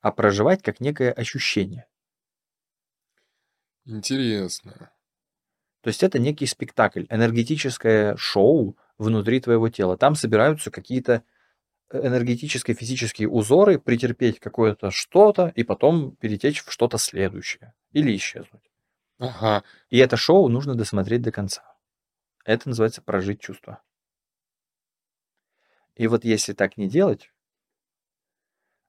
[0.00, 1.86] а проживать как некое ощущение.
[3.84, 4.90] Интересно.
[5.84, 9.98] То есть это некий спектакль, энергетическое шоу внутри твоего тела.
[9.98, 11.24] Там собираются какие-то
[11.92, 18.72] энергетические, физические узоры, претерпеть какое-то что-то и потом перетечь в что-то следующее или исчезнуть.
[19.18, 19.62] Ага.
[19.90, 21.76] И это шоу нужно досмотреть до конца.
[22.46, 23.82] Это называется прожить чувство.
[25.96, 27.30] И вот если так не делать,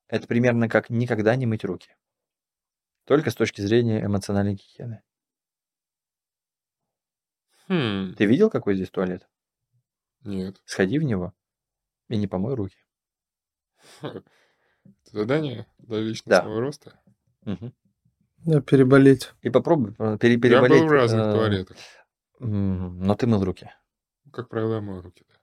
[0.07, 1.93] это примерно как никогда не мыть руки.
[3.03, 5.01] Только с точки зрения эмоциональной гигиены.
[7.67, 8.13] Хм.
[8.15, 9.27] Ты видел, какой здесь туалет?
[10.23, 10.61] Нет.
[10.65, 11.33] Сходи в него
[12.09, 12.77] и не помой руки.
[15.11, 16.99] Задание для личностного роста.
[17.43, 17.73] Мгм.
[18.45, 19.31] Да, переболеть.
[19.41, 20.81] И попробуй э, пере- Я переболеть.
[20.81, 21.77] был в разных э, туалетах.
[22.39, 23.71] Но ты мыл руки.
[24.31, 25.25] Как правило, я мою руки.
[25.27, 25.35] Да.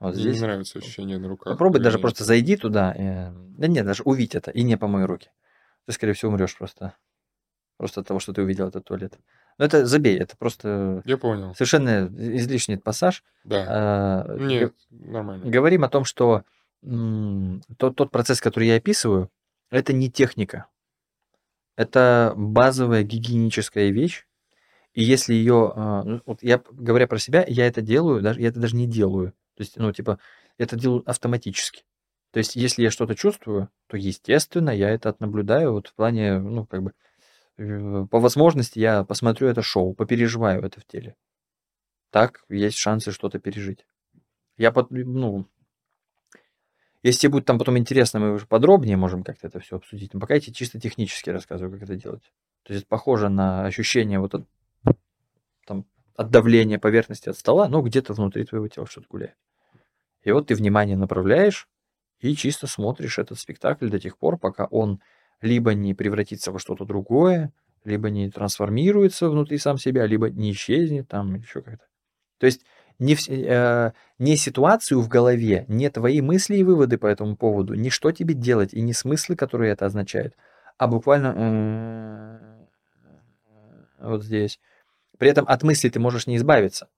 [0.00, 0.34] Вот Мне здесь.
[0.36, 1.52] не нравится ощущение на руках.
[1.54, 2.92] Попробуй даже просто зайди туда.
[2.96, 5.30] э, Да нет, даже увидь это и не помой руки.
[5.86, 6.96] Ты, скорее всего, умрешь просто.
[7.76, 9.18] Просто от того, что ты увидел этот туалет.
[9.58, 11.54] Но это забей, это просто Я понял.
[11.54, 13.22] совершенно излишний пассаж.
[13.44, 13.64] Да.
[14.26, 15.46] А, Нет, нормально.
[15.46, 16.42] Говорим о том, что
[16.82, 19.30] тот, тот процесс, который я описываю,
[19.70, 20.66] это не техника.
[21.76, 24.26] это базовая гигиеническая вещь,
[24.92, 28.48] и если ее, а, ну, вот я говоря про себя, я это делаю, даже я
[28.48, 30.18] это даже не делаю, то есть, ну типа,
[30.58, 31.84] это делаю автоматически.
[32.32, 36.66] То есть, если я что-то чувствую, то естественно я это отнаблюдаю вот в плане, ну
[36.66, 36.92] как бы
[37.56, 41.16] по возможности я посмотрю это шоу, попереживаю это в теле.
[42.10, 43.86] Так есть шансы что-то пережить.
[44.56, 45.46] Я под, ну,
[47.02, 50.14] если тебе будет там потом интересно, мы уже подробнее можем как-то это все обсудить.
[50.14, 52.32] Но пока я тебе чисто технически рассказываю, как это делать.
[52.62, 54.48] То есть это похоже на ощущение вот от,
[55.66, 55.84] там,
[56.16, 59.36] от давления поверхности от стола, но где-то внутри твоего тела что-то гуляет.
[60.22, 61.68] И вот ты внимание направляешь
[62.20, 65.00] и чисто смотришь этот спектакль до тех пор, пока он
[65.44, 67.52] либо не превратится во что-то другое,
[67.84, 71.84] либо не трансформируется внутри сам себя, либо не исчезнет там, еще как-то.
[72.38, 72.64] То есть
[72.98, 77.90] не, э, не ситуацию в голове, не твои мысли и выводы по этому поводу, не
[77.90, 80.34] что тебе делать и не смыслы, которые это означает,
[80.78, 82.40] а буквально
[84.00, 84.58] вот здесь.
[85.18, 86.88] При этом от мыслей ты можешь не избавиться.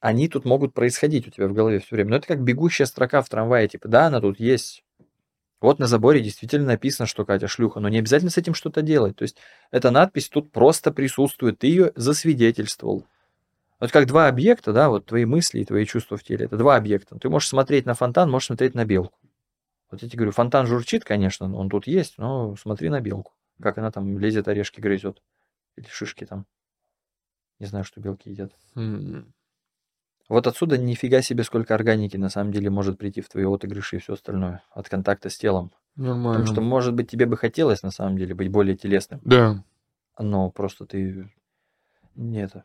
[0.00, 2.10] Они тут могут происходить у тебя в голове все время.
[2.10, 4.82] Но это как бегущая строка в трамвае, типа, да, она тут есть.
[5.60, 9.16] Вот на заборе действительно написано, что Катя шлюха, но не обязательно с этим что-то делать.
[9.16, 9.36] То есть
[9.70, 13.06] эта надпись тут просто присутствует, ты ее засвидетельствовал.
[13.78, 16.76] Вот как два объекта, да, вот твои мысли и твои чувства в теле, это два
[16.76, 17.18] объекта.
[17.18, 19.18] Ты можешь смотреть на фонтан, можешь смотреть на белку.
[19.90, 23.78] Вот я тебе говорю, фонтан журчит, конечно, он тут есть, но смотри на белку, как
[23.78, 25.22] она там лезет, орешки грызет.
[25.76, 26.46] Или шишки там.
[27.58, 28.52] Не знаю, что белки едят.
[28.76, 29.32] М,
[30.30, 33.98] Вот отсюда нифига себе сколько органики на самом деле может прийти в твои отыгрыши и
[33.98, 35.72] все остальное от контакта с телом.
[35.96, 36.30] Нормально.
[36.38, 39.64] Потому что, может быть, тебе бы хотелось на самом деле быть более телесным, Да.
[40.20, 41.32] но просто ты
[42.14, 42.64] не это.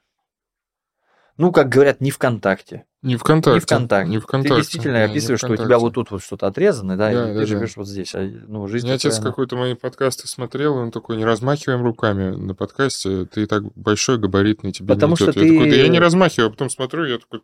[1.37, 2.85] Ну, как говорят, не ВКонтакте.
[3.01, 3.55] Не ВКонтакте.
[3.55, 4.09] Не ВКонтакте.
[4.09, 4.55] Не ВКонтакте.
[4.55, 7.11] Ты действительно Не, не описываешь, что у тебя вот тут вот что-то отрезано, да, Да,
[7.11, 7.45] и да, ты да.
[7.45, 8.15] живешь вот здесь.
[8.15, 11.83] А, ну, жизнь Мне отец она- какой-то мои подкасты смотрел, и он такой, не размахиваем
[11.83, 15.31] руками на подкасте, ты так большой, габаритный, тебе Потому не идет.
[15.35, 17.41] что Я такой, да ты- я не размахиваю, а потом смотрю, я такой.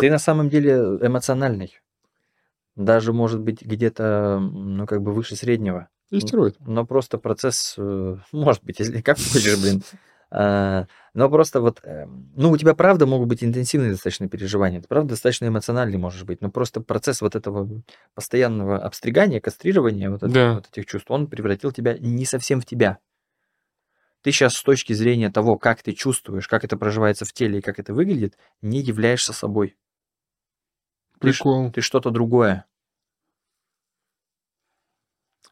[0.00, 1.78] Ты на самом деле эмоциональный.
[2.74, 5.88] Даже, может быть, где-то, ну, как бы выше среднего.
[6.10, 6.56] Истероид.
[6.60, 9.82] Но просто процесс, э, может быть, если как хочешь, блин.
[10.30, 14.88] А, Но просто вот, э, ну, у тебя правда могут быть интенсивные достаточно переживания, ты
[14.88, 17.68] правда достаточно эмоциональный можешь быть, но просто процесс вот этого
[18.14, 20.54] постоянного обстригания, кастрирования вот, этих- Да.
[20.54, 22.98] вот этих чувств, он превратил тебя не совсем в тебя.
[24.22, 27.62] Ты сейчас с точки зрения того, как ты чувствуешь, как это проживается в теле и
[27.62, 29.76] как это выглядит, не являешься собой.
[31.14, 31.70] Ты Прикол.
[31.70, 32.66] ты что-то другое.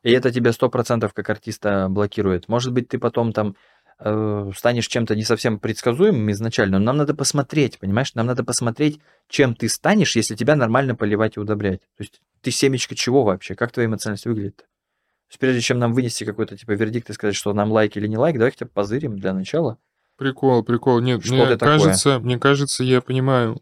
[0.03, 2.47] И это тебя сто процентов как артиста блокирует.
[2.49, 3.57] Может быть, ты потом там
[3.99, 8.15] э, станешь чем-то не совсем предсказуемым изначально, но нам надо посмотреть, понимаешь?
[8.15, 11.81] Нам надо посмотреть, чем ты станешь, если тебя нормально поливать и удобрять.
[11.97, 13.55] То есть ты семечко чего вообще?
[13.55, 14.57] Как твоя эмоциональность выглядит?
[14.57, 18.07] То есть прежде чем нам вынести какой-то типа вердикт и сказать, что нам лайк или
[18.07, 19.79] не лайк, давай хотя бы позырим для начала.
[20.17, 21.01] Прикол, прикол.
[21.01, 21.79] Нет, Что мне ты такое?
[21.79, 23.61] кажется, мне кажется, я понимаю.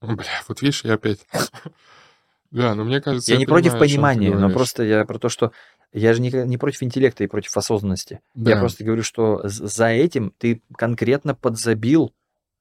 [0.00, 1.26] Бля, вот видишь, я опять.
[2.50, 5.28] Да, но мне кажется, Я не против понимаю, ты понимания, но просто я про то,
[5.28, 5.50] что
[6.00, 8.20] я же не, не против интеллекта и против осознанности.
[8.34, 8.60] Я Да.
[8.60, 12.12] просто говорю, что за этим ты конкретно подзабил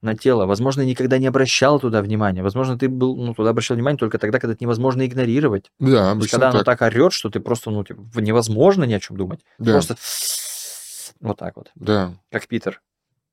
[0.01, 0.45] на тело.
[0.45, 2.43] Возможно, никогда не обращал туда внимания.
[2.43, 5.71] Возможно, ты был, ну, туда обращал внимание только тогда, когда это невозможно игнорировать.
[5.79, 6.77] Да, То есть, обычно когда оно так.
[6.79, 9.45] так орет, что ты просто, ну, типа, невозможно ни о чем думать.
[9.59, 9.95] Да, Просто
[11.21, 11.71] вот так вот.
[11.75, 12.81] да, Как Питер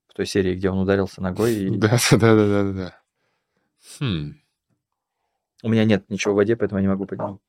[0.08, 1.54] в той серии, где он ударился ногой.
[1.54, 1.70] И...
[1.76, 2.94] да, да, да, да, да, да.
[3.98, 4.34] Хм.
[5.62, 7.40] У меня нет ничего в воде, поэтому я не могу под-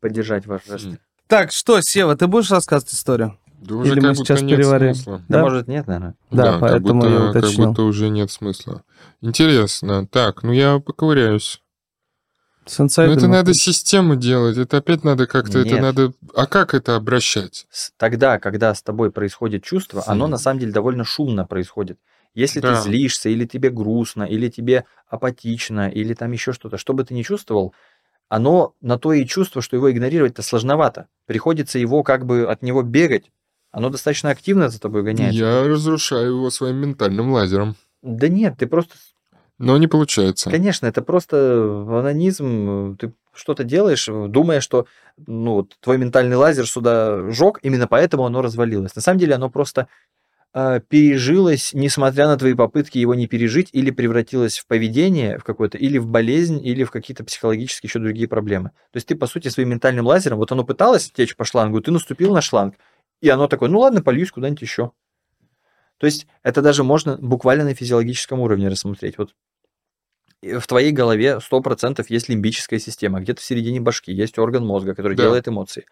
[0.00, 0.86] поддержать ваш жест.
[0.86, 0.98] Хм.
[1.26, 3.38] Так, что, Сева, ты будешь рассказывать историю?
[3.62, 4.94] Да уже Или как мы будто сейчас нет переварим?
[4.94, 5.18] смысла.
[5.28, 5.42] Да, Да?
[5.42, 6.14] может, нет, наверное.
[6.30, 7.68] Да, как поэтому будто, я Как уточнил.
[7.68, 8.82] будто уже нет смысла.
[9.22, 10.06] Интересно.
[10.06, 11.60] Так, ну я поковыряюсь.
[12.66, 14.56] Сенсей, Но это думаю, надо систему делать.
[14.56, 15.58] Это опять надо как-то...
[15.58, 16.12] Это надо...
[16.34, 17.66] А как это обращать?
[17.70, 20.30] с- тогда, когда с тобой происходит чувство, оно Хм.
[20.30, 21.98] на самом деле довольно шумно происходит.
[22.34, 22.74] Если Да.
[22.74, 27.12] ты злишься, или тебе грустно, или тебе апатично, или там еще что-то, что бы ты
[27.14, 27.74] ни чувствовал,
[28.28, 31.08] оно на то и чувство, что его игнорировать-то сложновато.
[31.26, 33.30] Приходится его как бы от него бегать.
[33.70, 35.38] Оно достаточно активно за тобой гоняется.
[35.38, 37.76] Я разрушаю его своим ментальным лазером.
[38.02, 38.94] Да нет, ты просто...
[39.58, 40.50] Но не получается.
[40.50, 42.96] Конечно, это просто анонизм.
[42.96, 44.86] Ты что-то делаешь, думая, что
[45.26, 48.94] ну, твой ментальный лазер сюда жег, именно поэтому оно развалилось.
[48.96, 49.88] На самом деле оно просто
[50.88, 55.98] пережилось, несмотря на твои попытки его не пережить, или превратилось в поведение в какое-то, или
[55.98, 58.70] в болезнь, или в какие-то психологические еще другие проблемы.
[58.92, 61.90] То есть ты, по сути, своим ментальным лазером, вот оно пыталось течь по шлангу, ты
[61.90, 62.76] наступил на шланг,
[63.20, 64.92] и оно такое, ну ладно, польюсь куда-нибудь еще.
[65.98, 69.18] То есть это даже можно буквально на физиологическом уровне рассмотреть.
[69.18, 69.34] Вот
[70.42, 75.16] в твоей голове 100% есть лимбическая система, где-то в середине башки есть орган мозга, который
[75.16, 75.24] Да.
[75.24, 75.86] делает эмоции.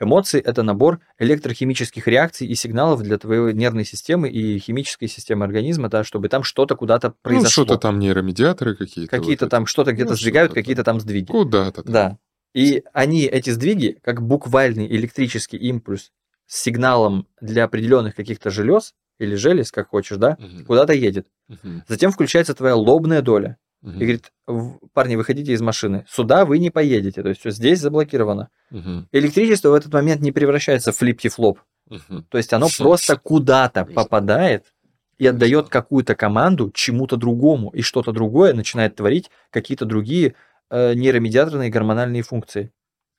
[0.00, 5.88] Эмоции– это набор электрохимических реакций и сигналов для твоей нервной системы и химической системы организма,
[5.88, 7.64] да, чтобы там что-то куда-то Ну, произошло.
[7.64, 9.10] что-то там нейромедиаторы какие-то.
[9.16, 11.26] какие-то вот там что-то где-то Ну, сдвигают, что-то какие-то там сдвиги.
[11.30, 11.92] Куда-то там.
[11.92, 12.18] Да.
[12.54, 16.10] И они, эти сдвиги, как буквальный электрический импульс
[16.46, 20.64] с сигналом для определенных каких-то желез или желез, как хочешь, да, Мгм.
[20.64, 21.26] куда-то едет.
[21.48, 21.82] Мгм.
[21.88, 23.56] Затем включается твоя лобная доля.
[23.80, 23.94] Мгм.
[23.96, 26.04] И говорит, «В- парни, выходите из машины.
[26.08, 27.22] Сюда вы не поедете.
[27.22, 28.48] То есть всё здесь заблокировано.
[28.70, 29.08] Мгм.
[29.12, 31.60] Электричество в этот момент не превращается в флипти-флоп.
[31.88, 32.24] Мгм.
[32.28, 34.74] То есть оно просто куда-то попадает
[35.16, 37.70] и отдает какую-то команду чему-то другому.
[37.70, 40.34] И что-то другое начинает творить какие-то другие
[40.70, 42.72] э, нейромедиаторные гормональные функции.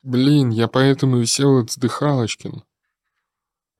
[0.03, 2.63] Блин, я поэтому висел от Вздыхалочкин.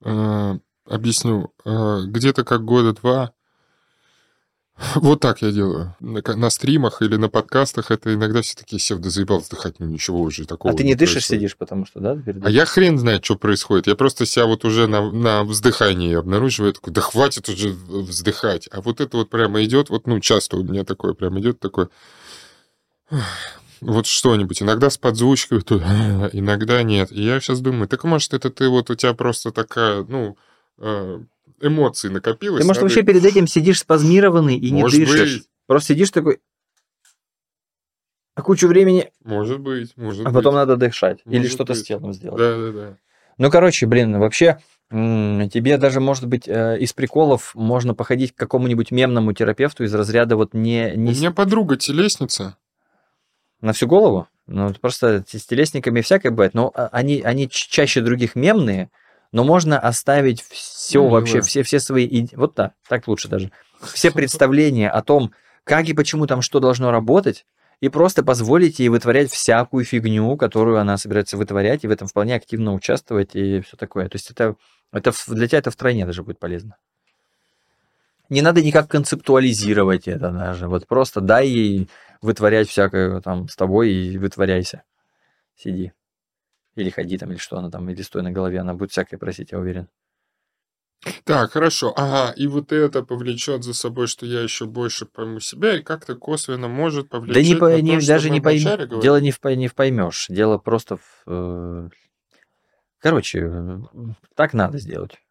[0.05, 1.51] Э, Объясню.
[1.65, 3.33] Э, Где-то как года два
[4.95, 5.95] вот так я делаю.
[5.99, 9.85] На, на стримах или на подкастах это иногда все такие сев, да заебал вздыхать, ну
[9.85, 11.41] ничего уже такого а ты не дышишь, происходит».
[11.41, 12.15] сидишь, потому что, да?
[12.15, 13.87] перед А я хрен знает, что происходит.
[13.87, 18.69] Я просто себя вот уже на, на вздыхании обнаруживаю, я такой, да хватит уже вздыхать.
[18.71, 21.89] А вот это вот прямо идет, вот, ну, часто у меня такое прям идет, такое,
[23.81, 24.61] вот что-нибудь.
[24.61, 25.75] Иногда с подзвучкой, то,
[26.33, 27.11] иногда нет.
[27.11, 30.37] И я сейчас думаю, так может это ты вот у тебя просто такая, ну,
[31.61, 32.61] э, эмоции накопилось.
[32.61, 35.37] Ты, может, надо- вообще перед этим сидишь спазмированный и не Может дышишь.
[35.39, 35.47] быть.
[35.67, 36.39] Просто сидишь такой,
[38.35, 40.59] а кучу времени, Может быть, может а потом быть.
[40.61, 41.19] надо дышать.
[41.25, 42.37] Или Может что-то с телом сделать.
[42.37, 42.97] Да, да, да.
[43.37, 44.59] Ну, короче, блин, вообще,
[44.89, 50.35] тебе даже, может быть, э, из приколов можно походить к какому-нибудь мемному терапевту из разряда
[50.35, 52.57] вот не, не У меня подруга телесница.
[53.61, 54.27] на всю голову.
[54.47, 56.53] Ну, просто с телесниками всякое бывает.
[56.53, 58.89] Но а, они, они чаще других мемные,
[59.31, 62.27] но можно оставить все Ну, вообще, все, все свои...
[62.33, 63.51] Вот так, так лучше даже.
[63.81, 65.33] Все представления о том,
[65.63, 67.45] как и почему там что должно работать,
[67.79, 72.35] и просто позволить ей вытворять всякую фигню, которую она собирается вытворять, и в этом вполне
[72.35, 74.09] активно участвовать, и все такое.
[74.09, 74.55] То есть это,
[74.91, 76.75] это для тебя это втройне даже будет полезно.
[78.29, 80.67] Не надо никак концептуализировать это даже.
[80.67, 81.89] Вот просто дай ей
[82.21, 84.83] вытворять всякое там с тобой и вытворяйся.
[85.55, 85.93] Сиди.
[86.79, 89.51] Или ходи там, или что она там, или стой на голове, она будет всякое просить,
[89.51, 89.89] я уверен.
[91.23, 91.93] Так, хорошо.
[91.95, 96.15] Ага, и вот это повлечет за собой, что я еще больше пойму себя, и как-то
[96.15, 98.89] косвенно может повлечь да не, по- то, не- что даже не поймешь.
[99.01, 100.27] Дело не, в, не в поймешь.
[100.29, 101.23] Дело просто в...
[101.27, 101.89] э,
[102.99, 103.79] Короче, э,
[104.35, 105.21] так надо сделать.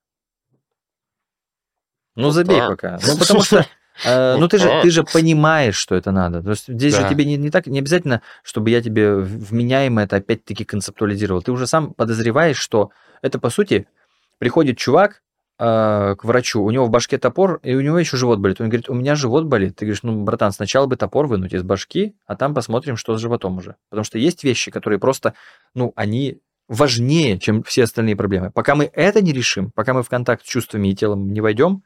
[2.14, 2.68] Ну, Вот забей так.
[2.70, 2.98] пока.
[3.06, 3.66] Ну, потому что...
[4.04, 6.42] э, Ну, ты же, ты же понимаешь, что это надо.
[6.42, 7.08] То есть здесь же Да.
[7.08, 11.42] тебе не, не так, не обязательно, чтобы я тебе вменяемо это опять-таки концептуализировал.
[11.42, 12.90] Ты уже сам подозреваешь, что
[13.22, 13.86] это, по сути,
[14.38, 15.22] приходит чувак
[15.58, 18.60] э, к врачу, у него в башке топор, и у него еще живот болит.
[18.60, 19.76] Он говорит, у меня живот болит.
[19.76, 23.20] Ты говоришь, ну, братан, сначала бы топор вынуть из башки, а там посмотрим, что с
[23.20, 23.74] животом уже.
[23.90, 25.34] Потому что есть вещи, которые просто,
[25.74, 26.38] ну, они
[26.68, 28.50] важнее, чем все остальные проблемы.
[28.52, 31.82] Пока мы это не решим, пока мы в контакт с чувствами и телом не войдем,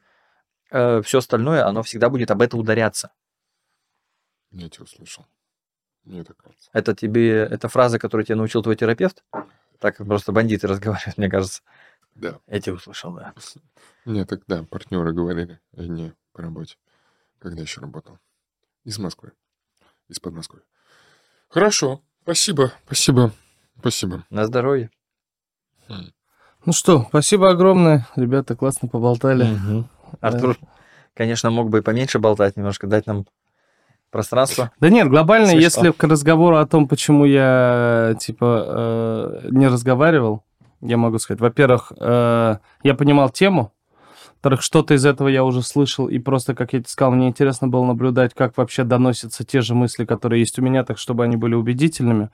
[1.03, 3.11] все остальное, оно всегда будет об это ударяться.
[4.51, 5.25] Я тебя услышал.
[6.03, 6.69] Мне так кажется.
[6.73, 9.23] Это тебе, это фраза, которую тебе научил твой терапевт?
[9.79, 11.61] Так просто бандиты разговаривают, мне кажется.
[12.15, 12.39] Да.
[12.47, 13.33] Я тебя услышал, да.
[14.05, 16.75] Мне так, да, партнеры говорили, не по работе,
[17.39, 18.19] когда еще работал.
[18.83, 19.31] Из Москвы.
[20.09, 20.63] Из Подмосковья.
[21.47, 22.03] Хорошо.
[22.23, 23.33] Спасибо, спасибо,
[23.79, 24.25] спасибо.
[24.29, 24.89] На здоровье.
[26.65, 28.07] Ну что, спасибо огромное.
[28.15, 29.45] Ребята классно поболтали.
[29.45, 29.89] Мгм.
[30.23, 30.57] Артур,
[31.13, 33.25] конечно, мог бы и поменьше болтать немножко, дать нам
[34.09, 34.71] пространство.
[34.79, 35.61] Да нет, глобально, Смешно.
[35.61, 40.43] если к разговору о том, почему я, типа, э, не разговаривал,
[40.81, 43.73] я могу сказать, во-первых, э, я понимал тему,
[44.35, 47.69] во-вторых, что-то из этого я уже слышал, и просто, как я тебе сказал, мне интересно
[47.69, 51.37] было наблюдать, как вообще доносятся те же мысли, которые есть у меня, так чтобы они
[51.37, 52.29] были убедительными.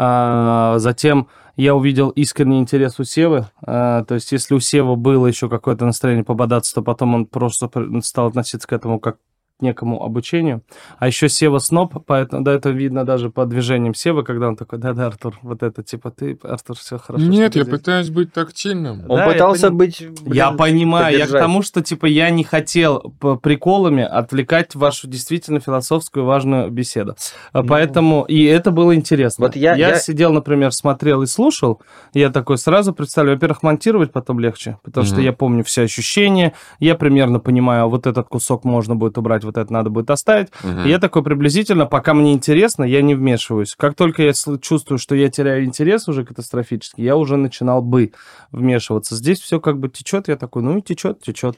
[0.00, 1.26] А, затем
[1.56, 3.48] я увидел искренний интерес у Севы.
[3.66, 7.66] А, то есть, если у Севы было еще какое-то настроение пободаться, то потом он просто
[7.66, 9.16] пр- стал относиться к этому как
[9.60, 10.62] некому обучению.
[10.98, 14.78] А еще Сева сноб, поэтому да, это видно даже по движениям Севы, когда он такой,
[14.78, 17.24] да-да, Артур, вот это, типа, ты, Артур, все хорошо.
[17.24, 17.78] Нет, что я здесь».
[17.78, 19.02] пытаюсь быть тактильным.
[19.08, 20.00] Он Да, я пытался поним- быть...
[20.26, 21.42] Я блин, понимаю, я к поддержать.
[21.42, 27.16] тому, что, типа, я не хотел по приколами отвлекать вашу действительно философскую важную беседу.
[27.52, 27.68] А Ну.
[27.68, 29.46] Поэтому, и это было интересно.
[29.46, 31.80] Вот я- я- сидел, например, смотрел и слушал,
[32.14, 35.24] я такой сразу представляю, во-первых, монтировать потом легче, потому что Мгм.
[35.24, 39.58] я помню все ощущения, я примерно понимаю, а вот этот кусок можно будет убрать, вот
[39.58, 40.48] это надо будет оставить.
[40.62, 40.86] Мгм.
[40.86, 43.74] И Я такой приблизительно, пока мне интересно, я не вмешиваюсь.
[43.76, 48.12] Как только я чувствую, что я теряю интерес уже катастрофически, я уже начинал бы
[48.52, 49.14] вмешиваться.
[49.16, 51.56] Здесь все как бы течет, я такой, ну и течет, течет.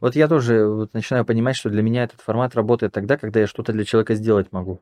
[0.00, 3.46] Вот я тоже вот начинаю понимать, что для меня этот формат работает тогда, когда я
[3.46, 4.80] что-то для человека сделать могу.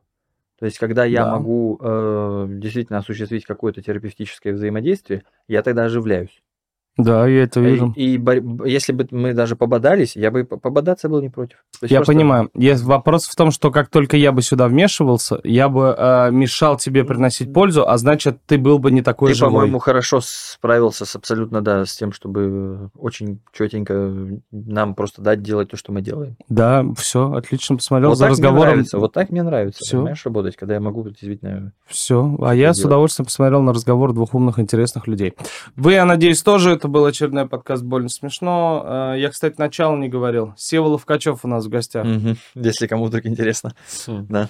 [0.58, 1.32] То есть, когда я Да.
[1.32, 6.42] могу э, действительно осуществить какое-то терапевтическое взаимодействие, я тогда оживляюсь.
[6.98, 7.92] Да, я это вижу.
[7.96, 11.58] И, и борь- если бы мы даже пободались, я бы по- пободаться был не против.
[11.80, 12.50] Я просто- понимаю.
[12.54, 16.76] Есть вопрос в том, что как только я бы сюда вмешивался, я бы э, мешал
[16.76, 19.52] тебе приносить пользу, а значит, ты был бы не такой Ты, живой.
[19.52, 24.12] по-моему, хорошо справился с абсолютно, да, с тем, чтобы очень четенько
[24.50, 26.36] нам просто дать делать то, что мы делаем.
[26.48, 28.68] Да, все, отлично посмотрел вот за так мне разговором.
[28.70, 29.98] нравится, вот так мне нравится, Всё.
[29.98, 31.72] понимаешь, работать, когда я могу действительно...
[31.86, 32.36] Все.
[32.42, 32.86] А я с делать.
[32.86, 35.34] удовольствием посмотрел на разговор двух умных, интересных людей.
[35.76, 36.72] Вы, я надеюсь, тоже.
[36.72, 39.12] Это был очередной подкаст «Больно смешно».
[39.14, 40.54] Э, Я, кстати, начало не говорил.
[40.56, 42.06] Сева Ловкачев у нас в гостях.
[42.54, 43.74] Если кому вдруг интересно.
[44.06, 44.48] Да.